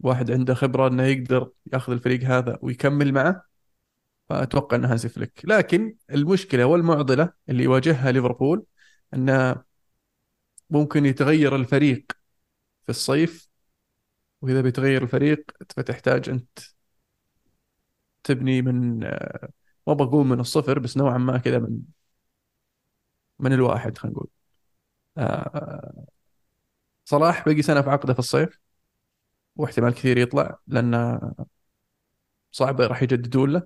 واحد 0.00 0.30
عنده 0.30 0.54
خبرة 0.54 0.88
إنه 0.88 1.02
يقدر 1.02 1.50
يأخذ 1.72 1.92
الفريق 1.92 2.22
هذا 2.22 2.58
ويكمل 2.62 3.12
معه 3.12 3.44
فأتوقع 4.28 4.76
انه 4.76 4.92
هانسي 4.92 5.08
فليك. 5.08 5.42
لكن 5.44 5.96
المشكلة 6.10 6.64
والمعضلة 6.64 7.32
اللي 7.48 7.64
يواجهها 7.64 8.12
ليفربول 8.12 8.64
إنه 9.14 9.64
ممكن 10.70 11.06
يتغير 11.06 11.56
الفريق 11.56 12.12
في 12.82 12.88
الصيف. 12.90 13.48
وإذا 14.42 14.60
بيتغير 14.60 15.02
الفريق 15.02 15.50
فتحتاج 15.76 16.28
أنت 16.28 16.58
تبني 18.24 18.62
من 18.62 19.04
آه، 19.04 19.48
ما 19.86 19.92
بقول 19.94 20.26
من 20.26 20.40
الصفر 20.40 20.78
بس 20.78 20.96
نوعا 20.96 21.18
ما 21.18 21.38
كذا 21.38 21.58
من 21.58 21.80
من 23.38 23.52
الواحد 23.52 23.98
خلينا 23.98 24.16
نقول. 24.16 24.28
آه، 25.18 26.06
صلاح 27.04 27.48
بقي 27.48 27.62
سنة 27.62 27.82
في 27.82 27.90
عقده 27.90 28.12
في 28.12 28.18
الصيف 28.18 28.60
واحتمال 29.56 29.94
كثير 29.94 30.18
يطلع 30.18 30.58
لأن 30.66 31.20
صعب 32.52 32.80
راح 32.80 33.02
يجددون 33.02 33.50
له. 33.52 33.62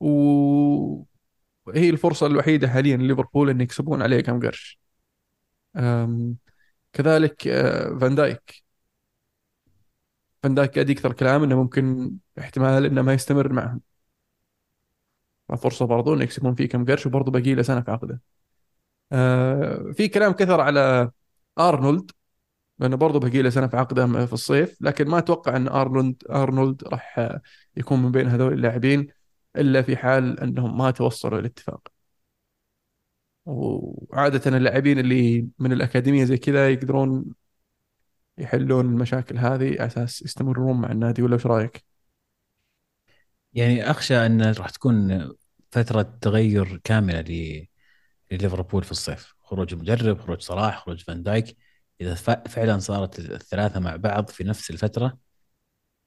وهي 0.00 1.90
الفرصة 1.90 2.26
الوحيدة 2.26 2.68
حاليا 2.68 2.96
لليفربول 2.96 3.50
إن 3.50 3.60
يكسبون 3.60 4.02
عليه 4.02 4.20
كم 4.20 4.40
قرش. 4.40 4.78
كذلك 6.92 7.42
فان 8.00 8.14
دايك 8.14 8.64
فان 10.42 10.54
دايك 10.54 10.74
قاعد 10.74 10.90
يكثر 10.90 11.12
كلام 11.12 11.42
إنه 11.42 11.56
ممكن 11.62 12.12
احتمال 12.38 12.84
إنه 12.86 13.02
ما 13.02 13.12
يستمر 13.14 13.52
معهم. 13.52 13.80
ففرصه 15.48 15.84
برضو 15.86 16.14
إنه 16.14 16.22
يكسبون 16.24 16.54
فيه 16.54 16.68
كم 16.68 16.84
قرش 16.84 17.06
وبرضه 17.06 17.30
باقي 17.32 17.54
له 17.54 17.62
سنة 17.62 17.80
في 17.80 17.90
عقده. 17.90 18.20
آه، 19.12 19.92
في 19.96 20.08
كلام 20.08 20.32
كثر 20.32 20.60
على 20.60 21.10
ارنولد 21.58 22.10
لأنه 22.78 22.96
برضه 22.96 23.20
باقي 23.20 23.42
له 23.42 23.50
سنة 23.50 23.66
في 23.68 23.76
عقده 23.76 24.26
في 24.26 24.32
الصيف 24.32 24.78
لكن 24.82 25.08
ما 25.08 25.18
أتوقع 25.18 25.56
إن 25.56 25.68
ارنولد 25.68 26.24
ارنولد 26.30 26.84
راح 26.84 27.38
يكون 27.76 28.02
من 28.02 28.12
بين 28.12 28.28
هذول 28.28 28.52
اللاعبين 28.52 29.08
إلا 29.56 29.82
في 29.82 29.96
حال 29.96 30.40
إنهم 30.40 30.78
ما 30.78 30.90
توصلوا 30.90 31.40
لاتفاق 31.42 31.88
وعادة 33.48 34.56
اللاعبين 34.56 34.98
اللي 34.98 35.48
من 35.58 35.72
الأكاديمية 35.72 36.24
زي 36.24 36.36
كذا 36.36 36.70
يقدرون 36.70 37.34
يحلون 38.38 38.86
المشاكل 38.86 39.38
هذه 39.38 39.70
على 39.70 39.86
أساس 39.86 40.22
يستمرون 40.22 40.80
مع 40.80 40.92
النادي 40.92 41.22
ولا 41.22 41.34
إيش 41.34 41.46
رأيك؟ 41.46 41.84
يعني 43.52 43.90
أخشى 43.90 44.26
أن 44.26 44.42
راح 44.42 44.70
تكون 44.70 45.28
فترة 45.70 46.18
تغير 46.20 46.80
كاملة 46.84 47.24
لليفربول 48.30 48.84
في 48.84 48.90
الصيف. 48.90 49.34
خروج 49.40 49.74
المدرب 49.74 50.20
خروج 50.20 50.40
صلاح 50.40 50.84
خروج 50.84 51.00
فان 51.00 51.22
دايك. 51.22 51.56
إذا 52.00 52.14
فعلا 52.48 52.78
صارت 52.78 53.18
الثلاثة 53.18 53.80
مع 53.80 53.96
بعض 53.96 54.28
في 54.28 54.44
نفس 54.44 54.70
الفترة 54.70 55.18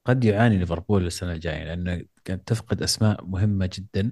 قد 0.06 0.24
يعاني 0.24 0.58
ليفربول 0.58 1.08
السنة 1.08 1.34
الجاية 1.34 1.64
لأنه 1.64 2.06
قد 2.28 2.40
تفقد 2.40 2.84
أسماء 2.84 3.26
مهمة 3.26 3.70
جدا. 3.74 4.12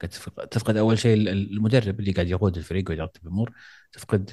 قد 0.00 0.08
تفق- 0.08 0.44
تفقد 0.44 0.76
أول 0.76 0.98
شيء 0.98 1.14
ال- 1.14 1.28
المدرب 1.28 2.00
اللي 2.00 2.12
قاعد 2.12 2.28
يقود 2.28 2.56
الفريق 2.56 2.90
ويرتب 2.90 3.22
الأمور 3.22 3.52
تفقد 3.92 4.30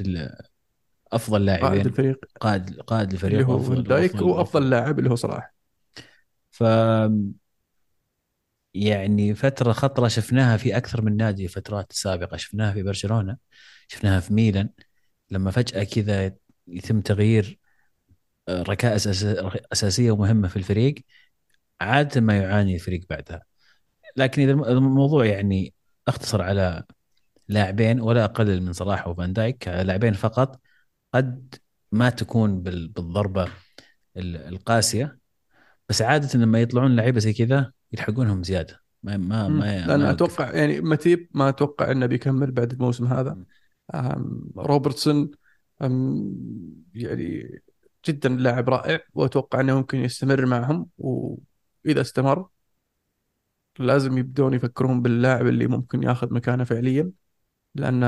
أفضل 1.11 1.49
قائد 1.49 1.61
لاعبين 1.61 1.85
الفريق. 1.85 2.25
قائد 2.39 2.79
قائد 2.79 3.03
اللي 3.03 3.13
الفريق 3.15 3.45
هو 3.47 3.59
فان 3.59 3.83
دايك 3.83 4.15
وافضل 4.15 4.69
لاعب 4.69 4.99
اللي 4.99 5.09
هو 5.09 5.15
صلاح. 5.15 5.53
ف 6.51 6.63
يعني 8.73 9.35
فترة 9.35 9.71
خطرة 9.71 10.07
شفناها 10.07 10.57
في 10.57 10.77
أكثر 10.77 11.01
من 11.01 11.17
نادي 11.17 11.47
فترات 11.47 11.93
سابقة. 11.93 12.37
شفناها 12.37 12.73
في 12.73 12.83
برشلونة 12.83 13.37
شفناها 13.87 14.19
في 14.19 14.33
ميلان. 14.33 14.69
لما 15.31 15.51
فجأة 15.51 15.83
كذا 15.83 16.35
يتم 16.67 17.01
تغيير 17.01 17.59
آه، 18.47 18.61
ركائز 18.61 19.07
أساسية 19.73 20.11
ومهمة 20.11 20.47
في 20.47 20.57
الفريق 20.57 20.95
عادة 21.81 22.21
ما 22.21 22.37
يعاني 22.37 22.75
الفريق 22.75 23.01
بعدها. 23.09 23.41
لكن 24.17 24.49
الم- 24.49 24.63
الموضوع 24.63 25.25
يعني 25.25 25.73
أختصر 26.07 26.41
على 26.41 26.83
لاعبين 27.47 28.01
ولا 28.01 28.25
أقلل 28.25 28.61
من 28.63 28.73
صلاح 28.73 29.07
وفان 29.07 29.33
دايك 29.33 29.67
لاعبين 29.67 30.13
فقط 30.13 30.59
قد 31.13 31.55
ما 31.91 32.09
تكون 32.09 32.61
بال- 32.61 32.87
بالضربة 32.87 33.43
ال- 34.17 34.35
القاسية. 34.47 35.17
بس 35.89 36.01
عادة 36.01 36.39
لما 36.39 36.61
يطلعون 36.61 36.95
لعيبة 36.95 37.19
زي 37.19 37.33
كذا 37.33 37.71
يلحقونهم 37.91 38.43
زيادة. 38.43 38.81
ما 39.03 39.17
ما. 39.17 39.47
ما, 39.47 39.75
يوقف 39.83 40.01
أتوقع 40.01 40.55
يعني 40.55 40.81
متيب 40.81 41.29
ما 41.33 41.49
أتوقع 41.49 41.91
إنه 41.91 42.05
بيكمل 42.05 42.51
بعد 42.51 42.71
الموسم 42.71 43.05
هذا. 43.05 43.37
روبرتسون 44.57 45.31
يعني 46.93 47.61
جدا 48.07 48.29
لاعب 48.29 48.69
رائع 48.69 48.99
وأتوقع 49.13 49.59
إنه 49.59 49.75
ممكن 49.75 49.97
يستمر 49.97 50.45
معهم 50.45 50.87
وإذا 50.97 52.01
استمر 52.01 52.47
لازم 53.79 54.17
يبدون 54.17 54.53
يفكرون 54.53 55.01
باللاعب 55.01 55.47
اللي 55.47 55.67
ممكن 55.67 56.03
ياخذ 56.03 56.33
مكانه 56.33 56.63
فعليا 56.63 57.11
لأن 57.75 57.99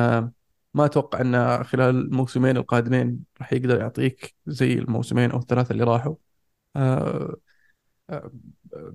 ما 0.74 0.86
أتوقع 0.86 1.22
انه 1.22 1.64
خلال 1.64 1.96
الموسمين 1.96 2.58
القادمين 2.58 3.26
راح 3.42 3.54
يقدر 3.54 3.80
يعطيك 3.80 4.36
زي 4.48 4.74
الموسمين 4.74 5.32
أو 5.32 5.40
الثلاثة 5.40 5.72
اللي 5.72 5.84
راحوا. 5.84 6.16
آه، 6.76 7.36
آه، 8.10 8.32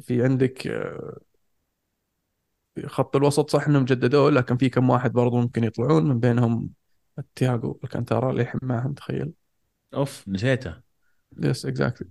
في 0.03 0.25
عندك 0.25 0.67
آه، 0.67 1.21
خط 2.87 3.17
الوسط 3.17 3.51
صح 3.51 3.67
إنهم 3.69 3.85
جددوه 3.85 4.31
لكن 4.31 4.57
في 4.57 4.69
كم 4.69 4.91
واحد 4.91 5.13
برضو 5.13 5.37
ممكن 5.41 5.65
يطلعون 5.65 6.09
من 6.09 6.21
بينهم 6.21 6.71
تياجو 7.35 7.79
ألكانتارا 7.85 8.31
اللي 8.31 8.53
معهم 8.63 8.95
تخيل. 8.95 9.33
أوف 9.95 10.29
نسيته. 10.29 10.81
yes 11.39 11.67
exactly. 11.67 12.11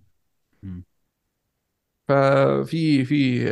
ففي 2.08 3.06
في 3.06 3.46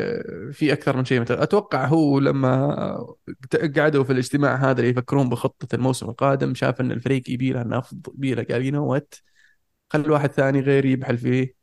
في 0.53 0.73
أكثر 0.73 0.97
من 0.97 1.05
شيء 1.05 1.21
مثلا 1.21 1.43
أتوقع 1.43 1.85
هو 1.85 2.19
لما 2.19 3.15
قعدوا 3.77 4.03
في 4.03 4.11
الاجتماع 4.13 4.55
هذا 4.55 4.79
اللي 4.79 4.89
يفكرون 4.91 5.29
بخطة 5.29 5.75
الموسم 5.75 6.09
القادم 6.09 6.53
شاف 6.55 6.81
إن 6.81 6.91
الفريق 6.91 7.29
يبي 7.29 7.51
له 7.51 7.63
نفض 7.63 8.07
يبي 8.15 8.33
له 8.35 8.43
قال 8.43 8.65
you 8.65 8.80
know 8.80 9.01
what 9.01 9.21
خل 9.89 10.11
واحد 10.11 10.31
ثاني 10.31 10.59
غيري 10.61 10.91
يبحل 10.91 11.17
فيه 11.17 11.55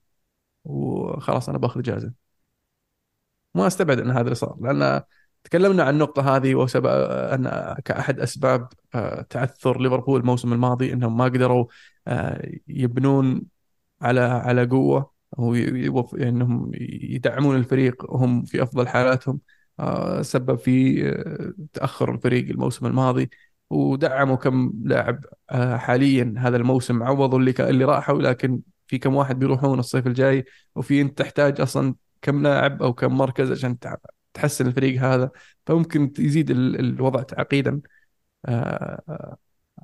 وخلاص 0.64 1.48
أنا 1.48 1.58
باخذ 1.58 1.80
اجازه 1.80 2.12
ما 3.54 3.66
أستبعد 3.66 4.00
إن 4.00 4.10
هذا 4.10 4.20
اللي 4.20 4.34
صار 4.34 4.56
لأن 4.60 5.02
تكلمنا 5.44 5.82
عن 5.82 5.94
النقطة 5.94 6.36
هذه 6.36 6.54
وسبب 6.54 6.86
أن 7.10 7.74
كأحد 7.84 8.20
أسباب 8.20 8.68
آه، 8.94 9.22
تعثر 9.22 9.80
ليفربول 9.80 10.20
الموسم 10.20 10.52
الماضي 10.52 10.92
إنهم 10.92 11.16
ما 11.16 11.24
قدروا 11.24 11.66
آه، 12.08 12.50
يبنون 12.68 13.42
على 14.02 14.20
على 14.20 14.66
قوة. 14.66 15.17
أو 15.38 15.54
ي- 15.54 15.60
يوف- 15.84 16.14
إنهم 16.14 16.70
يدعمون 16.74 17.56
الفريق 17.56 18.12
وهم 18.14 18.44
في 18.44 18.62
أفضل 18.62 18.88
حالاتهم. 18.88 19.40
آه، 19.80 20.22
سبب 20.22 20.58
في 20.58 21.02
آه، 21.10 21.52
تأخر 21.72 22.14
الفريق 22.14 22.48
الموسم 22.50 22.86
الماضي 22.86 23.30
ودعموا 23.70 24.36
كم 24.36 24.72
لاعب 24.84 25.24
آه، 25.50 25.76
حاليا 25.76 26.34
هذا 26.38 26.56
الموسم 26.56 27.02
عوضوا 27.02 27.38
اللي 27.38 27.52
ك- 27.52 27.60
اللي 27.60 27.84
راحوا 27.84 28.22
لكن 28.22 28.60
في 28.86 28.98
كم 28.98 29.14
واحد 29.14 29.38
بيروحون 29.38 29.78
الصيف 29.78 30.06
الجاي 30.06 30.44
وفي 30.74 31.00
أنت 31.00 31.18
تحتاج 31.18 31.60
أصلا 31.60 31.94
كم 32.22 32.42
لاعب 32.42 32.82
أو 32.82 32.92
كم 32.94 33.18
مركز 33.18 33.50
عشان 33.52 33.78
تحسن 34.34 34.66
الفريق 34.66 35.00
هذا. 35.02 35.30
فممكن 35.66 36.12
يزيد 36.18 36.50
ال- 36.50 36.80
الوضع 36.80 37.22
تعقيدا 37.22 37.80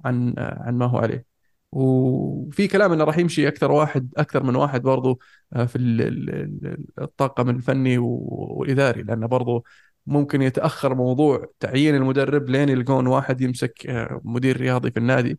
عن 0.04 0.34
عن 0.38 0.78
ما 0.78 0.86
هو 0.86 0.98
عليه. 0.98 1.33
وفي 1.74 2.68
كلام 2.68 2.92
إنه 2.92 3.04
راح 3.04 3.18
يمشي 3.18 3.48
أكثر 3.48 3.72
واحد 3.72 4.12
أكثر 4.16 4.42
من 4.42 4.56
واحد 4.56 4.82
برضو 4.82 5.20
آه، 5.52 5.64
في 5.64 5.76
ال- 5.76 6.00
ال- 6.02 6.30
ال- 6.30 6.86
الطاقم 7.02 7.50
الفني 7.50 7.98
والإداري 7.98 9.02
لأنه 9.02 9.26
برضو 9.26 9.64
ممكن 10.06 10.42
يتأخر 10.42 10.94
موضوع 10.94 11.46
تعيين 11.60 11.94
المدرب 11.94 12.48
لين 12.50 12.68
يلقون 12.68 13.06
واحد 13.06 13.40
يمسك 13.40 13.86
آه، 13.86 14.20
مدير 14.24 14.56
رياضي 14.56 14.90
في 14.90 14.96
النادي. 14.96 15.38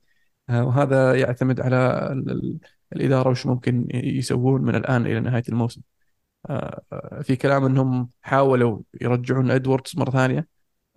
آه، 0.49 0.65
وهذا 0.65 1.15
يعتمد 1.19 1.61
على 1.61 2.09
ال- 2.11 2.31
ال- 2.31 2.57
الإدارة 2.93 3.29
وش 3.29 3.45
ممكن 3.45 3.87
يسوون 3.93 4.61
من 4.61 4.75
الآن 4.75 5.05
إلى 5.05 5.19
نهاية 5.19 5.43
الموسم. 5.49 5.81
في 7.21 7.35
كلام 7.35 7.65
إنهم 7.65 8.09
حاولوا 8.21 8.81
يرجعون 9.01 9.51
ادواردز 9.51 9.91
مرة 9.97 10.11
ثانية 10.11 10.47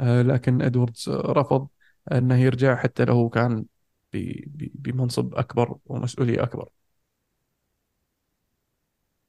لكن 0.00 0.62
ادواردز 0.62 1.08
رفض 1.08 1.68
إنه 2.12 2.36
يرجع 2.36 2.76
حتى 2.76 3.04
لو 3.04 3.28
كان 3.28 3.64
بمنصب 4.12 5.34
أكبر 5.34 5.78
ومسؤولية 5.86 6.42
أكبر. 6.42 6.68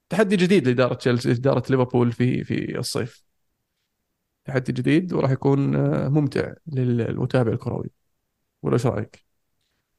تحدي 0.09 0.35
جديد 0.35 0.67
لإدارة 0.67 0.93
تشيلسي 0.93 1.31
إدارة 1.31 1.63
ليفربول 1.69 2.11
في 2.11 2.43
في 2.43 2.79
الصيف. 2.79 3.23
تحدي 4.45 4.71
جديد 4.71 5.13
وراح 5.13 5.31
يكون 5.31 5.75
آه، 5.75 6.09
ممتع 6.09 6.53
للمتابع 6.67 7.51
الكروي. 7.51 7.89
ولا 8.61 8.73
إيش 8.73 8.85
رأيك؟ 8.85 9.25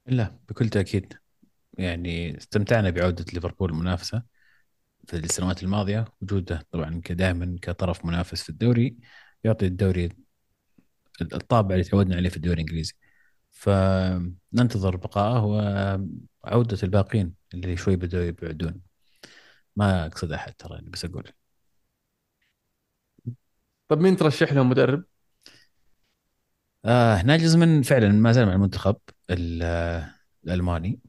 لا 0.07 0.39
بكل 0.49 0.69
تأكيد 0.69 1.15
يعني 1.79 2.39
استمتعنا 2.39 2.91
بعودة 2.91 3.25
ليفربول 3.33 3.71
المنافسه 3.71 4.23
في 5.07 5.17
السنوات 5.17 5.63
الماضية 5.63 6.05
وجودة 6.23 6.67
طبعا 6.71 7.03
دائما 7.11 7.59
كطرف 7.63 8.05
منافس 8.05 8.43
في 8.43 8.49
الدوري 8.49 8.97
يعطي 9.45 9.67
الدوري 9.67 10.09
الطابع 11.23 11.75
اللي 11.75 11.85
تعودنا 11.85 12.17
عليه 12.17 12.29
في 12.29 12.37
الدوري 12.37 12.55
الإنجليزي 12.55 12.95
فننتظر 13.61 14.97
بقائه 14.97 15.45
وعودة 16.45 16.79
الباقين 16.83 17.35
اللي 17.55 17.77
شوي 17.77 17.97
بدأوا 17.97 18.25
يبعدون. 18.25 18.81
ما 19.77 20.07
أقصد 20.07 20.33
أحد 20.33 20.55
ترى 20.55 20.81
بس 20.85 21.05
أقول. 21.05 21.33
طب 23.89 24.01
مين 24.01 24.17
ترشح 24.17 24.53
لهم 24.53 24.69
مدرب؟ 24.71 25.05
آه 26.85 27.23
ناجزمان 27.23 27.83
فعلا 27.83 28.09
ما 28.13 28.33
زال 28.33 28.47
مع 28.47 28.53
المنتخب 28.53 28.97
ال- 29.31 29.63
الألماني. 30.45 31.01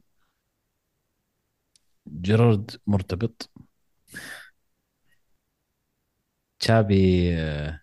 جيرارد 2.08 2.70
مرتبط. 2.86 3.50
تشابي 6.58 7.34
آه، 7.38 7.80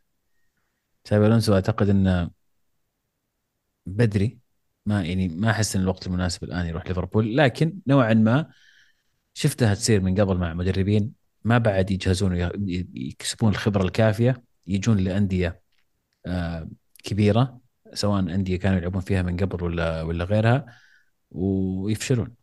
تشابي 1.04 1.26
ألونسو 1.28 1.54
أعتقد 1.56 1.90
إنه 1.90 2.32
بدري. 3.86 4.40
ما 4.86 5.04
يعني 5.06 5.28
ما 5.28 5.52
أحس 5.52 5.76
إن 5.76 5.82
الوقت 5.82 6.08
المناسب 6.08 6.44
الآن 6.44 6.66
يروح 6.66 6.88
ليفربول 6.88 7.38
لكن 7.38 7.80
نوعا 7.88 8.14
ما 8.14 8.52
شفتها 9.34 9.74
تصير 9.74 10.02
من 10.02 10.20
قبل 10.22 10.38
مع 10.38 10.54
مدربين 10.54 11.14
ما 11.44 11.58
بعد 11.58 11.92
يجهزون 11.92 12.50
يكسبون 12.96 13.52
الخبرة 13.52 13.84
الكافية 13.84 14.44
يجون 14.68 14.98
لأندية 14.98 15.62
آه، 16.26 16.70
كبيرة 17.04 17.60
سواء 17.94 18.20
أندية 18.20 18.58
كانوا 18.58 18.78
يلعبون 18.78 19.02
فيها 19.02 19.22
من 19.22 19.38
قبل 19.38 19.64
ولا 19.64 20.02
ولا 20.02 20.24
غيرها 20.24 20.66
ويفشلون. 21.32 22.36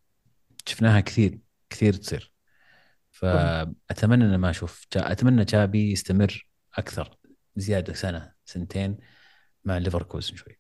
شفناها 0.67 1.01
كثير 1.01 1.39
كثير 1.71 1.93
تصير. 1.93 2.33
فأتمنى 3.11 4.25
إن 4.25 4.35
ما 4.37 4.51
أشوف 4.51 4.87
أتمنى 4.97 5.45
تشابي 5.45 5.93
يستمر 5.93 6.49
أكثر 6.75 7.17
زيادة 7.57 7.93
سنة 7.95 8.33
سنتين 8.45 8.99
مع 9.65 9.79
ليفركوزن 9.79 10.37
شوي. 10.37 10.59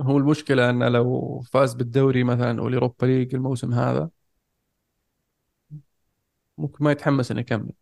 هو 0.00 0.18
المشكلة 0.18 0.70
انه 0.70 0.88
لو 0.88 1.40
فاز 1.40 1.74
بالدوري 1.74 2.24
مثلا 2.24 2.62
وال 2.62 2.73
Europa 2.73 3.06
League 3.06 3.34
الموسم 3.34 3.72
هذا 3.74 4.10
ممكن 6.58 6.84
ما 6.84 6.92
يتحمس 6.92 7.30
إنه 7.30 7.40
يكمل 7.40 7.72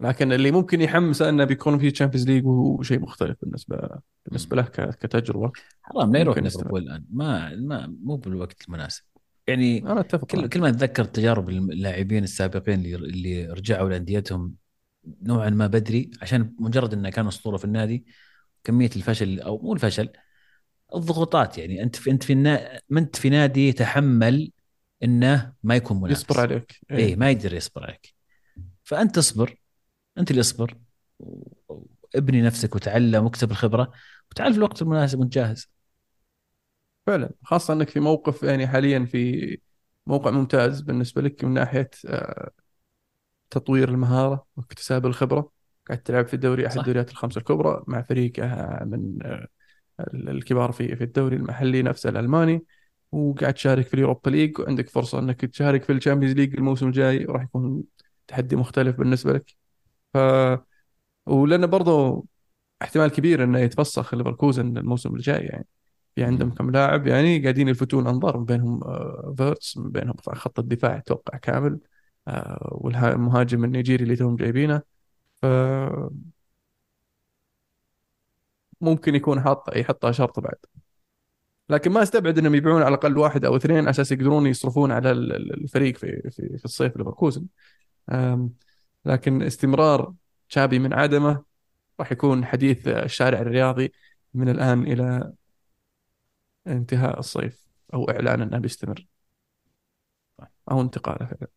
لكن 0.00 0.32
اللي 0.32 0.50
ممكن 0.50 0.80
يحمسه 0.80 1.28
أنه 1.28 1.44
بيكون 1.44 1.78
في 1.78 1.90
Champions 1.90 2.26
League 2.26 2.46
وهو 2.46 2.82
شيء 2.82 3.00
مختلف 3.00 3.36
بالنسبة 3.42 3.88
بالنسبة 4.26 4.56
له 4.56 4.62
كتجربة 4.90 5.52
حرام 5.82 6.12
لا 6.12 6.20
يروح. 6.20 6.38
ليفربول 6.38 6.82
الآن 6.82 7.04
ما 7.10 7.56
ما 7.56 7.96
مو 8.02 8.16
بالوقت 8.16 8.64
المناسب 8.68 9.02
يعني 9.46 9.78
أنا 9.78 10.00
أتفق 10.00 10.26
كل. 10.26 10.48
كل 10.48 10.60
ما 10.60 10.68
أتذكر 10.68 11.04
تجارب 11.04 11.48
اللاعبين 11.48 12.24
السابقين 12.24 12.74
اللي 12.74 12.94
اللي 12.94 13.46
رجعوا 13.46 13.88
لأنديتهم 13.88 14.54
نوعا 15.22 15.50
ما 15.50 15.66
بدري 15.66 16.10
عشان 16.22 16.54
مجرد 16.58 16.92
إنه 16.92 17.10
كان 17.10 17.26
أسطورة 17.26 17.56
في 17.56 17.64
النادي 17.64 18.06
كمية 18.64 18.90
الفشل 18.96 19.40
أو 19.40 19.58
مو 19.58 19.72
الفشل 19.72 20.08
الضغوطات 20.94 21.58
يعني. 21.58 21.82
أنت 21.82 21.96
في 21.96 22.10
أنت 22.10 22.22
في 22.22 22.32
النا... 22.32 22.80
ما 22.88 23.00
انت 23.00 23.16
في 23.16 23.30
نادي 23.30 23.68
يتحمل 23.68 24.52
إنه 25.02 25.52
ما 25.62 25.76
يكون 25.76 26.00
منافس. 26.00 26.20
يصبر 26.20 26.40
عليك. 26.40 26.80
إيه. 26.90 27.16
ما 27.16 27.30
يقدر 27.30 27.54
يصبر 27.54 27.84
عليك. 27.84 28.14
فأنت 28.84 29.18
اصبر. 29.18 29.60
أنت 30.18 30.30
اللي 30.30 30.40
اصبر. 30.40 30.78
وابني 32.14 32.42
نفسك 32.42 32.74
وتعلم 32.74 33.24
واكتب 33.24 33.50
الخبرة 33.50 33.92
وتعال 34.30 34.52
في 34.52 34.58
الوقت 34.58 34.82
المناسب 34.82 35.18
وانت 35.18 35.32
جاهز 35.32 35.70
فعلا. 37.06 37.30
خاصة 37.44 37.74
إنك 37.74 37.88
في 37.88 38.00
موقف 38.00 38.42
يعني 38.42 38.66
حاليا 38.66 39.04
في 39.04 39.58
موقع 40.06 40.30
ممتاز 40.30 40.80
بالنسبة 40.80 41.22
لك 41.22 41.44
من 41.44 41.54
ناحية 41.54 41.90
آه، 42.06 42.50
تطوير 43.50 43.88
المهارة 43.88 44.46
واكتساب 44.56 45.06
الخبرة. 45.06 45.50
قاعد 45.88 46.02
تلعب 46.02 46.26
في 46.26 46.34
الدوري 46.34 46.66
أحد. 46.66 46.78
الدوريات 46.78 47.10
الخمسة 47.10 47.38
الكبرى 47.38 47.84
مع 47.86 48.02
فريق 48.02 48.40
من 48.84 49.18
آه، 49.22 49.46
الكبار 50.14 50.72
في 50.72 50.96
في 50.96 51.04
الدوري 51.04 51.36
المحلي 51.36 51.82
نفسه 51.82 52.10
الألماني 52.10 52.64
وقاعد 53.12 53.54
تشارك 53.54 53.86
في 53.86 53.94
ال 53.94 53.99
Europa 53.99 54.30
League 54.30 54.60
وعندك 54.60 54.88
فرصة 54.88 55.18
إنك 55.18 55.44
تشارك 55.44 55.84
في 55.84 55.92
ال 55.92 55.96
Champions 55.96 56.34
League 56.36 56.54
الموسم 56.54 56.86
الجاي 56.86 57.26
وراح 57.26 57.42
يكون 57.42 57.82
تحدي 58.28 58.56
مختلف 58.56 58.96
بالنسبة 58.96 59.32
لك. 59.32 59.56
ف 60.14 60.18
ولأنه 61.26 61.66
برضو 61.66 62.26
احتمال 62.82 63.10
كبير 63.10 63.44
إنه 63.44 63.58
يتفسخ 63.58 64.14
ليفركوزن 64.14 64.76
الموسم 64.78 65.14
الجاي 65.14 65.40
يعني. 65.44 65.66
في 66.14 66.24
عندهم. 66.24 66.50
كم 66.50 66.70
لاعب 66.70 67.06
يعني 67.06 67.38
قاعدين 67.42 67.68
يلفتون 67.68 68.06
أنظار 68.06 68.38
من 68.38 68.44
بينهم 68.44 68.84
آه، 68.84 69.34
فيرتس 69.36 69.76
من 69.76 69.90
بينهم 69.90 70.14
خط 70.16 70.58
الدفاع 70.58 70.96
أتوقع 70.96 71.38
كامل 71.38 71.78
آه، 72.28 72.68
والمهاجم 72.72 73.64
النيجيري 73.64 74.04
اللي 74.04 74.16
توهم 74.16 74.36
جايبينه. 74.36 74.82
ف 75.42 75.46
ممكن 78.80 79.14
يكون 79.14 79.40
حاط 79.40 79.76
يحطها 79.76 80.12
شرط 80.12 80.40
بعد. 80.40 80.56
لكن 81.68 81.90
ما 81.92 82.02
استبعد 82.02 82.38
إنهم 82.38 82.54
يبيعون 82.54 82.82
على 82.82 82.88
الأقل 82.88 83.18
واحد 83.18 83.44
أو 83.44 83.56
اثنين 83.56 83.78
على 83.78 83.90
أساس 83.90 84.12
يقدرون 84.12 84.46
يصرفون 84.46 84.92
على 84.92 85.10
ال- 85.10 85.32
ال- 85.36 85.54
الفريق 85.64 85.96
في 85.96 86.30
في 86.30 86.58
في 86.58 86.64
الصيف 86.64 86.96
ليفركوزن. 86.96 87.46
لكن 89.04 89.42
استمرار 89.42 90.14
تشابي 90.48 90.78
من 90.78 90.94
عدمه 90.94 91.44
راح 92.00 92.12
يكون 92.12 92.44
حديث 92.44 92.88
الشارع 92.88 93.40
الرياضي 93.40 93.92
من 94.34 94.48
الآن 94.48 94.82
إلى 94.82 95.32
انتهاء 96.66 97.18
الصيف 97.18 97.66
أو 97.94 98.10
إعلان 98.10 98.42
انه 98.42 98.58
بيستمر. 98.58 99.06
أو 100.70 100.80
انتقاله. 100.80 101.26
فعلا 101.26 101.48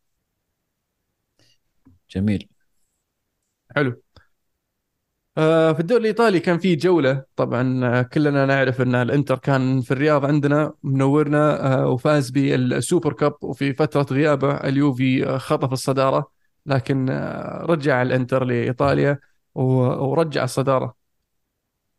جميل. 2.10 2.48
حلو. 3.76 4.03
في 5.36 5.76
الدوري 5.80 6.02
الإيطالي 6.02 6.40
كان 6.40 6.58
في 6.60 6.76
جولة. 6.76 7.24
طبعا 7.36 7.86
آه، 8.00 8.02
كلنا 8.02 8.46
نعرف 8.46 8.82
إن 8.82 8.96
الإنتر 8.96 9.38
كان 9.38 9.82
في 9.82 9.92
الرياض 9.92 10.26
عندنا 10.26 10.74
منورنا 10.84 11.74
آه، 11.82 11.88
وفاز 11.88 12.30
بالسوبر 12.30 13.14
كاب 13.14 13.34
وفي 13.44 13.74
فترة 13.74 14.06
غيابه 14.12 14.54
اليوفي 14.58 15.26
آه، 15.30 15.38
خطف 15.38 15.74
الصدارة. 15.74 16.32
لكن 16.66 17.10
آه، 17.10 17.66
رجع 17.66 18.02
الإنتر 18.02 18.44
لإيطاليا 18.44 19.20
ورجع 19.56 20.44
الصدارة 20.44 20.96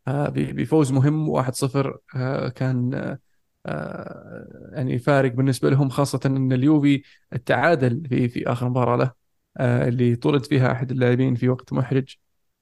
آه، 0.09 0.29
بفوز 0.29 0.93
مهم. 0.93 1.29
1-0 1.29 1.99
آه، 2.17 2.49
كان 2.49 2.95
آه، 2.95 3.19
آه، 3.67 4.71
يعني 4.73 4.99
فارق 4.99 5.33
بالنسبة 5.33 5.71
لهم 5.71 5.89
خاصة 5.89 6.21
إن 6.27 6.53
اليوفي 6.53 7.03
تعادل 7.47 8.09
في 8.09 8.29
في 8.29 8.47
آخر 8.53 8.69
مباراة 8.69 8.97
له 8.97 9.13
آه، 9.57 9.89
اللي 9.89 10.17
طرد 10.17 10.47
فيها 10.47 10.73
أحد 10.73 10.91
اللاعبين 10.91 11.35
في 11.35 11.49
وقت 11.49 11.73
محرج. 11.73 12.17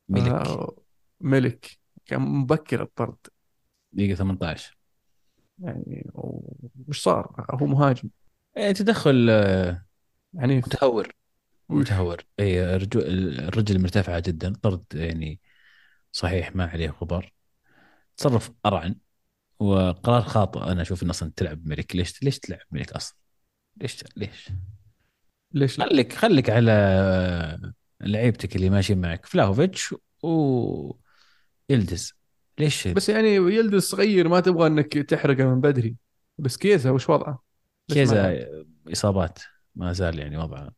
ملك. 0.08 0.32
آه، 0.32 0.76
ملك. 1.20 1.78
كان 2.06 2.20
مبكر 2.20 2.82
الطرد. 2.82 3.16
دقيقة 3.92 4.16
18 4.16 4.78
يعني 5.58 6.10
وش 6.88 7.02
صار؟ 7.02 7.46
هو 7.50 7.66
مهاجم. 7.66 8.08
إيه 8.56 8.72
تدخل 8.72 9.30
عنيف. 10.36 10.66
متهور؟ 10.66 11.14
متهور. 11.68 12.24
اي 12.40 12.76
الرجل 12.76 13.82
مرتفعة 13.82 14.22
جدا. 14.26 14.52
طرد 14.62 14.84
يعني 14.94 15.40
صحيح 16.12 16.56
ما 16.56 16.66
عليه 16.66 16.90
غبار 16.90 17.32
تصرف 18.16 18.50
أرعن. 18.66 18.96
وقرار 19.58 20.22
خاطئ. 20.22 20.60
أنا 20.60 20.82
أشوف 20.82 21.02
إنه 21.02 21.10
أصلا 21.10 21.32
تلعب 21.36 21.66
ميليك. 21.66 21.96
ليش 21.96 22.22
ليش 22.22 22.38
تلعب 22.38 22.60
ميليك 22.70 22.92
أصلا؟ 22.92 23.16
ليش 23.76 24.04
ليش؟ 24.16 24.50
ليش 25.52 25.80
خليك 25.80 26.12
خليك 26.12 26.50
على 26.50 26.72
لعيبتك 28.02 28.56
اللي 28.56 28.70
ماشيين 28.70 29.00
معك. 29.00 29.26
فلاهوفيتش 29.26 29.94
ويلدز 30.22 32.14
ليش 32.58 32.88
بس 32.88 33.08
يعني 33.08 33.34
يلدز 33.34 33.82
صغير 33.82 34.28
ما 34.28 34.40
تبغى 34.40 34.66
إنك 34.66 34.92
تحرقه 34.92 35.44
من 35.44 35.60
بدري. 35.60 35.96
بس 36.38 36.56
كيزا 36.56 36.90
وش 36.90 37.10
وضعه؟ 37.10 37.42
كيزا؟ 37.88 38.46
إصابات. 38.92 39.38
ما 39.74 39.92
زال 39.92 40.18
يعني 40.18 40.36
وضعه. 40.36 40.72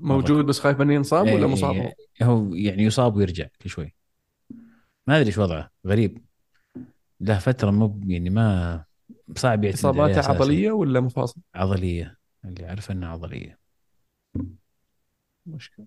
موجود 0.00 0.44
بس 0.44 0.60
خايف 0.60 0.80
انه 0.80 0.94
ينصاب 0.94 1.26
ولا 1.26 1.46
إيه، 1.46 1.52
مصاب؟ 1.52 1.92
هو؟ 2.22 2.54
يعني 2.54 2.82
يصاب 2.82 3.16
ويرجع 3.16 3.46
كل 3.62 3.70
شوي. 3.70 3.94
ما 5.06 5.16
أدري 5.16 5.26
إيش 5.26 5.38
وضعه. 5.38 5.70
غريب. 5.86 6.24
له 7.20 7.38
فترة 7.38 7.70
مو 7.70 8.00
يعني 8.06 8.30
ما 8.30 8.84
صعب 9.36 9.64
يعتمد 9.64 9.78
إصاباته. 9.78 10.28
عضلية 10.28 10.70
ولا 10.70 11.00
مفاصل؟ 11.00 11.40
عضلية. 11.54 12.18
اللي 12.44 12.68
اعرف 12.68 12.90
إنها 12.90 13.08
عضلية. 13.08 13.58
مشكلة. 15.46 15.86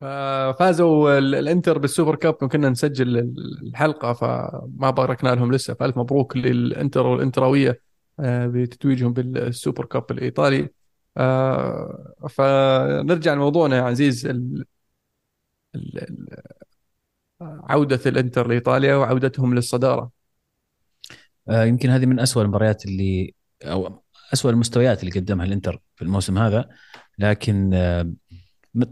ففازوا 0.00 1.18
ال- 1.18 1.34
الانتر 1.34 1.78
بال 1.78 1.88
Super 1.88 2.14
Cup 2.14 2.34
كنا 2.34 2.68
نسجل 2.68 3.18
الحلقة 3.62 4.12
فما 4.12 4.90
باركنا 4.90 5.28
لهم 5.28 5.52
لسه. 5.52 5.74
فألف 5.74 5.98
مبروك 5.98 6.36
للانتر 6.36 7.06
والانتراوية 7.06 7.80
آه، 8.20 8.46
بتتويجهم 8.46 9.12
بال 9.12 9.33
Super 9.33 9.84
Cup 9.84 10.10
الإيطالي. 10.10 10.68
آه، 11.16 12.14
فنرجع 12.30 13.34
لموضوعنا 13.34 13.76
يا 13.76 13.82
عزيز. 13.82 14.28
عودة 17.42 18.00
الانتر 18.06 18.48
لإيطاليا 18.48 18.94
وعودتهم 18.94 19.54
للصدارة. 19.54 20.10
آه، 21.48 21.64
يمكن 21.64 21.90
هذه 21.90 22.06
من 22.06 22.20
أسوأ 22.20 22.42
المباريات 22.42 22.86
اللي 22.86 23.34
أو 23.62 24.02
أسوأ 24.32 24.50
المستويات 24.50 25.00
اللي 25.04 25.20
قدمها 25.20 25.46
الانتر 25.46 25.80
في 25.96 26.02
الموسم 26.02 26.38
هذا. 26.38 26.68
لكن 27.18 27.70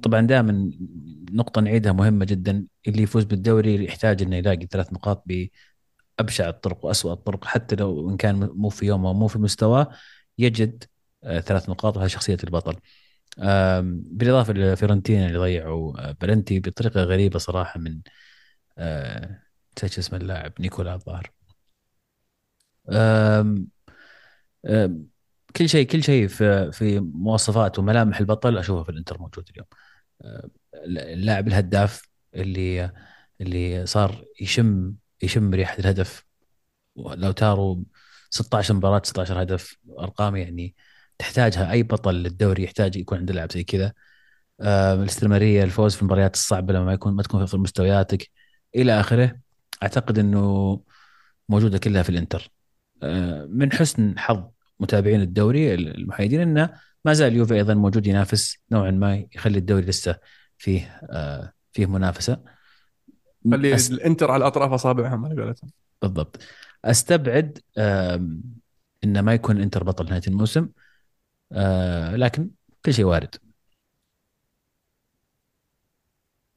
طبعا 0.02 0.20
دائما 0.20 0.70
نقطة 1.32 1.60
نعيدها 1.60 1.92
مهمة 1.92 2.24
جدا 2.24 2.66
اللي 2.88 3.02
يفوز 3.02 3.24
بالدوري 3.24 3.84
يحتاج 3.84 4.22
إنه 4.22 4.36
يلاقي 4.36 4.66
ثلاث 4.66 4.92
نقاط 4.92 5.24
بأبشع 6.18 6.48
الطرق 6.48 6.84
وأسوأ 6.84 7.12
الطرق 7.12 7.44
حتى 7.44 7.76
لو 7.76 8.10
إن 8.10 8.16
كان 8.16 8.50
مو 8.54 8.68
في 8.68 8.86
يومه 8.86 9.10
ومو 9.10 9.28
في 9.28 9.38
مستواه 9.38 9.90
يجد 10.38 10.84
آه، 11.24 11.40
ثلاث 11.40 11.68
نقاط 11.70 11.96
وهذه 11.96 12.08
شخصية 12.08 12.38
البطل. 12.44 12.76
آم، 13.40 14.02
بالإضافة 14.06 14.52
لفيرنتينا 14.52 15.26
اللي 15.26 15.38
ضيعوا 15.38 16.08
آه، 16.10 16.12
بلنتي 16.20 16.60
بطريقة 16.60 17.02
غريبة 17.02 17.38
صراحة 17.38 17.80
من 17.80 18.00
آه، 18.78 19.42
نسيت 19.78 19.92
شو 19.92 20.00
اسم 20.00 20.16
اللاعب 20.16 20.52
نيكولا 20.60 20.94
الظاهر. 20.94 21.32
كل 25.56 25.68
شيء 25.68 25.86
كل 25.86 26.02
شيء 26.02 26.28
في 26.28 26.72
في 26.72 27.00
مواصفات 27.00 27.78
وملامح 27.78 28.18
البطل 28.20 28.58
أشوفه 28.58 28.82
في 28.82 28.88
الإنتر 28.88 29.18
موجود 29.18 29.48
اليوم. 29.50 29.66
آه، 30.22 30.50
اللاعب 31.14 31.48
الهداف 31.48 32.02
اللي 32.34 32.92
اللي 33.40 33.86
صار 33.86 34.24
يشم 34.40 34.94
يشم 35.22 35.54
ريحة 35.54 35.78
الهدف. 35.78 36.24
لو 36.96 37.32
تارو 37.32 37.84
16 38.30 38.74
مباراة 38.74 39.02
16 39.04 39.42
هدف. 39.42 39.78
أرقام 39.98 40.36
يعني 40.36 40.74
تحتاجها 41.18 41.72
أي 41.72 41.82
بطل 41.82 42.14
للدوري 42.14 42.64
يحتاج 42.64 42.96
يكون 42.96 43.18
عنده 43.18 43.34
لاعب 43.34 43.52
زي 43.52 43.64
كذا. 43.64 43.92
آه، 44.60 44.94
الاستمراريه 44.94 45.64
الفوز 45.64 45.94
في 45.96 46.02
المباريات 46.02 46.34
الصعبة 46.34 46.72
لما 46.74 46.84
ما 46.84 46.92
يكون 46.92 47.14
ما 47.14 47.22
تكون 47.22 47.46
في 47.46 47.56
مستوياتك. 47.56 48.30
إلى 48.76 49.00
آخره. 49.00 49.40
أعتقد 49.82 50.18
إنه 50.18 50.82
موجودة 51.48 51.78
كلها 51.78 52.02
في 52.02 52.10
الإنتر. 52.10 52.50
آه، 53.02 53.46
من 53.50 53.72
حسن 53.72 54.18
حظ 54.18 54.55
متابعين 54.80 55.20
الدوري 55.20 55.74
المحايدين 55.74 56.40
إنه 56.40 56.70
ما 57.04 57.12
زال 57.12 57.32
اليوفي 57.32 57.54
أيضا 57.54 57.74
موجود 57.74 58.06
ينافس 58.06 58.58
نوعا 58.72 58.90
ما 58.90 59.26
يخلي 59.34 59.58
الدوري 59.58 59.86
لسه 59.86 60.18
فيه 60.58 61.00
آه، 61.10 61.52
فيه 61.72 61.86
منافسة. 61.86 62.42
خلي 63.50 63.78
أس- 63.78 63.90
الإنتر 63.90 64.30
على 64.30 64.46
اطراف 64.46 64.72
أصابعهم 64.72 65.24
على 65.26 65.42
قولتهم. 65.42 65.70
بالضبط. 66.02 66.38
أستبعد 66.84 67.58
إنه 69.04 69.20
ما 69.20 69.34
يكون 69.34 69.60
إنتر 69.60 69.84
بطل 69.84 70.04
نهاية 70.04 70.22
الموسم 70.28 70.68
آه، 71.52 72.16
لكن 72.16 72.50
كل 72.84 72.94
شيء 72.94 73.04
وارد. 73.04 73.34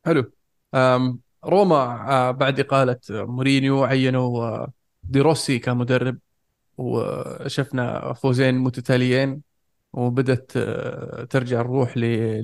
حلو. 0.06 0.32
روما 1.46 1.76
آه، 2.12 2.32
بعد 2.32 2.60
إقالة 2.60 3.00
مورينيو 3.10 3.84
عينوا 3.84 4.44
آه، 4.44 4.72
دي 5.04 5.22
روسي 5.22 5.60
كمدرب. 5.60 6.18
وشفنا 6.80 8.14
فوزين 8.14 8.56
متتاليين 8.58 9.42
وبدت 9.94 10.58
آه، 10.58 11.24
ترجع 11.24 11.62
الروح 11.62 11.98
ل- 11.98 12.02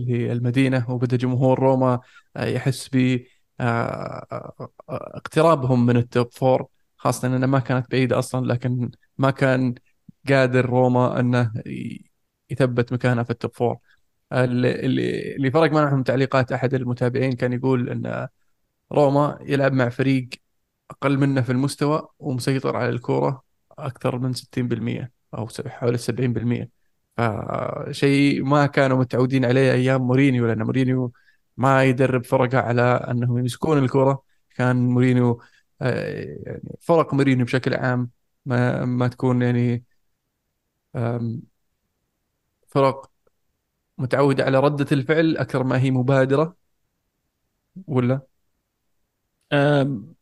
للمدينة 0.08 0.92
وبدأ 0.92 1.18
جمهور 1.18 1.60
روما 1.60 2.00
آه، 2.38 2.46
يحس 2.46 2.90
ب 2.94 3.20
آه، 3.60 4.68
اقترابهم 4.90 5.86
من 5.86 5.98
ال 5.97 6.07
top 6.07 6.34
four. 6.34 6.68
خاصة 6.98 7.28
أنها 7.28 7.48
ما 7.48 7.60
كانت 7.60 7.92
بعيدة 7.92 8.20
أصلا 8.20 8.46
لكن 8.54 8.92
ما 9.18 9.32
كان 9.32 9.76
قادر 10.30 10.66
روما 10.66 11.20
أنه 11.20 11.52
ي- 11.68 12.12
يثبت 12.50 12.94
مكانها 12.94 13.24
في 13.24 13.30
ال 13.30 13.35
top 13.35 13.51
four. 13.56 13.78
اللي 14.34 15.52
فرق 15.52 15.72
معهم 15.72 16.04
تعليقات 16.04 16.52
أحد 16.52 16.74
المتابعين 16.74 17.32
كان 17.34 17.54
يقول 17.54 17.90
أن 17.90 18.28
روما 18.94 19.40
يلعب 19.42 19.74
مع 19.74 19.90
فريق 19.90 20.30
أقل 20.92 21.18
منه 21.20 21.42
في 21.42 21.52
المستوى 21.54 22.08
ومسيطر 22.20 22.78
على 22.78 22.90
الكورة. 22.90 23.45
أكثر 23.80 24.19
من 24.19 24.34
60% 24.34 25.11
أو 25.38 25.47
س- 25.47 25.61
حوالي 25.67 25.97
70% 25.97 26.69
فشيء 27.17 28.43
ما 28.43 28.65
كانوا 28.65 28.97
متعودين 28.97 29.45
عليه 29.45 29.71
أيام 29.73 30.01
مورينيو 30.01 30.47
لأن 30.47 30.63
مورينيو 30.63 31.11
ما 31.57 31.84
يدرب 31.84 32.23
فرقة 32.26 32.59
على 32.59 32.82
أنهم 32.82 33.38
يمسكون 33.38 33.78
الكرة. 33.78 34.23
كان 34.55 34.76
مورينيو 34.89 35.41
آه، 35.82 36.23
يعني 36.45 36.78
فرق 36.82 37.13
مورينيو 37.13 37.45
بشكل 37.45 37.73
عام 37.73 38.09
ما 38.45 38.86
ما 38.86 39.07
تكون 39.07 39.41
يعني 39.41 39.84
فرق 42.67 43.11
متعودة 43.97 44.43
على 44.45 44.59
ردة 44.59 44.88
الفعل 44.91 45.38
أكثر 45.38 45.63
ما 45.63 45.80
هي 45.82 45.91
مبادرة. 45.91 46.57
ولا؟ 47.88 48.21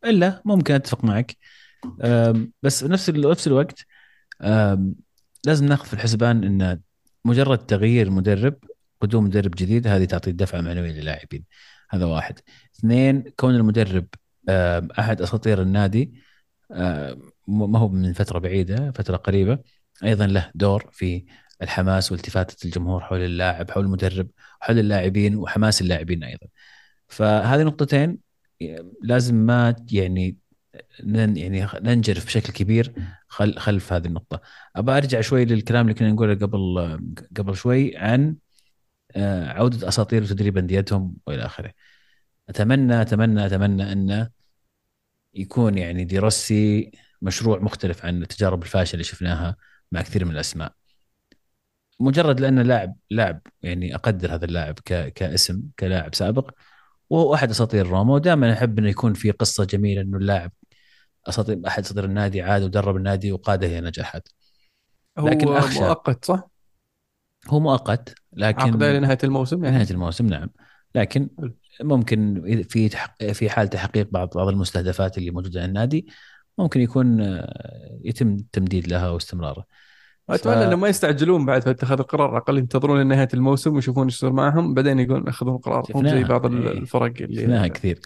إلا 0.04 0.42
ممكن 0.44 0.74
أتفق 0.74 1.04
معك. 1.04 1.36
بس 2.62 2.84
نفس 2.84 3.10
نفس 3.10 3.46
الوقت 3.46 3.86
لازم 5.46 5.66
ناخذ 5.66 5.86
في 5.86 5.94
الحسبان 5.94 6.44
إن 6.44 6.80
مجرد 7.24 7.58
تغيير 7.58 8.10
مدرب 8.10 8.56
قدوم 9.00 9.24
مدرب 9.24 9.50
جديد 9.50 9.86
هذه 9.86 10.04
تعطي 10.04 10.32
دفعة 10.32 10.60
معنوية 10.60 10.92
للاعبين. 10.92 11.44
هذا 11.90 12.04
واحد. 12.04 12.38
اثنين 12.78 13.24
كون 13.36 13.54
المدرب 13.54 14.06
أحد 14.98 15.22
أساطير 15.22 15.62
النادي 15.62 16.14
ما 17.48 17.78
هو 17.78 17.88
من 17.88 18.12
فترة 18.12 18.38
بعيدة 18.38 18.92
فترة 18.92 19.16
قريبة 19.16 19.58
أيضا 20.04 20.26
له 20.26 20.50
دور 20.54 20.90
في 20.92 21.24
الحماس 21.62 22.12
والتفاتة 22.12 22.64
الجمهور 22.64 23.00
حول 23.00 23.20
اللاعب 23.20 23.70
حول 23.70 23.84
المدرب 23.84 24.30
حول 24.60 24.78
اللاعبين 24.78 25.36
وحماس 25.36 25.80
اللاعبين 25.80 26.24
أيضا. 26.24 26.46
فهذه 27.08 27.62
نقطتين 27.62 28.18
لازم 29.02 29.34
ما 29.34 29.76
يعني 29.92 30.36
يعني 31.00 31.68
ننجرف 31.82 32.26
بشكل 32.26 32.52
كبير 32.52 32.94
خل 33.28 33.58
خلف 33.58 33.92
هذه 33.92 34.06
النقطة. 34.06 34.40
أبى 34.76 34.92
أرجع 34.92 35.20
شوي 35.20 35.44
للكلام 35.44 35.86
اللي 35.86 35.94
كنا 35.94 36.12
نقوله 36.12 36.34
قبل 36.34 36.98
قبل 37.36 37.56
شوي 37.56 37.96
عن 37.96 38.36
آه، 39.16 39.48
عودة 39.48 39.88
أساطير 39.88 40.26
تدريب 40.26 40.58
أنديتهم 40.58 41.16
وإلى 41.26 41.46
آخره. 41.46 41.72
أتمنى 42.48 43.02
أتمنى 43.02 43.46
أتمنى 43.46 43.92
أنه 43.92 44.30
يكون 45.34 45.78
يعني 45.78 46.04
دي 46.04 46.18
روسي 46.18 46.92
مشروع 47.22 47.58
مختلف 47.60 48.04
عن 48.04 48.22
التجارب 48.22 48.62
الفاشلة 48.62 48.92
اللي 48.94 49.04
شفناها 49.04 49.56
مع 49.92 50.02
كثير 50.02 50.24
من 50.24 50.30
الأسماء. 50.30 50.72
مجرد 52.00 52.40
لأنه 52.40 52.62
لاعب 52.62 52.96
لاعب 53.10 53.40
يعني 53.62 53.94
أقدر 53.94 54.34
هذا 54.34 54.44
اللاعب 54.44 54.74
ك 54.84 55.12
كاسم 55.12 55.62
كلاعب 55.78 56.14
سابق 56.14 56.50
وهو 57.10 57.34
أحد 57.34 57.50
أساطير 57.50 57.86
روما 57.86 58.14
ودائما 58.14 58.52
أحب 58.52 58.78
انه 58.78 58.88
يكون 58.88 59.14
في 59.14 59.30
قصة 59.30 59.64
جميلة 59.64 60.00
إنه 60.02 60.16
اللاعب 60.18 60.52
اساطير 61.26 61.60
أحد 61.66 61.82
أساطير 61.84 62.04
النادي 62.04 62.42
عاد 62.42 62.62
ودرب 62.62 62.96
النادي 62.96 63.32
وقاده 63.32 63.66
إلى 63.66 63.80
نجاحات 63.80 64.28
هو 65.18 65.28
لكن 65.28 65.60
أخشى- 65.60 65.80
مؤقت 65.80 66.24
صح؟ 66.24 66.48
هو 67.48 67.60
مؤقت 67.60 68.14
لكن 68.32 68.62
عقده 68.62 68.92
لنهاية 68.98 69.18
الموسم 69.24 69.64
يعني 69.64 69.76
نهاية 69.76 69.90
الموسم 69.90 70.26
نعم 70.26 70.50
لكن. 70.94 71.28
ممكن 71.82 72.42
في 72.68 72.88
في 73.34 73.50
حال 73.50 73.68
تحقيق 73.68 74.08
بعض 74.10 74.30
بعض 74.34 74.48
المستهدفات 74.48 75.18
اللي 75.18 75.30
موجودة 75.30 75.60
عند 75.60 75.68
النادي 75.68 76.06
ممكن 76.58 76.80
يكون 76.80 77.20
آه، 77.20 77.98
يتم 78.04 78.28
التمديد 78.34 78.88
لها 78.88 79.10
واستمراره 79.10 79.64
أتمنى 80.30 80.54
ف- 80.56 80.58
إنهم 80.58 80.80
ما 80.80 80.88
يستعجلون 80.88 81.46
بعد 81.46 81.68
اتخاذ 81.68 81.98
القرار 81.98 82.28
على 82.28 82.36
الاقل 82.36 82.58
ينتظرون 82.58 83.00
لنهايه 83.00 83.28
الموسم 83.34 83.74
ويشوفون 83.74 84.04
إيش 84.04 84.14
يصير 84.16 84.32
معهم 84.32 84.74
بعدين 84.74 84.98
يقولون 85.00 85.26
ياخذون 85.26 85.58
قرار 85.58 85.84
زي. 86.04 86.24
بعض 86.24 86.46
إيه. 86.54 86.70
الفرق 86.72 87.12
اللي 87.20 87.42
شفناها 87.42 87.68
كثير 87.68 88.00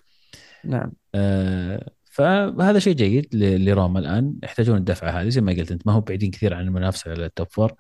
نعم 0.65 0.93
آه، 1.15 1.91
فهذا 2.19 2.79
شيء 2.79 2.95
جيد 2.95 3.35
لروما 3.35 3.99
الآن. 3.99 4.35
يحتاجون 4.43 4.77
الدفعة 4.77 5.11
هذه 5.11 5.29
زي 5.29 5.41
ما 5.41 5.53
قلت 5.53 5.73
أنت. 5.73 5.87
ما 5.87 5.93
هو 5.93 6.01
بعيدين 6.01 6.31
كثير 6.31 6.55
عن 6.55 6.65
المنافسة 6.67 7.11
على 7.11 7.27
ال 7.27 7.32
top 7.32 7.47
four 7.51 7.73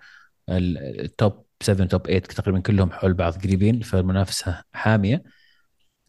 ال- 0.48 1.00
ال 1.00 1.12
top 1.12 1.46
7 1.62 1.86
top 1.88 2.02
8 2.06 2.20
تقريبا 2.20 2.60
كلهم 2.60 2.90
حول 2.90 3.14
بعض 3.14 3.32
قريبين 3.38 3.80
فالمنافسة 3.80 4.62
حامية. 4.72 5.22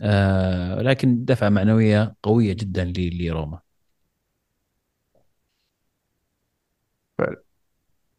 آه 0.02 0.82
لكن 0.82 1.26
دفعة 1.26 1.50
معنوية 1.50 2.16
قوية 2.24 2.54
جدا 2.54 2.94
لروما 2.96 3.60
فعلا. 7.18 7.42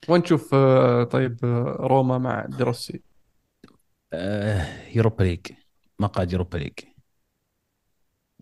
وين 0.09 0.23
تشوف 0.23 0.55
آه، 0.55 1.05
طيب 1.05 1.45
آه، 1.45 1.77
روما 1.81 2.19
مع 2.19 2.47
دي 2.47 2.65
روسي 2.65 3.03
آه 4.13 4.67
Europa 4.95 5.23
League. 5.25 5.47
مقعد 5.99 6.33
Europa 6.33 6.59
League. 6.59 6.73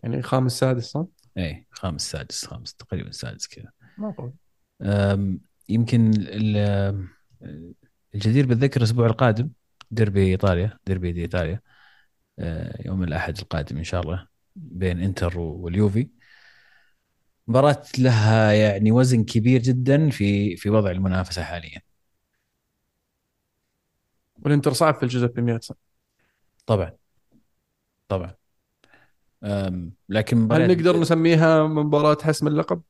يعني 0.03 0.21
خامس 0.21 0.59
سادس 0.59 0.85
صح؟ 0.91 1.05
اي 1.39 1.65
خامس 1.71 2.11
سادس 2.11 2.45
خامس 2.45 2.73
تقريبا 2.73 3.11
سادس 3.11 3.47
كذا. 3.47 3.71
يمكن 5.69 6.11
ال- 6.17 7.07
الجدير 8.15 8.45
بالذكر 8.45 8.77
الأسبوع 8.77 9.05
القادم 9.05 9.49
ديربي 9.91 10.31
إيطاليا 10.31 10.79
ديربي 10.87 11.11
دي 11.11 11.21
إيطاليا. 11.21 11.61
أه، 12.39 12.87
يوم 12.87 13.03
الأحد 13.03 13.37
القادم 13.37 13.77
إن 13.77 13.83
شاء 13.83 14.01
الله 14.01 14.27
بين 14.55 14.99
إنتر 14.99 15.39
واليوفي. 15.39 16.09
مباراة 17.47 17.83
لها 17.99 18.51
يعني 18.53 18.91
وزن 18.91 19.23
كبير 19.23 19.61
جدا 19.61 20.09
في 20.09 20.55
في 20.55 20.69
وضع 20.69 20.91
المنافسة 20.91 21.43
حاليا. 21.43 21.81
والإنتر 24.35 24.73
صعب 24.73 24.95
في 24.95 25.03
الجزء 25.03 25.59
صح؟ 25.61 25.75
طبعا. 26.65 26.91
طبعا. 28.07 28.38
لكن 30.09 30.51
هل 30.51 30.67
نقدر 30.67 30.99
نسميها 30.99 31.67
مباراة 31.67 32.17
حسم 32.23 32.47
اللقب؟ 32.47 32.81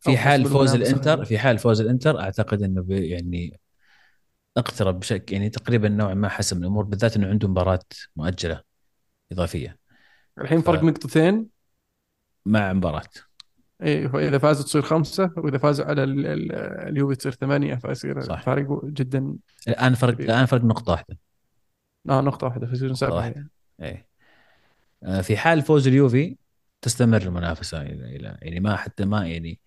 في 0.00 0.16
حال 0.16 0.44
فوز 0.44 0.74
الإنتر 0.74 1.20
هذه؟ 1.20 1.24
في 1.24 1.38
حال 1.38 1.58
فوز 1.58 1.80
الإنتر 1.80 2.20
أعتقد 2.20 2.62
إنه 2.62 2.84
يعني 2.88 3.60
اقترب 4.56 5.00
بشكل 5.00 5.32
يعني 5.34 5.50
تقريبا 5.50 5.88
نوعا 5.88 6.14
ما 6.14 6.28
حسم 6.28 6.58
الأمور 6.58 6.84
بالذات 6.84 7.16
إنه 7.16 7.28
عنده 7.28 7.48
مباراة 7.48 7.80
مؤجلة 8.16 8.60
إضافية 9.32 9.78
الحين 10.40 10.60
فرق 10.60 10.82
نقطتين 10.84 11.46
مع 12.46 12.72
مباراة 12.72 13.02
اي 13.82 14.08
فاذا 14.08 14.38
فازوا 14.38 14.64
تصير 14.64 14.82
خمسة 14.82 15.30
وإذا 15.36 15.58
فازوا 15.58 15.86
على 15.86 16.04
ال- 16.04 16.26
ال- 16.26 16.52
اليوفي 16.88 17.14
تصير 17.14 17.32
ثمانية 17.32 17.74
فيصير. 17.74 18.36
فارق 18.36 18.84
جدا 18.84 19.36
الآن 19.68 19.94
فرق. 19.94 20.20
الآن 20.20 20.46
فرق 20.46 20.64
نقطة 20.64 20.92
واحدة 20.92 21.18
آه 22.08 22.20
نقطة 22.20 22.46
واحدة 22.46 22.66
فيصير 22.66 22.92
سبعه. 22.94 23.20
يعني. 23.20 23.50
اي 23.82 23.90
آه، 23.90 24.04
في 25.22 25.36
حال 25.36 25.62
فوز 25.62 25.86
اليوفي 25.86 26.36
تستمر 26.82 27.22
المنافسة 27.22 27.82
إلى 27.82 28.16
إلى 28.16 28.38
يعني 28.42 28.60
ما 28.60 28.76
حتى 28.76 29.04
ما 29.04 29.26
يعني 29.26 29.60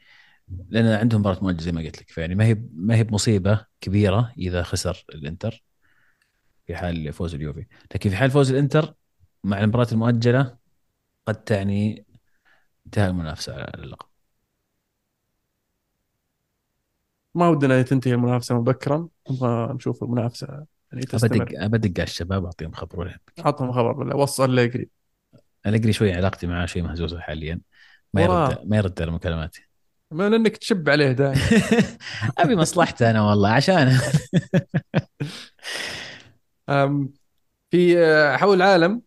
لأن 0.69 0.85
عندهم 0.85 1.21
مباراة 1.21 1.43
مؤجلة 1.43 1.61
زي 1.61 1.71
ما 1.71 1.81
قلت 1.81 2.01
لك. 2.01 2.09
فيعني 2.09 2.35
ما 2.35 2.45
هي 2.45 2.61
ما 2.73 2.95
هي 2.95 3.03
بمصيبة 3.03 3.65
كبيرة 3.81 4.33
إذا 4.37 4.63
خسر 4.63 5.05
الإنتر 5.09 5.63
في 6.67 6.75
حال 6.75 7.13
فوز 7.13 7.35
اليوفي. 7.35 7.65
لكن 7.95 8.09
في 8.09 8.15
حال 8.15 8.31
فوز 8.31 8.51
الإنتر 8.51 8.93
مع 9.43 9.59
المباراة 9.59 9.87
المؤجلة 9.91 10.57
قد 11.27 11.43
تعني 11.43 12.05
انتهاء 12.85 13.09
المنافسة 13.09 13.53
على 13.53 13.83
اللقب. 13.83 14.07
ما 17.35 17.47
ودنا 17.47 17.81
تنتهي 17.81 18.13
المنافسة 18.13 18.55
مبكرا. 18.55 19.07
نبغى 19.31 19.73
نشوف 19.73 20.03
المنافسة 20.03 20.65
يعني 20.91 21.05
تستمر. 21.05 21.45
بدق 21.45 21.65
بدق 21.65 21.99
على 21.99 22.07
الشباب 22.07 22.45
أعطيهم 22.45 22.71
خبر 22.71 22.99
ولا 22.99 23.09
يهمك. 23.09 23.47
عطهم 23.47 23.71
خبر 23.71 23.91
بالله 23.91 24.15
وصل 24.15 24.55
لي 24.55 24.67
قريب. 24.67 24.89
الاقري 25.65 25.93
شوي 25.93 26.13
علاقتي 26.13 26.47
معاه 26.47 26.65
شوي 26.65 26.81
مهزوزة 26.81 27.19
حاليا. 27.19 27.61
ما. 28.13 28.21
يرد 28.21 28.67
ما 28.67 28.77
يرد 28.77 29.01
على 29.01 29.11
مكالماتي. 29.11 29.67
ما 30.11 30.29
لأنك 30.29 30.57
تشب 30.57 30.89
عليه 30.89 31.11
دائما. 31.11 31.41
أبي 32.37 32.55
مصلحته 32.55 33.09
أنا 33.09 33.21
والله 33.21 33.49
عشانه 33.49 34.01
أم، 36.69 37.13
في 37.71 37.99
آه، 37.99 38.37
حول 38.37 38.57
العالم 38.57 39.01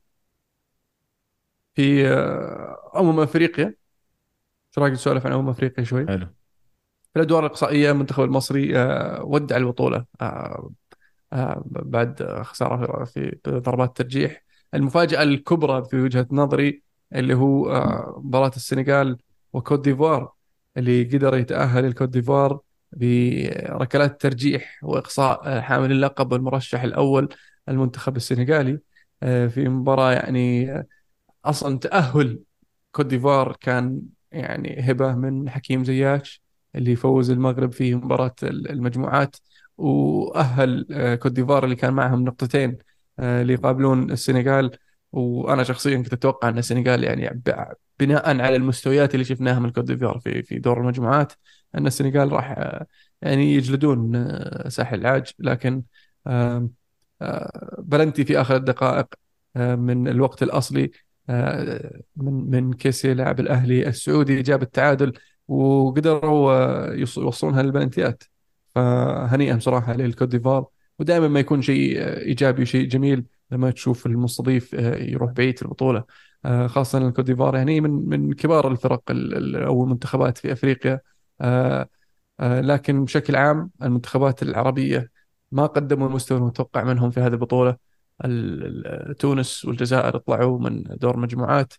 في 1.74 2.08
آه، 2.08 2.92
أمم 2.96 3.20
أفريقيا. 3.20 3.64
إيش 3.64 4.78
رايك 4.78 4.92
نسولف 4.92 5.26
عن 5.26 5.32
أمم 5.32 5.48
أفريقيا 5.48 5.84
شوي؟ 5.84 6.06
حلو. 6.06 6.26
في 7.12 7.16
الأدوار 7.16 7.46
الإقصائية 7.46 7.90
المنتخب 7.90 8.22
المصري 8.24 8.78
آه، 8.78 9.22
ودع 9.24 9.56
البطولة. 9.56 10.04
بعد 11.66 12.42
خسارة 12.42 13.04
في 13.04 13.38
ضربات 13.48 13.96
ترجيح. 13.96 14.47
المفاجأة 14.74 15.22
الكبرى 15.22 15.84
في 15.84 15.96
وجهة 16.00 16.26
نظري 16.32 16.82
اللي 17.14 17.34
هو 17.34 17.70
آه، 17.72 18.22
مباراة 18.24 18.52
السنغال 18.56 19.18
وكوت 19.52 19.80
ديفوار 19.84 20.32
اللي 20.76 21.04
قدر 21.04 21.36
يتأهل 21.36 21.84
الكوت 21.84 22.08
ديفوار 22.08 22.60
بركلات 22.92 24.20
ترجيح 24.20 24.80
وإقصاء 24.82 25.40
آه، 25.46 25.60
حامل 25.60 25.92
اللقب 25.92 26.32
والمرشح 26.32 26.82
الأول 26.82 27.28
المنتخب 27.68 28.16
السنغالي 28.16 28.80
آه، 29.22 29.46
في 29.46 29.68
مباراة 29.68 30.12
يعني 30.12 30.68
أصلا 31.44 31.78
تأهل 31.78 32.40
كوت 32.92 33.06
ديفوار 33.06 33.56
كان 33.60 34.02
يعني 34.32 34.80
هبة 34.90 35.14
من 35.14 35.50
حكيم 35.50 35.84
زياش 35.84 36.42
اللي 36.74 36.96
فوز 36.96 37.30
المغرب 37.30 37.72
في 37.72 37.94
مباراة 37.94 38.34
المجموعات 38.44 39.36
وأهل 39.78 40.86
آه، 40.92 41.14
كوت 41.14 41.32
ديفوار 41.32 41.64
اللي 41.64 41.76
كان 41.76 41.92
معهم 41.94 42.24
نقطتين. 42.24 42.78
اللي 43.20 43.52
يقابلون 43.52 44.10
السنغال. 44.10 44.70
وأنا 45.12 45.62
شخصيا 45.62 45.96
كنت 45.96 46.12
أتوقع 46.12 46.48
أن 46.48 46.58
السنغال 46.58 47.04
يعني 47.04 47.42
بناء 48.00 48.40
على 48.40 48.56
المستويات 48.56 49.14
اللي 49.14 49.24
شفناها 49.24 49.58
من 49.58 49.70
كوت 49.70 49.84
ديفوار 49.84 50.18
في 50.18 50.42
في 50.42 50.58
دور 50.58 50.80
المجموعات 50.80 51.32
أن 51.74 51.86
السنغال 51.86 52.32
راح 52.32 52.50
آه، 52.58 52.86
يعني 53.22 53.54
يجلدون 53.54 54.16
آه، 54.16 54.68
ساحل 54.68 55.00
العاج. 55.00 55.32
لكن 55.38 55.82
آه، 56.26 56.68
بلنتي 57.78 58.24
في 58.24 58.40
آخر 58.40 58.56
الدقائق 58.56 59.06
آه، 59.56 59.74
من 59.74 60.08
الوقت 60.08 60.42
الأصلي 60.42 60.90
آه، 61.30 62.00
من 62.16 62.50
من 62.50 62.72
كيسي 62.72 63.14
لاعب 63.14 63.40
الأهلي 63.40 63.88
السعودي 63.88 64.42
جاب 64.42 64.62
التعادل 64.62 65.12
وقدروا 65.48 66.52
آه، 66.52 66.94
يوص- 66.94 67.18
يوصلونها 67.18 67.62
للبلنتيات. 67.62 68.22
فهنيئا 68.74 69.58
صراحة 69.58 69.92
للكوت 69.92 70.28
ديفوار 70.28 70.66
ودائما 70.98 71.28
ما 71.28 71.40
يكون 71.40 71.62
شيء 71.62 72.02
إيجابي 72.02 72.62
وشيء 72.62 72.88
جميل 72.88 73.24
لما 73.50 73.70
تشوف 73.70 74.06
المستضيف 74.06 74.74
آه، 74.74 74.96
يروح 74.96 75.32
بعيد 75.32 75.56
في 75.58 75.62
البطولة. 75.62 76.04
آه، 76.44 76.66
خاصة 76.66 76.98
الكوت 76.98 77.24
ديفوار 77.24 77.56
يعني 77.56 77.80
من 77.80 77.90
من 78.08 78.32
كبار 78.32 78.72
الفرق 78.72 79.02
ال- 79.10 79.36
ال- 79.36 79.62
أو 79.64 79.84
المنتخبات 79.84 80.38
في 80.38 80.52
أفريقيا. 80.52 81.00
آه، 81.40 81.88
لكن 82.40 83.04
بشكل 83.04 83.36
عام 83.36 83.70
المنتخبات 83.82 84.42
العربية 84.42 85.10
ما 85.52 85.66
قدموا 85.66 86.08
المستوى 86.08 86.38
المتوقع 86.38 86.84
منهم 86.84 87.10
في 87.10 87.20
هذه 87.20 87.32
البطولة. 87.32 87.76
ال- 88.24 88.86
ال- 89.10 89.16
تونس 89.16 89.64
والجزائر 89.64 90.18
طلعوا 90.18 90.58
من 90.60 90.82
دور 90.82 91.16
مجموعات. 91.16 91.72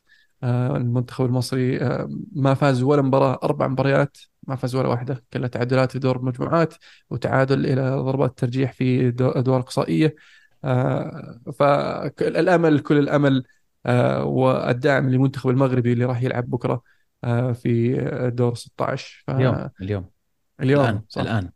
المنتخب 0.44 1.26
المصري 1.26 1.82
آه، 1.82 2.10
ما 2.36 2.54
فاز 2.54 2.84
ولا 2.84 3.02
مباراة 3.02 3.40
أربع 3.44 3.68
مباريات 3.68 4.18
ما 4.48 4.56
فاز 4.56 4.76
ولا 4.76 4.88
واحدة 4.88 5.24
كلها 5.34 5.48
تعادلات 5.48 5.92
في 5.92 6.00
دور 6.00 6.16
المجموعات 6.18 6.74
وتعادل 7.10 7.66
إلى 7.66 7.96
ضربات 7.96 8.38
ترجيح 8.38 8.72
في 8.74 9.12
دو- 9.12 9.30
أدوار 9.30 9.60
إقصائية. 9.60 10.16
آه، 10.64 11.40
فالأمل 11.60 12.80
كل 12.80 12.98
الأمل 12.98 13.44
آه، 13.86 14.24
والدعم 14.24 15.10
للمنتخب 15.10 15.50
المغربي 15.50 15.94
اللي 15.94 16.06
راح 16.06 16.22
يلعب 16.22 16.50
بكرة 16.50 16.84
آه، 17.24 17.52
في 17.52 17.94
دور 18.36 18.56
16 18.56 19.24
اليوم 19.30 19.70
اليوم. 19.82 20.10
فاليوم 20.58 20.82
الآن 20.84 21.02
صح. 21.10 21.22
الآن. 21.22 21.50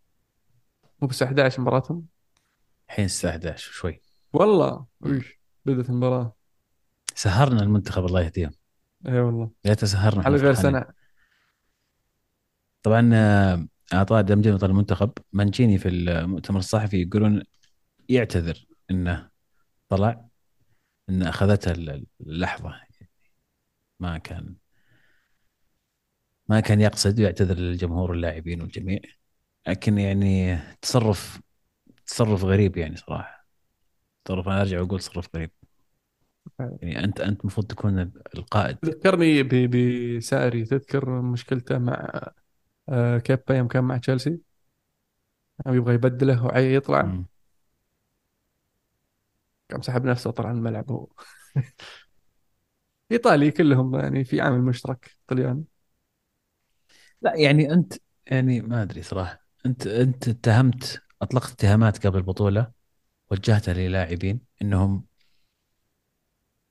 مو 1.02 1.08
بس 1.08 1.24
11 1.24 1.62
مباراتهم؟ 1.62 2.06
الحين 2.90 3.06
الساعة 3.06 3.32
11 3.32 3.72
شوي. 3.72 4.02
والله؟ 4.34 4.86
بدت 5.66 5.90
المباراة. 5.90 6.34
سهرنا 7.16 7.64
المنتخب 7.64 8.06
الله 8.06 8.22
يهديهم. 8.22 8.52
اي 9.08 9.20
والله. 9.20 9.52
يا 9.66 9.74
سهرنا 9.74 10.24
على 10.24 10.36
إحنا 10.36 10.48
غير. 10.48 10.54
سنة 10.54 10.86
طبعا 12.84 13.10
آه، 13.14 13.68
أعطاء 13.94 14.22
دمجي 14.22 14.52
بطل 14.52 14.70
المنتخب 14.70 15.12
مانشيني 15.34 15.78
في 15.78 15.90
المؤتمر 15.90 16.60
الصحفي 16.60 17.02
يقولون 17.02 17.44
يعتذر 18.10 18.66
إنه 18.92 19.30
طلع 19.90 20.26
إن 21.10 21.24
أخذته 21.24 21.72
اللحظة. 22.22 22.74
ما 24.00 24.18
كان 24.18 24.56
ما 26.50 26.60
كان 26.60 26.82
يقصد 26.82 27.20
ويعتذر 27.20 27.56
للجمهور 27.56 28.12
واللاعبين 28.12 28.62
والجميع. 28.62 29.00
لكن 29.68 29.98
يعني 29.98 30.58
تصرف 30.82 31.42
تصرف 32.06 32.44
غريب 32.44 32.78
يعني 32.78 32.96
صراحة. 32.98 33.48
تصرف 34.26 34.48
أنا 34.48 34.62
أرجع 34.62 34.82
وأقول 34.82 35.00
تصرف 35.00 35.36
غريب. 35.36 35.52
يعني 36.60 37.04
أنت 37.04 37.20
أنت 37.22 37.42
المفروض 37.42 37.68
تكون 37.68 38.12
القائد. 38.36 38.78
ذكرني 38.86 39.44
ب- 39.44 39.70
بساري 40.18 40.66
تذكر 40.66 41.22
مشكلته 41.22 41.78
مع 41.78 42.22
آه، 42.90 43.18
كيبا 43.18 43.56
يوم 43.58 43.68
كان 43.68 43.84
مع 43.84 43.98
تشيلسي؟ 43.98 44.40
يبغى 45.68 45.94
يبدله 45.94 46.46
وعي 46.46 46.76
يطلع. 46.76 47.02
مم. 47.02 47.26
قام 49.72 49.82
سحب 49.82 50.06
نفسه 50.06 50.28
وطلع 50.30 50.52
من 50.52 50.58
الملعب 50.58 50.92
هو. 50.92 51.08
إيطالي 53.12 53.52
كلهم 53.52 53.96
يعني 53.96 54.24
في 54.24 54.42
عامل 54.42 54.62
مشترك 54.62 55.12
طليان. 55.28 55.64
لا 57.22 57.36
يعني 57.36 57.74
أنت 57.74 57.94
يعني 58.28 58.62
ما 58.62 58.82
أدري 58.84 59.02
صراحة. 59.02 59.46
أنت 59.66 59.88
أنت 59.88 60.28
اتهمت 60.28 61.02
أطلقت 61.22 61.52
اتهامات 61.52 62.08
قبل 62.08 62.18
البطولة 62.18 62.72
وجهتها 63.32 63.74
للاعبين 63.74 64.42
إنهم 64.62 65.06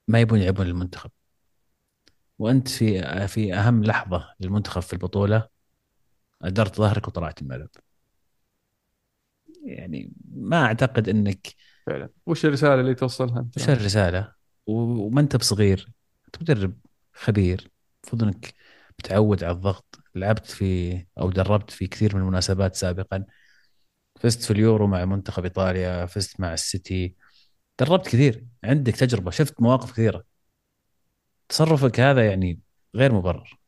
ما 0.08 0.20
يبون 0.20 0.38
يلعبون 0.38 0.66
للمنتخب. 0.66 1.10
وأنت 2.38 2.68
في 2.68 3.28
في 3.28 3.54
أهم 3.54 3.84
لحظة 3.84 4.34
للمنتخب 4.40 4.80
في 4.82 4.92
البطولة 4.92 5.48
أدرت 6.42 6.76
ظهرك 6.76 7.08
وطلعت 7.08 7.42
الملعب. 7.42 7.68
يعني 9.64 10.12
ما 10.34 10.64
أعتقد 10.64 11.08
إنك 11.08 11.54
فعلا. 11.86 12.08
وش 12.26 12.44
الرسالة 12.44 12.80
اللي 12.80 12.94
توصلها 12.94 13.40
أنت؟ 13.40 13.56
وش 13.56 13.68
الرسالة؟ 13.68 14.32
وما 14.66 15.20
أنت 15.20 15.36
بصغير 15.36 15.92
أنت 16.26 16.42
مدرب 16.42 16.78
خبير 17.12 17.70
المفروض 18.04 18.22
إنك 18.22 18.54
متعود 18.98 19.44
على 19.44 19.52
الضغط. 19.52 19.98
لعبت 20.14 20.46
في 20.46 21.04
أو 21.18 21.30
دربت 21.30 21.70
في 21.70 21.86
كثير 21.86 22.16
من 22.16 22.22
المناسبات 22.22 22.74
سابقا. 22.74 23.24
فزت 24.20 24.42
في 24.42 24.50
اليورو 24.50 24.86
مع 24.86 25.04
منتخب 25.04 25.44
إيطاليا 25.44 26.06
فزت 26.06 26.40
مع 26.40 26.52
السيتي. 26.52 27.14
دربت 27.82 28.06
كثير. 28.06 28.44
عندك 28.64 28.96
تجربة 28.96 29.30
شفت 29.30 29.62
مواقف 29.62 29.92
كثيرة. 29.92 30.24
تصرفك 31.48 32.00
هذا 32.00 32.26
يعني 32.26 32.60
غير 32.94 33.12
مبرر. 33.14 33.58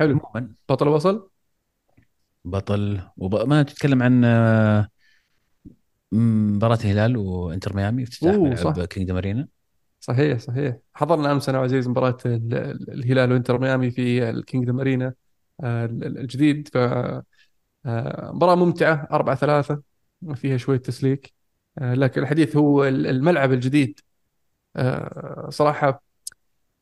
حلو. 0.00 0.20
عموما. 0.34 0.54
بطل 0.68 0.88
وصل؟ 0.88 1.30
بطل. 2.44 3.00
وما 3.16 3.62
تتكلم 3.62 4.02
عن 4.02 4.24
آه، 4.24 4.88
مباراة 6.12 6.78
الهلال 6.84 7.16
وانتر 7.16 7.76
ميامي 7.76 8.02
افتتاح 8.02 8.34
ملعب 8.34 8.56
صح. 8.56 8.84
Kingdom 8.84 9.10
Arena. 9.10 9.48
صحيح 10.00 10.38
صحيح. 10.38 10.76
حضرنا 10.94 11.32
أمس 11.32 11.48
أنا 11.48 11.58
وعزيز 11.60 11.88
ال- 12.26 12.90
الهلال 12.92 13.32
وانتر 13.32 13.58
ميامي 13.58 13.90
في 13.90 14.30
ال 14.30 14.36
Kingdom 14.36 14.80
Arena 14.80 15.14
آه، 15.64 15.84
ال- 15.84 16.04
ال- 16.04 16.18
الجديد. 16.18 16.68
ف 16.68 16.76
آه، 17.86 18.32
مباراة 18.32 18.54
ممتعة 18.54 19.08
4 19.12 19.36
3 19.36 19.82
فيها 20.34 20.56
شوية 20.56 20.78
تسليك. 20.78 21.34
آه، 21.78 21.94
لكن 21.94 22.22
الحديث 22.22 22.56
هو 22.56 22.84
ال- 22.84 23.06
الملعب 23.06 23.52
الجديد. 23.52 24.00
آه، 24.76 25.48
صراحة 25.50 26.02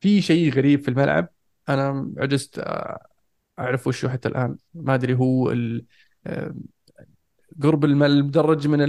في 0.00 0.22
شيء 0.22 0.52
غريب 0.54 0.80
في 0.82 0.88
الملعب. 0.88 1.28
أنا 1.68 2.12
عجزت 2.18 2.58
أعرف 3.58 3.86
وشه 3.86 4.08
حتى 4.08 4.28
الآن. 4.28 4.56
ما 4.74 4.94
أدري 4.94 5.14
هو 5.14 5.50
قرب 7.62 7.84
الم- 7.84 8.02
المدرج 8.02 8.68
من 8.68 8.80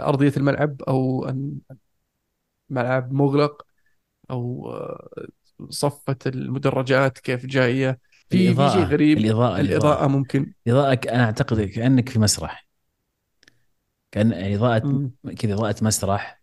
أرضية 0.00 0.32
الملعب 0.36 0.82
أن 1.28 1.58
ملعب 2.70 3.12
مغلق 3.12 3.66
آه، 4.74 5.08
صفة 5.70 6.16
المدرجات 6.26 7.18
كيف 7.18 7.46
جاية. 7.46 8.00
في 8.30 8.38
في 8.38 8.44
شيء 8.44 8.50
الاضاءة 8.52 8.84
غريب. 8.84 9.18
الإضاءة 9.18 9.60
الإضاءة. 9.60 9.60
الإضاءة 9.60 10.06
ممكن. 10.06 10.52
الاضاءة 10.66 11.00
أنا 11.08 11.24
أعتقد 11.24 11.60
كأنك 11.60 12.08
في 12.08 12.18
مسرح. 12.18 12.68
كأن 14.12 14.32
إضاءة 14.32 14.86
مم. 14.86 15.12
كذا 15.38 15.54
إضاءة 15.54 15.84
مسرح 15.84 16.42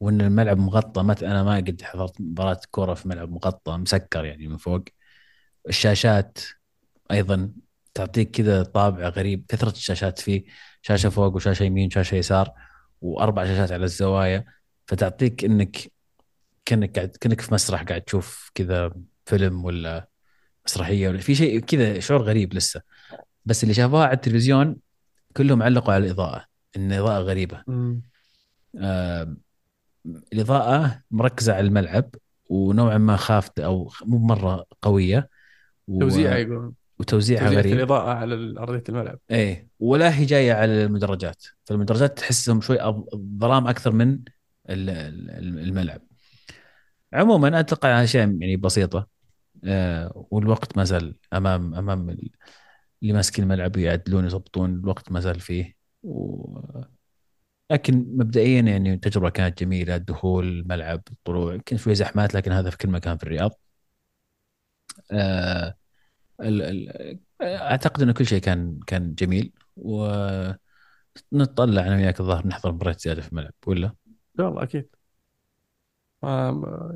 وإن 0.00 0.20
الملعب 0.20 0.58
مغطى. 0.58 1.02
ما 1.02 1.16
أنا 1.22 1.42
ما 1.42 1.56
قد 1.56 1.82
حضرت 1.82 2.20
مباراة 2.20 2.60
كورة 2.70 2.94
في 2.94 3.08
ملعب 3.08 3.30
مغطى 3.30 3.76
مسكر 3.76 4.24
يعني 4.24 4.48
من 4.48 4.56
فوق. 4.56 4.84
الشاشات 5.68 6.38
أيضا 7.10 7.52
تعطيك 7.94 8.30
كذا 8.30 8.62
طابع 8.62 9.08
غريب 9.08 9.44
كثرة 9.48 9.70
الشاشات 9.70 10.18
فيه. 10.18 10.44
شاشة 10.82 11.08
فوق 11.08 11.34
وشاشة 11.36 11.64
يمين 11.64 11.86
وشاشة 11.86 12.14
يسار 12.14 12.52
وأربع 13.00 13.44
شاشات 13.44 13.72
على 13.72 13.84
الزوايا. 13.84 14.44
فتعطيك 14.86 15.44
إنك 15.44 15.92
كأنك 16.64 16.96
قاعد 16.96 17.08
كأنك 17.08 17.40
في 17.40 17.54
مسرح 17.54 17.82
قاعد 17.82 18.02
تشوف 18.02 18.50
كذا 18.54 18.92
فيلم 19.26 19.64
ولا 19.64 20.08
مسرحية 20.66 21.08
ولا 21.08 21.18
في 21.18 21.34
شيء 21.34 21.60
كذا 21.60 22.00
شعور 22.00 22.22
غريب 22.22 22.54
لسه. 22.54 22.82
بس 23.44 23.62
اللي 23.62 23.74
شافوها 23.74 24.06
على 24.06 24.14
التلفزيون 24.14 24.76
كلهم 25.36 25.62
علقوا 25.62 25.94
على 25.94 26.04
الإضاءة 26.06 26.44
إن 26.76 26.92
الإضاءة 26.92 27.22
غريبة. 27.22 27.62
آه 28.78 29.36
الإضاءة 30.32 31.02
مركزة 31.10 31.54
على 31.54 31.66
الملعب 31.66 32.10
ونوعا 32.50 32.98
ما 32.98 33.16
خافته 33.16 33.64
أو 33.64 33.90
مو 34.04 34.18
مرة 34.18 34.66
قوية. 34.82 35.28
و... 35.88 36.00
توزيع 36.00 36.38
يقولون. 36.38 36.74
وتوزيعها 36.98 37.44
توزيع 37.44 37.60
غريب. 37.60 37.72
الإضاءة 37.72 38.10
على 38.10 38.54
أرضية 38.58 38.82
الملعب. 38.88 39.18
إيه 39.30 39.68
ولا 39.80 40.18
هي 40.18 40.24
جاية 40.24 40.52
على 40.52 40.84
المدرجات. 40.84 41.44
فالمدرجات 41.64 42.18
تحسهم 42.18 42.60
شوي 42.60 42.78
ظلام 43.38 43.66
أكثر 43.66 43.92
من 43.92 44.10
ال- 44.70 44.90
ال- 44.90 45.58
الملعب. 45.58 46.00
عموما 47.12 47.60
أتوقع 47.60 47.98
هذا 47.98 48.06
شيء 48.06 48.20
يعني 48.20 48.56
بسيطة. 48.56 49.13
والوقت 50.14 50.76
ما 50.76 50.84
زال 50.84 51.16
أمام 51.32 51.74
أمام 51.74 52.10
ال- 52.10 52.30
اللي 53.02 53.12
ماسكين 53.12 53.44
الملعب 53.44 53.76
يعدلون 53.76 54.24
يضبطون 54.24 54.74
الوقت 54.74 55.12
ما 55.12 55.20
زال 55.20 55.40
فيه. 55.40 55.74
و... 56.02 56.58
لكن 57.70 57.94
مبدئيا 58.16 58.60
يعني 58.60 58.94
التجربه 58.94 59.30
كانت 59.30 59.60
جميلة 59.60 59.96
الدخول 59.96 60.48
الملعب 60.48 61.02
الطلوع 61.10 61.54
يمكن 61.54 61.76
شوي 61.76 61.94
زحمات 61.94 62.34
لكن 62.34 62.52
هذا 62.52 62.70
في 62.70 62.76
كل 62.78 62.88
مكان 62.88 63.16
في 63.16 63.22
الرياض. 63.22 63.58
آه 65.12 65.74
ال... 66.40 66.62
ال... 66.62 67.18
أعتقد 67.42 68.02
انه 68.02 68.12
كل 68.12 68.26
شيء 68.26 68.40
كان 68.40 68.80
كان 68.86 69.14
جميل. 69.14 69.52
ونتطلع 69.76 70.56
أنا 71.86 71.96
وياك 71.96 72.20
الظاهر 72.20 72.46
نحضر 72.46 72.72
مباريات 72.72 73.00
زيادة 73.00 73.22
في 73.22 73.28
الملعب 73.28 73.52
ولا؟ 73.66 73.86
إن 73.86 73.94
شاء 74.36 74.48
الله 74.48 74.62
أكيد. 74.62 74.88
آم، 74.88 74.94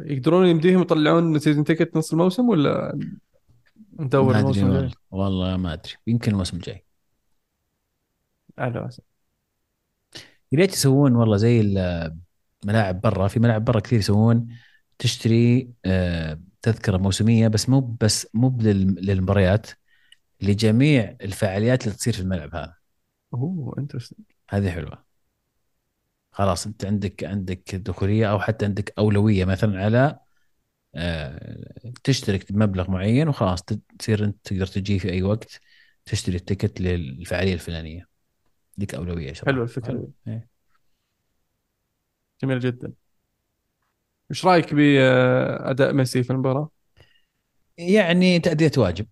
يقدرون 0.04 0.46
يمديهم 0.46 0.80
يطلعون 0.80 1.38
season 1.38 1.64
ticket 1.64 1.96
نص 1.96 2.12
الموسم 2.12 2.48
ولا 2.48 2.98
ندور 4.00 4.36
الموسم 4.36 4.62
والله. 4.62 4.78
الجاي؟ 4.78 4.94
والله 5.10 5.56
ما 5.56 5.72
أدري. 5.72 5.92
يمكن 6.06 6.32
الموسم 6.32 6.56
الجاي. 6.56 6.84
على 8.58 8.80
واسع. 8.80 9.02
يا 10.52 10.58
ريت 10.58 10.72
يسوون 10.72 11.14
والله 11.16 11.36
زي 11.36 11.60
الملاعب 11.60 13.00
برا. 13.00 13.28
في 13.28 13.40
ملاعب 13.40 13.64
برا 13.64 13.80
كثير 13.80 13.98
يسوون. 13.98 14.48
تشتري 14.98 15.70
آه، 15.84 16.40
تذكرة 16.62 16.96
موسمية 16.96 17.48
بس 17.48 17.68
مو 17.68 17.80
بس 17.80 18.28
مو 18.34 18.58
لل- 18.60 19.06
للمباريات. 19.06 19.66
لجميع 20.40 21.16
الفعاليات 21.20 21.84
اللي 21.84 21.96
تصير 21.96 22.12
في 22.12 22.20
الملعب 22.20 22.54
هذا. 22.54 22.74
أوه 23.34 23.74
interesting 23.78 24.26
هذه 24.50 24.70
حلوة. 24.70 25.07
خلاص 26.38 26.66
أنت 26.66 26.84
عندك 26.84 27.24
عندك 27.24 27.74
دخولية 27.74 28.30
أو 28.30 28.40
حتى 28.40 28.64
عندك 28.64 28.92
أولوية 28.98 29.44
مثلا 29.44 29.84
على 29.84 30.18
آه، 30.94 31.72
تشترك 32.04 32.52
بمبلغ 32.52 32.90
معين 32.90 33.28
وخلاص 33.28 33.62
تصير 33.98 34.24
أنت 34.24 34.36
تقدر 34.44 34.66
تجي 34.66 34.98
في 34.98 35.12
أي 35.12 35.22
وقت 35.22 35.60
تشتري 36.04 36.36
التيكت 36.36 36.80
للفعالية 36.80 37.54
الفلانية. 37.54 38.08
لك 38.78 38.94
أولوية 38.94 39.32
شرف 39.32 39.46
حلوة 39.46 39.64
الفكرة. 39.64 39.92
دي 39.92 40.32
إيه. 40.32 40.48
جميل 42.42 42.60
جدا. 42.60 42.92
إيش 44.30 44.46
رأيك 44.46 44.74
بأداء 44.74 45.92
ميسي 45.92 46.22
في 46.22 46.30
المباراة؟ 46.30 46.70
يعني 47.78 48.38
تأدية 48.38 48.72
واجب. 48.76 49.06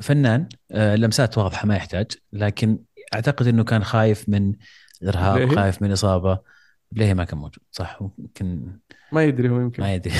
فنان 0.00 0.48
آه، 0.72 0.96
لمسات 0.96 1.38
واضحة 1.38 1.66
ما 1.66 1.76
يحتاج 1.76 2.06
لكن 2.32 2.78
أعتقد 3.14 3.46
أنه 3.46 3.64
كان 3.64 3.84
خايف 3.84 4.28
من 4.28 4.54
بليهي؟ 5.02 5.56
خايف 5.56 5.82
من 5.82 5.92
إصابة. 5.92 6.57
بليهي 6.92 7.14
ما 7.14 7.24
كان 7.24 7.38
موجود؟ 7.38 7.62
صح 7.70 7.98
يمكن 8.18 8.78
ما 9.12 9.24
يدري 9.24 9.48
هو 9.48 9.60
يمكن. 9.60 9.82
ما 9.82 9.94
يدري. 9.94 10.14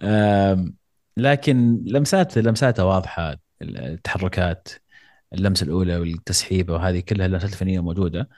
لكن 1.16 1.82
لمسات 1.86 2.38
لمساته 2.38 2.84
واضحة 2.84 3.36
التحركات 3.62 4.68
اللمسة 5.32 5.64
الأولى 5.64 5.96
والتسحيبة 5.96 6.74
وهذه 6.74 7.00
كلها 7.00 7.26
اللمسات 7.26 7.52
الفنية 7.52 7.80
موجودة. 7.80 8.28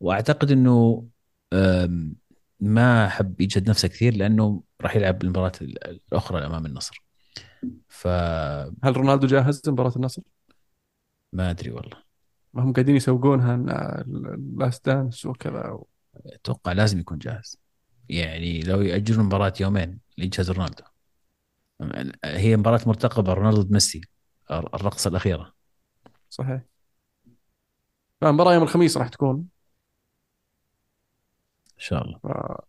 وأعتقد 0.00 0.50
أنه 0.50 1.06
آم، 1.52 2.14
ما 2.60 3.08
حب 3.08 3.40
يجهد 3.40 3.70
نفسه 3.70 3.88
كثير 3.88 4.14
لأنه 4.16 4.62
راح 4.80 4.96
يلعب 4.96 5.22
المباراة 5.22 5.52
الأخرى 5.62 6.46
أمام 6.46 6.66
النصر. 6.66 7.04
فما 7.88 8.74
هل 8.84 8.96
رونالدو 8.96 9.26
جاهز 9.26 9.62
لمباراة 9.68 9.92
النصر؟ 9.96 10.22
أدري 11.38 11.70
والله. 11.70 11.96
ما 12.54 12.62
هم 12.62 12.72
قاعدين 12.72 12.96
يسوقونها 12.96 13.56
last 14.56 14.86
dance 14.86 15.26
وكذا 15.26 15.78
أتوقع 16.26 16.72
لازم 16.72 16.98
يكون 16.98 17.18
جاهز. 17.18 17.56
يعني 18.08 18.60
لو 18.60 18.80
ياجلون 18.80 19.26
مباراة 19.26 19.52
يومين 19.60 20.00
ليجهز 20.18 20.50
رونالدو. 20.50 20.84
هي 22.24 22.56
مباراة 22.56 22.80
مرتقبة 22.86 23.32
رونالدو 23.32 23.62
ضد 23.62 23.72
ميسي 23.72 24.00
الرقصة 24.50 25.08
الأخيرة. 25.08 25.54
صحيح. 26.30 26.62
فالمباراة 28.20 28.54
يوم 28.54 28.62
الخميس 28.62 28.96
راح 28.96 29.08
تكون. 29.08 29.36
إن 31.74 31.78
شاء 31.78 32.04
الله. 32.04 32.20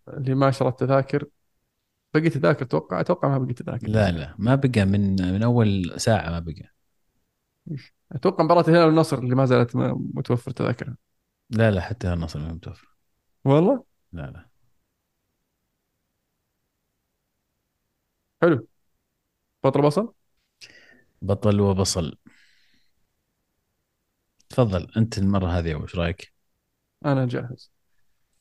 اللي 0.08 0.36
ما 0.36 0.52
شرى 0.52 0.68
التذاكر 0.68 1.26
بقي 2.14 2.30
تذاكر 2.30 2.66
أتوقع 2.66 3.00
أتوقع 3.00 3.28
ما 3.28 3.38
بقي 3.38 3.54
تذاكر. 3.54 3.88
لا 3.88 4.12
لا 4.12 4.36
ما 4.38 4.56
بقى 4.56 4.86
من 4.86 5.34
من 5.34 5.44
أول 5.44 5.94
ساعة 5.98 6.30
ما 6.30 6.40
بقى. 6.40 6.74
أتوقع 8.12 8.44
مباراة 8.44 8.62
الهلال 8.62 8.86
والنصر 8.86 9.18
اللي 9.18 9.36
ما 9.36 9.46
زالت 9.46 9.76
متوفر 9.76 10.52
تذاكرها. 10.52 10.98
لا 11.50 11.72
لا 11.72 11.82
حتى 11.82 12.14
النصر 12.14 12.40
ما 12.40 12.54
متوفر. 12.54 12.95
والله؟ 13.46 13.84
لا 14.14 14.22
لا. 14.32 14.46
حلو. 18.42 18.68
بطل 19.64 19.82
بصل؟ 19.82 20.14
بطل 21.22 21.60
وبصل. 21.62 22.18
تفضل 24.50 24.88
أنت 24.98 25.18
المرة 25.18 25.48
هذه 25.48 25.76
وش 25.76 25.96
رأيك؟ 25.96 26.34
أنا 27.06 27.26
جاهز. 27.26 27.72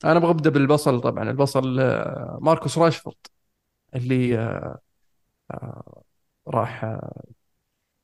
أنا 0.05 0.17
أبغى 0.17 0.31
أبدأ 0.31 0.51
بالبصل 0.51 1.01
طبعا. 1.01 1.31
البصل 1.31 1.81
آه، 1.81 2.39
ماركوس 2.43 2.79
راشفورد 2.79 3.17
اللي 3.95 4.39
آه، 4.39 4.79
آه، 5.51 6.03
راح 6.49 6.99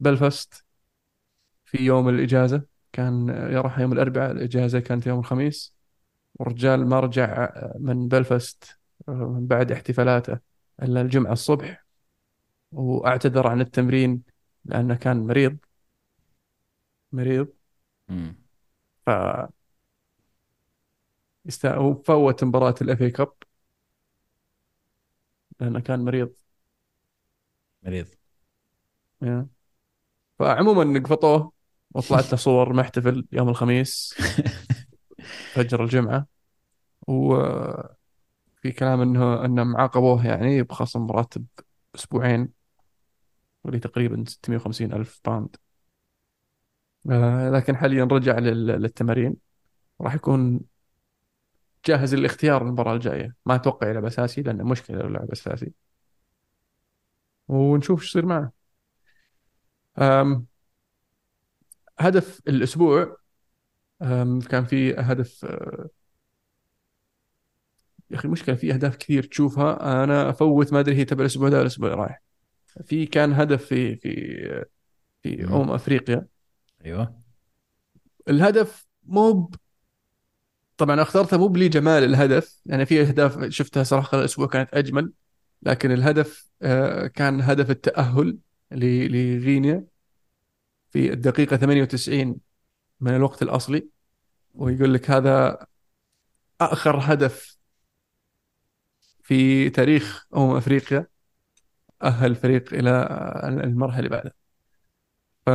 بلفست 0.01 0.65
في 1.65 1.79
يوم 1.85 2.09
الإجازة. 2.09 2.63
كان 2.93 3.31
راح 3.57 3.79
يوم 3.79 3.93
الأربعاء 3.93 4.31
الإجازة 4.31 4.81
كانت 4.81 5.07
يوم 5.07 5.19
الخميس. 5.19 5.80
والرجال 6.41 6.87
ما 6.87 7.01
رجع 7.01 7.49
من 7.79 8.09
بلفست 8.09 8.79
آه، 9.09 9.13
من 9.13 9.47
بعد 9.47 9.73
احتفالاته 9.73 10.39
إلا 10.83 11.01
الجمعة 11.01 11.33
الصبح. 11.33 11.85
وأعتذر 12.73 13.47
عن 13.47 13.61
التمرين 13.61 14.23
لأنه 14.65 14.95
كان 14.95 15.27
مريض 15.27 15.57
مريض. 17.13 17.49
مم. 18.09 18.37
ف 19.07 19.11
يست- 21.45 21.67
وفوت 21.67 22.45
مباراة 22.45 22.75
ال 22.83 23.03
FA 23.03 23.11
Cup 23.11 23.33
لأنه 25.61 25.81
كان 25.81 26.05
مريض. 26.05 26.33
مريض. 27.83 28.07
فعموما 30.39 30.85
نقفطوه 30.85 31.53
وطلعت 31.95 32.31
له 32.33 32.37
صور 32.37 32.73
محتفل 32.73 33.27
يوم 33.33 33.49
الخميس. 33.49 34.15
فجر 35.55 35.85
الجمعة 35.85 36.27
وفي 37.09 38.09
كلام 38.79 39.01
إنه 39.01 39.45
إنهم 39.45 39.77
عاقبوه 39.77 40.27
يعني 40.27 40.63
بخصم 40.63 41.11
راتب 41.11 41.47
أسبوعين 41.95 42.53
واللي 43.65 43.81
تقريبا 43.81 44.25
650 44.29 44.93
ألف 44.93 45.21
باوند. 45.25 45.57
آه، 47.11 47.51
لكن 47.51 47.77
حاليا 47.77 48.05
رجع 48.05 48.39
لل- 48.39 48.67
للتمارين. 48.67 49.37
راح 50.01 50.15
يكون 50.15 50.61
جاهز 51.87 52.15
للاختيار 52.15 52.63
المباراة 52.63 52.95
الجاية. 52.95 53.35
ما 53.47 53.55
أتوقع 53.55 53.89
يلعب 53.91 54.05
أساسي 54.05 54.43
لأنه 54.43 54.65
مشكلة 54.65 54.99
لو 54.99 55.09
لعب 55.09 55.31
أساسي. 55.31 55.73
ونشوف 57.49 58.01
إيش 58.03 58.09
يصير 58.09 58.27
معه. 58.27 58.53
هدف 61.99 62.41
الأسبوع 62.49 63.17
كان 64.49 64.65
في 64.65 64.95
هدف 64.95 65.45
أه، 65.45 65.91
يا 68.11 68.17
أخي 68.17 68.25
المشكلة 68.25 68.55
في 68.55 68.73
أهداف 68.75 68.97
كثير 68.97 69.23
تشوفها. 69.23 70.03
أنا 70.05 70.31
أفوت 70.31 70.73
ما 70.73 70.81
أدري 70.81 70.95
هي 70.97 71.05
تبع 71.05 71.21
الأسبوع 71.21 71.49
ده 71.49 71.55
ولا 71.57 71.63
الأسبوع 71.63 71.89
اللي 71.93 72.03
رايح. 72.03 72.23
في 72.85 73.07
كان 73.07 73.33
هدف 73.33 73.65
في 73.65 73.97
في 73.97 74.11
في 75.23 75.37
مم. 75.37 75.55
أمم 75.55 75.71
أفريقيا. 75.71 76.27
أيوه. 76.85 77.21
الهدف 78.29 78.87
مو. 79.03 79.51
طبعا 80.77 81.03
اخترته 81.03 81.39
مو 81.39 81.57
لجمال 81.57 82.05
الهدف. 82.05 82.61
يعني 82.67 82.87
في 82.87 83.01
أهداف 83.01 83.45
شفتها 83.49 83.83
صراحة 83.83 84.07
خلال 84.09 84.21
الأسبوع 84.21 84.47
كانت 84.47 84.75
أجمل. 84.75 85.13
لكن 85.63 85.93
الهدف 85.93 86.49
آه، 86.63 87.07
كان 87.07 87.41
هدف 87.41 87.71
التأهل 87.71 88.39
لغينيا 88.73 89.85
في 90.91 91.13
الدقيقة 91.13 91.57
98 91.57 92.50
من 93.01 93.15
الوقت 93.17 93.43
الأصلي 93.43 93.89
ويقول 94.55 94.95
لك 94.95 95.11
هذا 95.11 95.67
آخر 96.61 96.99
هدف 97.03 97.59
في 99.23 99.71
تاريخ 99.71 100.27
أمم 100.37 100.57
أفريقيا 100.57 101.07
أهل 102.03 102.31
الفريق 102.31 102.75
إلى 102.75 102.91
المرحلة 103.65 103.99
اللي 103.99 104.09
بعدها. 104.11 104.33
ف 105.47 105.51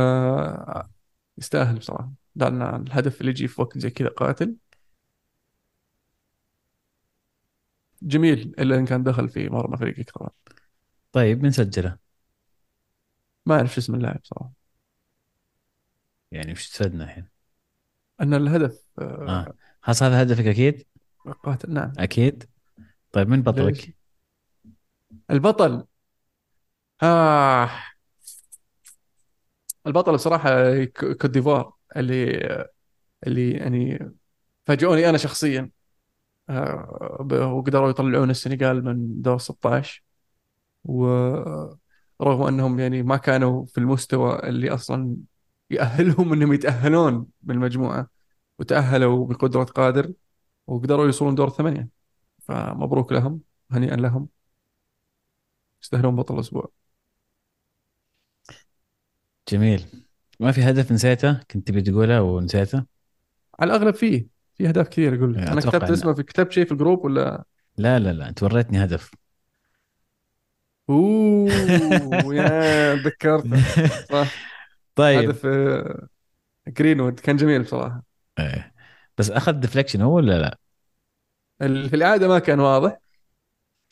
يستاهل 1.38 1.78
بصراحة. 1.78 2.12
لأن 2.36 2.62
الهدف 2.62 3.20
اللي 3.20 3.30
يجي 3.30 3.48
في 3.48 3.60
وقت 3.60 3.78
زي 3.78 3.90
كذا 3.90 4.08
قاتل. 4.08 4.56
جميل 8.02 8.54
إلا 8.58 8.76
إن 8.76 8.84
كان 8.86 9.02
دخل 9.02 9.28
في 9.28 9.48
مرمى 9.48 9.76
فريقك 9.76 10.10
طبعا 10.10 10.30
طيب 11.12 11.42
من 11.42 11.50
سجله؟ 11.50 11.98
ما 13.46 13.54
أعرف 13.56 13.74
شو 13.74 13.80
اسم 13.80 13.94
اللاعب 13.94 14.20
صراحة 14.24 14.52
يعني 16.32 16.52
وش 16.52 16.60
استفدنا 16.60 17.04
الحين؟ 17.04 17.35
أن 18.20 18.34
الهدف 18.34 18.86
آه، 18.98 19.02
آه. 19.02 19.54
خلاص 19.80 20.02
هذا 20.02 20.22
هدفك 20.22 20.46
أكيد؟ 20.46 20.86
قاتل 21.42 21.72
نعم. 21.72 21.92
أكيد. 21.98 22.44
طيب 23.12 23.28
من 23.28 23.36
ليش؟ 23.36 23.44
بطلك؟ 23.44 23.96
البطل. 25.30 25.86
آه. 27.02 27.70
البطل 29.86 30.12
بصراحه 30.12 30.84
كوت 30.84 31.26
ديفوار 31.26 31.72
اللي 31.96 32.66
اللي 33.26 33.50
يعني 33.50 34.12
فاجئوني 34.66 35.08
أنا 35.08 35.18
شخصيا. 35.18 35.70
آه، 36.48 37.26
وقدروا 37.30 37.90
يطلعون 37.90 38.30
السنغال 38.30 38.84
من 38.84 39.22
دور 39.22 39.38
16 39.38 40.04
ورغم 40.84 42.42
أنهم 42.48 42.80
يعني 42.80 43.02
ما 43.02 43.16
كانوا 43.16 43.66
في 43.66 43.78
المستوى 43.78 44.48
اللي 44.48 44.70
أصلا 44.70 45.16
يأهلهم 45.70 46.32
إنهم 46.32 46.52
يتأهلون 46.52 47.26
بالمجموعة 47.42 48.10
وتأهلوا 48.58 49.26
بقدرة 49.26 49.64
قادر 49.64 50.12
وقدروا 50.66 51.04
يوصلون 51.04 51.34
دور 51.34 51.50
ثمانية. 51.50 51.88
فمبروك 52.42 53.12
لهم 53.12 53.40
هنيئا 53.70 53.96
لهم. 53.96 54.28
يستاهلون 55.82 56.16
بطل 56.16 56.34
الأسبوع. 56.34 56.70
جميل. 59.48 59.86
ما 60.40 60.52
في 60.52 60.62
هدف 60.62 60.92
نسيته؟ 60.92 61.40
كنت 61.50 61.68
تبي 61.68 61.82
تقوله 61.82 62.22
ونسيته؟ 62.22 62.84
على 63.60 63.74
الأغلب 63.74 63.94
فيه 63.94 64.26
في 64.54 64.68
أهداف 64.68 64.88
كثير 64.88 65.14
أقول 65.14 65.34
لك 65.34 65.38
أنا 65.38 65.58
أتوقع 65.58 65.78
كتبت 65.78 65.88
إن- 65.88 65.92
اسمه 65.92 66.14
في 66.14 66.22
كتبت 66.22 66.52
شيء 66.52 66.64
في 66.64 66.72
الجروب 66.72 67.04
ولا؟ 67.04 67.44
لا 67.76 67.98
لا 67.98 68.12
لا 68.12 68.28
أنت 68.28 68.42
وريتني 68.42 68.84
هدف. 68.84 69.10
أوه 70.90 72.34
يا 72.34 72.94
تذكرته 72.96 73.56
صح. 74.12 74.55
طيب. 74.96 75.30
هدف 75.30 75.46
آه، 75.46 76.08
جرينوود 76.68 77.20
كان 77.20 77.36
جميل 77.36 77.62
بصراحة. 77.62 78.02
إيه. 78.38 78.74
بس 79.18 79.30
أخذ 79.30 79.52
deflection 79.52 80.00
هو 80.00 80.16
ولا 80.16 80.38
لا؟ 80.38 80.58
في 81.58 81.96
العادة 81.96 82.28
ما 82.28 82.38
كان 82.38 82.60
واضح. 82.60 82.98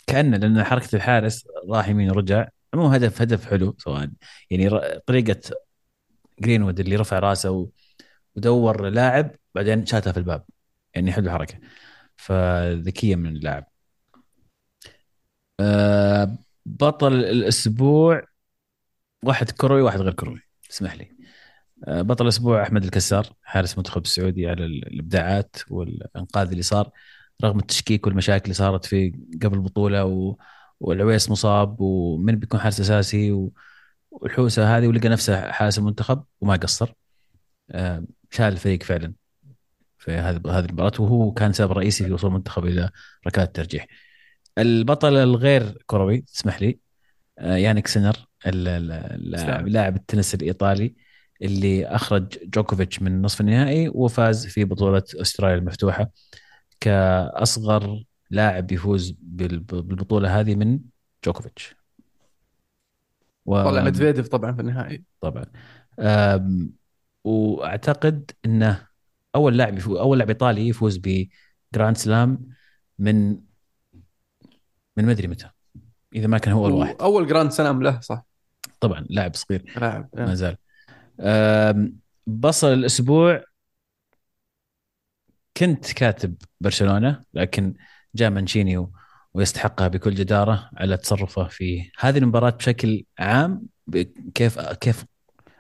كأنه 0.07 0.37
لأن 0.37 0.65
حركة 0.65 0.97
الحارس 0.97 1.47
راح 1.69 1.89
يمين 1.89 2.11
ورجع. 2.11 2.49
مو 2.75 2.87
هدف 2.87 3.23
هدف 3.23 3.51
حلو 3.51 3.75
سواء 3.79 4.11
يعني 4.51 4.71
طريقة 5.07 5.41
جرينوود 6.41 6.81
اللي 6.81 6.97
رفع 6.97 7.19
رأسه 7.19 7.71
ودور 8.37 8.89
لاعب 8.89 9.31
بعدين 9.55 9.87
شاتها 9.87 10.13
في 10.13 10.19
الباب. 10.19 10.45
يعني 10.95 11.13
حلو 11.13 11.27
الحركه 11.27 11.59
فذكية 12.17 13.17
من 13.17 13.37
اللاعب. 13.37 13.67
آه، 15.61 16.39
بطل 16.67 17.13
الأسبوع 17.13 18.23
واحد 19.25 19.51
كروي 19.51 19.83
واحد 19.83 20.01
غير 20.01 20.13
كروي. 20.13 20.41
اسمح 20.71 20.95
لي 20.95 21.11
آه، 21.89 22.03
بطل 22.03 22.25
الأسبوع 22.25 22.63
أحمد 22.63 22.85
الكسار 22.85 23.27
حارس 23.43 23.73
المنتخب 23.73 24.03
السعودي 24.03 24.49
على 24.49 24.65
ال- 24.67 24.87
الإبداعات 24.87 25.57
والأنقاذ 25.71 26.51
اللي 26.51 26.63
صار 26.63 26.91
رغم 27.45 27.59
التشكيك 27.59 28.07
والمشاكل 28.07 28.45
اللي 28.45 28.55
صارت 28.55 28.85
في 28.85 29.13
قبل 29.43 29.57
البطولة 29.57 30.05
و... 30.05 30.37
والعويس 30.81 31.31
مصاب 31.31 31.81
ومن 31.81 32.37
بيكون 32.37 32.61
حارس 32.61 32.81
أساسي 32.81 33.33
و... 33.33 33.53
والحوسة 34.11 34.77
هذه 34.79 34.87
ولقى 34.89 35.09
نفسه 35.09 35.51
حارس 35.53 35.79
المنتخب 35.79 36.25
وما 36.41 36.57
قصر 36.57 36.93
آه، 37.71 38.05
شال 38.31 38.53
الفريق 38.53 38.83
فعلا 38.83 39.15
في 39.99 40.13
هذه 40.13 40.37
المباراة 40.65 40.93
وهو 41.01 41.33
كان 41.33 41.53
سبب 41.53 41.73
رئيسي 41.73 42.05
في 42.07 42.13
وصول 42.13 42.31
المنتخب 42.31 42.67
إلى 42.67 42.91
ركلات 43.27 43.49
الترجيح. 43.49 43.87
البطل 44.59 45.17
الغير 45.17 45.83
كروي 45.87 46.21
تسمح 46.21 46.63
لي 46.63 46.79
يانيك 47.41 47.87
سينر 47.87 48.17
ال- 48.47 48.69
ال- 48.69 49.35
اللاعب 49.67 49.97
التنس 49.97 50.35
الإيطالي 50.35 50.95
اللي 51.43 51.87
أخرج 51.87 52.39
جوكوفيتش 52.45 53.03
من 53.03 53.23
نصف 53.23 53.41
النهائي 53.41 53.89
وفاز 53.89 54.47
في 54.47 54.65
بطولة 54.65 55.03
أستراليا 55.15 55.57
المفتوحة 55.57 56.11
كأصغر 56.81 58.05
لاعب 58.31 58.73
يفوز 58.73 59.15
بال- 59.19 59.61
بالبطولة 59.61 60.41
هذه 60.41 60.55
من 60.55 60.81
جوكوفيتش. 61.25 61.75
و... 63.47 63.63
طلع 63.63 63.83
مدفيديف 63.83 64.29
طبعا 64.29 64.53
في 64.53 64.61
النهائي. 64.61 65.05
طبعا. 65.21 65.45
وأعتقد 67.25 68.31
إنه 68.45 68.87
أول 69.35 69.57
لاعب 69.57 69.79
يفوز 69.79 69.99
أول 69.99 70.19
لاعب 70.19 70.29
إيطالي 70.29 70.69
يفوز 70.69 70.97
ب 70.97 71.13
Grand 71.13 71.97
Slam 71.97 72.49
من 72.99 73.31
من 74.97 75.05
ما 75.05 75.13
ادري 75.13 75.29
متى. 75.29 75.51
إذا 76.15 76.27
ما 76.27 76.39
كان 76.39 76.53
هو 76.53 76.67
أول 76.67 76.73
واحد. 76.73 76.97
أول 77.01 77.27
Grand 77.27 77.51
Slam 77.51 77.83
له 77.83 78.01
صح. 78.01 78.27
طبعا 78.81 79.07
لاعب 79.11 79.35
صغير. 79.35 79.73
لاعب 79.77 80.09
ما 80.15 80.35
زال. 80.35 80.57
بصل 82.27 82.73
الأسبوع. 82.73 83.45
كنت 85.57 85.93
كاتب 85.93 86.35
برشلونة 86.61 87.23
لكن 87.35 87.75
جاء 88.15 88.31
مانشيني 88.31 88.87
ويستحقها 89.35 89.89
بكل 89.89 90.15
جدارة 90.15 90.71
على 90.77 90.97
تصرفه 90.97 91.45
في 91.45 91.91
هذه 91.99 92.19
المباراة 92.19 92.51
بشكل 92.51 93.05
عام 93.19 93.67
كيف 94.35 94.61
كيف 94.61 95.05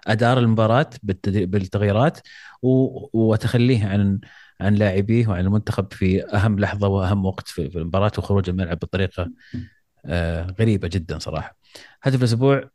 أدار 0.06 0.38
المباراة 0.38 0.90
بالتغييرات 1.02 2.18
وتخليه 3.12 3.86
عن 3.86 4.20
عن 4.60 4.74
لاعبيه 4.74 5.28
وعن 5.28 5.44
المنتخب 5.44 5.92
في 5.92 6.34
أهم 6.34 6.58
لحظة 6.58 6.88
وأهم 6.88 7.26
وقت 7.26 7.48
في 7.48 7.78
المباراة 7.78 8.12
وخروج 8.18 8.48
الملعب 8.48 8.78
بطريقة 8.78 9.30
غريبة 10.60 10.88
جدا 10.88 11.18
صراحة. 11.18 11.56
هدف 12.02 12.18
الأسبوع 12.18 12.70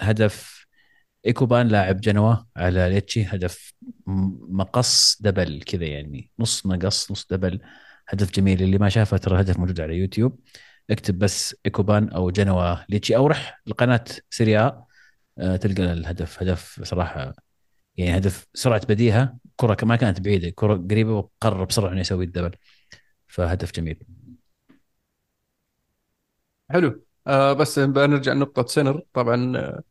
هدف 0.00 0.66
إيكوبان 1.26 1.68
لاعب 1.68 2.00
جنوا 2.00 2.36
على 2.56 2.88
ليتشي 2.90 3.24
هدف 3.24 3.72
مقص 4.48 5.22
دبل 5.22 5.62
كذا 5.62 5.84
يعني 5.84 6.30
نص 6.38 6.66
مقص 6.66 7.10
نص 7.12 7.26
دبل. 7.30 7.60
هدف 8.08 8.30
جميل 8.30 8.62
اللي 8.62 8.78
ما 8.78 8.88
شافه 8.88 9.16
ترى 9.16 9.34
الهدف 9.34 9.58
موجود 9.58 9.80
على 9.80 9.94
يوتيوب. 9.98 10.40
اكتب 10.90 11.18
بس 11.18 11.56
إيكوبان 11.66 12.08
أو 12.08 12.30
جنوا 12.30 12.76
ليتشي 12.88 13.16
أو 13.16 13.26
رح 13.26 13.62
لقناة 13.66 14.04
سيريا 14.30 14.73
آ 14.73 14.84
آه، 15.38 15.56
تلقى 15.56 15.92
الهدف. 15.92 16.42
هدف 16.42 16.80
صراحة 16.82 17.34
يعني 17.96 18.18
هدف 18.18 18.46
سرعة 18.54 18.86
بديهة 18.86 19.38
كرة 19.56 19.76
ما 19.84 19.96
كانت 19.96 20.20
بعيدة 20.20 20.50
كرة 20.56 20.74
قريبة 20.90 21.12
وقرر 21.12 21.64
بسرعة 21.64 21.92
إنه 21.92 22.00
يسوي 22.00 22.24
ال 22.24 22.28
double. 22.28 22.52
فهدف 23.28 23.72
جميل. 23.72 24.15
حلو. 26.70 27.02
آه 27.26 27.52
بس 27.52 27.78
بنرجع 27.78 28.32
لنقطة 28.32 28.66
سينر 28.66 29.02
طبعا 29.12 29.56
آه 29.56 29.82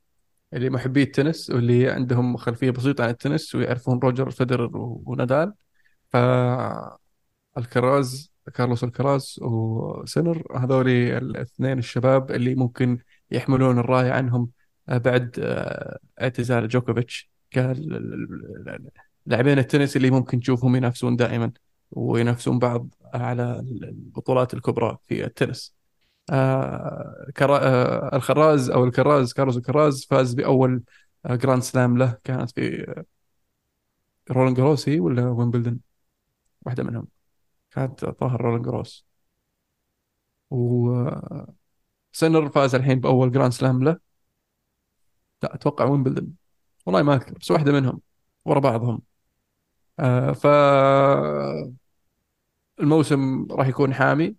اللي 0.53 0.69
محبي 0.69 1.03
التنس 1.03 1.49
واللي 1.49 1.89
عندهم 1.91 2.38
خلفية 2.38 2.72
بسيطة 2.72 3.03
عن 3.03 3.10
التنس 3.10 3.56
ويعرفون 3.56 3.99
روجر 3.99 4.31
فيدرر 4.31 4.72
ونادال. 4.77 5.53
فألكاراز 7.55 8.31
كارلوس 8.53 8.84
ألكاراز 8.84 9.39
وسينر 9.41 10.43
هذول 10.57 10.89
الاثنين 10.89 11.80
الشباب 11.80 12.31
اللي 12.31 12.56
ممكن 12.56 12.99
يحملون 13.31 13.80
الراية 13.80 14.11
عنهم 14.11 14.49
آه، 14.89 14.97
بعد 14.97 15.35
آه، 15.39 15.99
اعتزال 16.22 16.68
جوكوفيتش. 16.68 17.30
لاعبين 19.26 19.60
التنس 19.60 19.95
اللي 19.95 20.11
ممكن 20.11 20.39
تشوفهم 20.39 20.76
ينافسون 20.76 21.15
دائما 21.15 21.52
وينافسون 21.91 22.60
بعض 22.60 22.95
على 23.14 23.60
البطولات 23.60 24.53
الكبرى 24.53 24.97
في 25.07 25.26
التنس. 25.26 25.74
آه. 26.30 27.31
آه 27.41 28.15
الخراز 28.15 28.69
أو 28.69 28.84
ألكاراز 28.84 29.34
كارلوس 29.34 29.57
ألكاراز 29.57 30.05
فاز 30.10 30.34
بأول 30.34 30.84
آه 31.26 31.35
Grand 31.35 31.61
Slam 31.63 31.97
له. 31.97 32.18
كانت 32.23 32.52
في 32.52 32.85
رولان 34.31 34.53
جروسي 34.53 34.99
ولا 34.99 35.30
ويمبلدون 35.30 35.80
واحدة 36.65 36.84
منهم. 36.84 37.07
كانت 37.72 38.06
الظاهر 38.05 38.41
رولان 38.41 38.61
جروس 38.61 39.06
و 40.49 41.35
سنر 42.11 42.49
فاز 42.49 42.76
الحين 42.76 42.99
بأول 42.99 43.31
Grand 43.31 43.51
Slam 43.53 43.84
له. 43.84 43.99
لا 45.43 45.56
أتوقع 45.56 45.85
ويمبلدون 45.85 46.35
والله 46.85 47.03
ما 47.03 47.14
أذكر 47.15 47.34
بس 47.39 47.52
واحدة 47.52 47.72
منهم 47.72 48.02
ورا 48.45 48.60
بعضهم. 48.60 49.02
آه 49.99 50.31
ف 50.34 50.47
الموسم 52.80 53.47
راح 53.52 53.68
يكون 53.68 53.93
حامي 53.93 54.35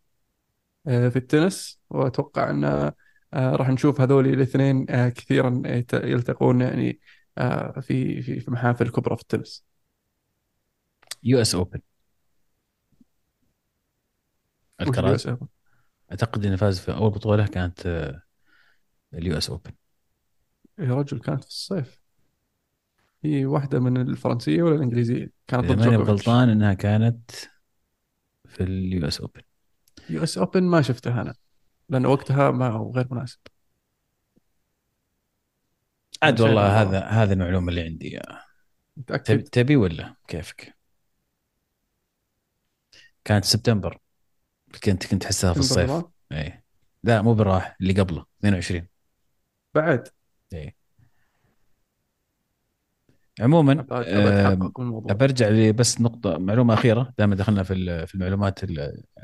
آه 0.89 1.09
في 1.09 1.17
التنس. 1.17 1.76
وأتوقع 1.91 2.51
أن 2.51 2.65
آه 2.65 2.93
راح 3.35 3.69
نشوف 3.69 4.01
هذول 4.01 4.27
الاثنين 4.27 4.87
آه 4.91 5.09
كثيرا 5.09 5.63
يلتقون 5.95 6.61
يعني 6.61 7.01
آه 7.39 7.81
في 7.81 8.23
في 8.23 8.41
في 8.41 8.51
محافل 8.51 8.89
كبرى 8.91 9.17
في 9.17 9.23
التنس 9.23 9.65
US 11.23 11.55
Open. 11.55 11.81
الكراز 14.81 15.29
أعتقد 16.11 16.47
إنه 16.47 16.57
فاز 16.57 16.79
في 16.81 16.93
أول 16.93 17.11
بطولة 17.11 17.47
كانت 17.47 17.87
آه، 17.87 18.23
ال 19.15 19.39
US 19.39 19.51
Open. 19.51 19.73
يا 20.79 20.95
رجل 20.95 21.19
كانت 21.19 21.45
في 21.45 21.51
الصيف. 21.51 22.01
هي 23.25 23.47
واحدة 23.47 23.81
من 23.81 23.97
الفرنسية 23.97 24.63
ولا 24.63 24.75
الإنجليزية؟ 24.75 25.31
كانت 25.47 25.73
ضد 25.73 25.79
ماني 25.79 25.97
غلطان 25.97 26.49
إنها 26.49 26.75
كانت 26.75 27.31
في 28.49 28.63
ال 28.63 29.09
US 29.09 29.21
Open. 29.21 29.43
US 30.11 30.39
Open 30.39 30.63
ما 30.63 30.83
شفتها 30.83 31.23
أنا. 31.23 31.35
لأن 31.89 32.07
وقتها 32.07 32.51
ما 32.51 32.69
هو 32.69 32.93
غير 32.93 33.07
مناسب. 33.11 33.39
عاد 36.23 36.41
والله 36.41 36.83
هذا 36.83 37.01
هذا 37.01 37.33
المعلومة 37.33 37.69
اللي 37.69 37.83
عندي 37.83 38.21
متأكد؟ 38.97 39.43
تبي 39.43 39.77
ولا 39.77 40.15
كيفك؟ 40.29 40.77
كانت 43.25 43.45
سبتمبر. 43.45 43.99
كنت 44.85 45.07
كنت 45.07 45.23
تحسها 45.23 45.53
في 45.53 45.59
الصيف. 45.59 46.05
إي. 46.33 46.63
لا 47.05 47.23
مو 47.23 47.35
براح 47.35 47.77
اللي 47.81 47.93
قبله 47.93 48.27
22 48.39 48.87
بعد؟ 49.75 50.09
إي. 50.53 50.77
عموما 53.41 53.87
برجع 55.15 55.49
لي 55.49 55.73
بس 55.73 56.01
نقطة 56.01 56.39
معلومة 56.39 56.75
أخيرة 56.75 57.15
دائما 57.19 57.35
دخلنا 57.35 57.63
في 57.63 58.07
في 58.07 58.15
المعلومات 58.15 58.61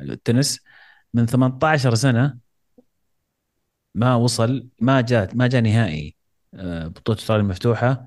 التنس. 0.01 0.61
من 1.15 1.27
18 1.27 1.95
سنة 1.95 2.39
ما 3.95 4.15
وصل 4.15 4.69
ما 4.81 5.01
جاء 5.01 5.35
ما 5.37 5.47
جاء 5.47 5.63
نهائي 5.63 6.17
آه، 6.55 6.87
بطولة 6.89 7.19
إستراليا 7.19 7.45
المفتوحة 7.45 8.07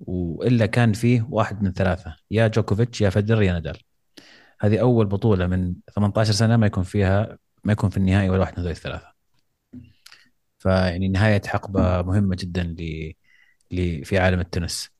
وإلا 0.00 0.66
كان 0.66 0.92
فيه 0.92 1.26
واحد 1.30 1.62
من 1.62 1.72
ثلاثة 1.72 2.16
يا 2.30 2.48
جوكوفيتش 2.48 3.00
يا 3.00 3.10
فدر 3.10 3.42
يا 3.42 3.52
نادال. 3.52 3.78
هذه 4.60 4.80
أول 4.80 5.06
بطولة 5.06 5.46
من 5.46 5.74
18 5.94 6.32
سنة 6.32 6.56
ما 6.56 6.66
يكون 6.66 6.84
فيها 6.84 7.38
ما 7.64 7.72
يكون 7.72 7.90
في 7.90 7.96
النهائي 7.96 8.30
ولا 8.30 8.40
واحد 8.40 8.52
من 8.52 8.58
هذول 8.58 8.70
الثلاثة. 8.70 9.12
فيعني 10.58 11.08
نهاية 11.08 11.42
حقبة 11.46 12.02
مهمة 12.02 12.36
جدا 12.40 12.62
ل 13.70 14.04
في 14.04 14.18
عالم 14.18 14.40
التنس. 14.40 14.90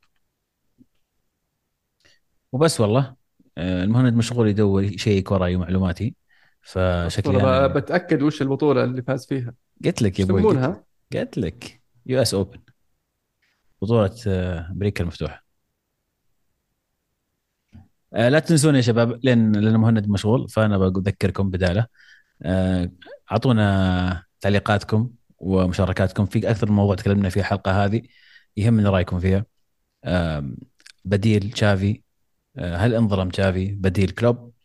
وبس 2.52 2.80
والله 2.80 3.16
آه، 3.58 3.84
المهند 3.84 4.14
مشغول 4.14 4.48
يدور 4.48 4.82
يشيك 4.82 5.30
وراي 5.32 5.56
معلوماتي. 5.56 6.14
فشكلي 6.66 7.40
أنا 7.40 7.66
بتأكد 7.66 8.22
وش 8.22 8.42
البطولة 8.42 8.84
اللي 8.84 9.02
فاز 9.02 9.26
فيها. 9.26 9.54
قلت 9.84 10.02
لك 10.02 10.20
يا 10.20 10.24
أبوي 10.24 10.42
قلت 11.12 11.38
لك 11.38 11.82
US 12.06 12.34
Open. 12.34 12.58
بطولة 13.82 14.16
آه، 14.26 14.68
أمريكا 14.70 15.02
المفتوحة. 15.02 15.44
آه، 18.14 18.28
لا 18.28 18.38
تنسون 18.38 18.76
يا 18.76 18.80
شباب 18.80 19.20
لأن 19.22 19.52
لأن 19.52 19.76
مهند 19.76 20.08
مشغول 20.08 20.48
فأنا 20.48 20.78
بذكركم 20.78 21.50
بداله. 21.50 21.86
أعطونا 23.32 24.24
تعليقاتكم 24.40 25.10
ومشاركاتكم. 25.38 26.26
في 26.26 26.50
أكثر 26.50 26.70
من 26.70 26.76
موضوع 26.76 26.94
تكلمنا 26.94 27.28
فيه 27.28 27.40
الحلقة 27.40 27.84
هذه 27.84 28.02
يهمنا 28.56 28.90
رأيكم 28.90 29.20
فيها. 29.20 29.44
بديل 31.04 31.50
تشافي. 31.50 32.02
آه، 32.58 32.76
هل 32.76 32.94
انظلم 32.94 33.28
تشافي 33.28 33.68
بديل 33.68 34.10
كلوب؟ 34.10 34.36
آه، 34.36 34.55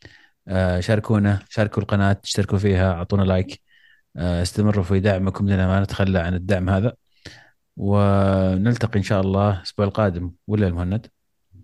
شاركونا 0.80 1.39
شاركوا 1.49 1.81
القناة 1.81 2.18
اشتركوا 2.23 2.57
فيها 2.57 2.93
أعطونا 2.93 3.23
لايك. 3.23 3.61
آه، 4.18 4.41
استمروا 4.41 4.84
في 4.84 4.99
دعمكم 4.99 5.49
لنا 5.49 5.68
ما 5.68 5.80
نتخلى 5.80 6.19
عن 6.19 6.34
الدعم 6.34 6.69
هذا. 6.69 6.93
ونلتقي 7.77 8.99
إن 8.99 9.03
شاء 9.03 9.22
الله 9.22 9.57
الأسبوع 9.57 9.85
القادم 9.85 10.31
ولا 10.47 10.68
المهند 10.68 11.07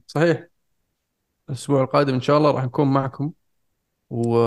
صحيح. 0.07 0.47
الأسبوع 1.49 1.83
القادم 1.83 2.13
إن 2.13 2.21
شاء 2.21 2.37
الله 2.37 2.51
راح 2.51 2.63
نكون 2.63 2.93
معكم. 2.93 3.31
و 4.09 4.37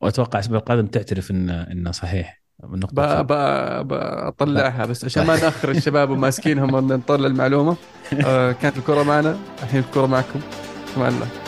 وأتوقع 0.00 0.38
الأسبوع 0.38 0.58
القادم 0.58 0.86
تعترف 0.86 1.30
ان 1.30 1.50
إنه 1.50 1.90
صحيح. 1.90 2.42
النقطة 2.64 3.22
بطلعها 3.82 4.86
بس 4.86 5.04
عشان 5.04 5.26
ما 5.26 5.36
نأخر 5.42 5.70
الشباب 5.70 6.10
وماسكينهم 6.10 6.92
نطلع 6.92 7.26
المعلومة. 7.26 7.76
آه 8.26 8.52
كانت 8.52 8.76
الكرة 8.76 9.02
معنا 9.02 9.38
الحين 9.62 9.80
الكرة 9.80 10.06
معكم. 10.06 10.40
مع 10.96 11.08
الله 11.08 11.41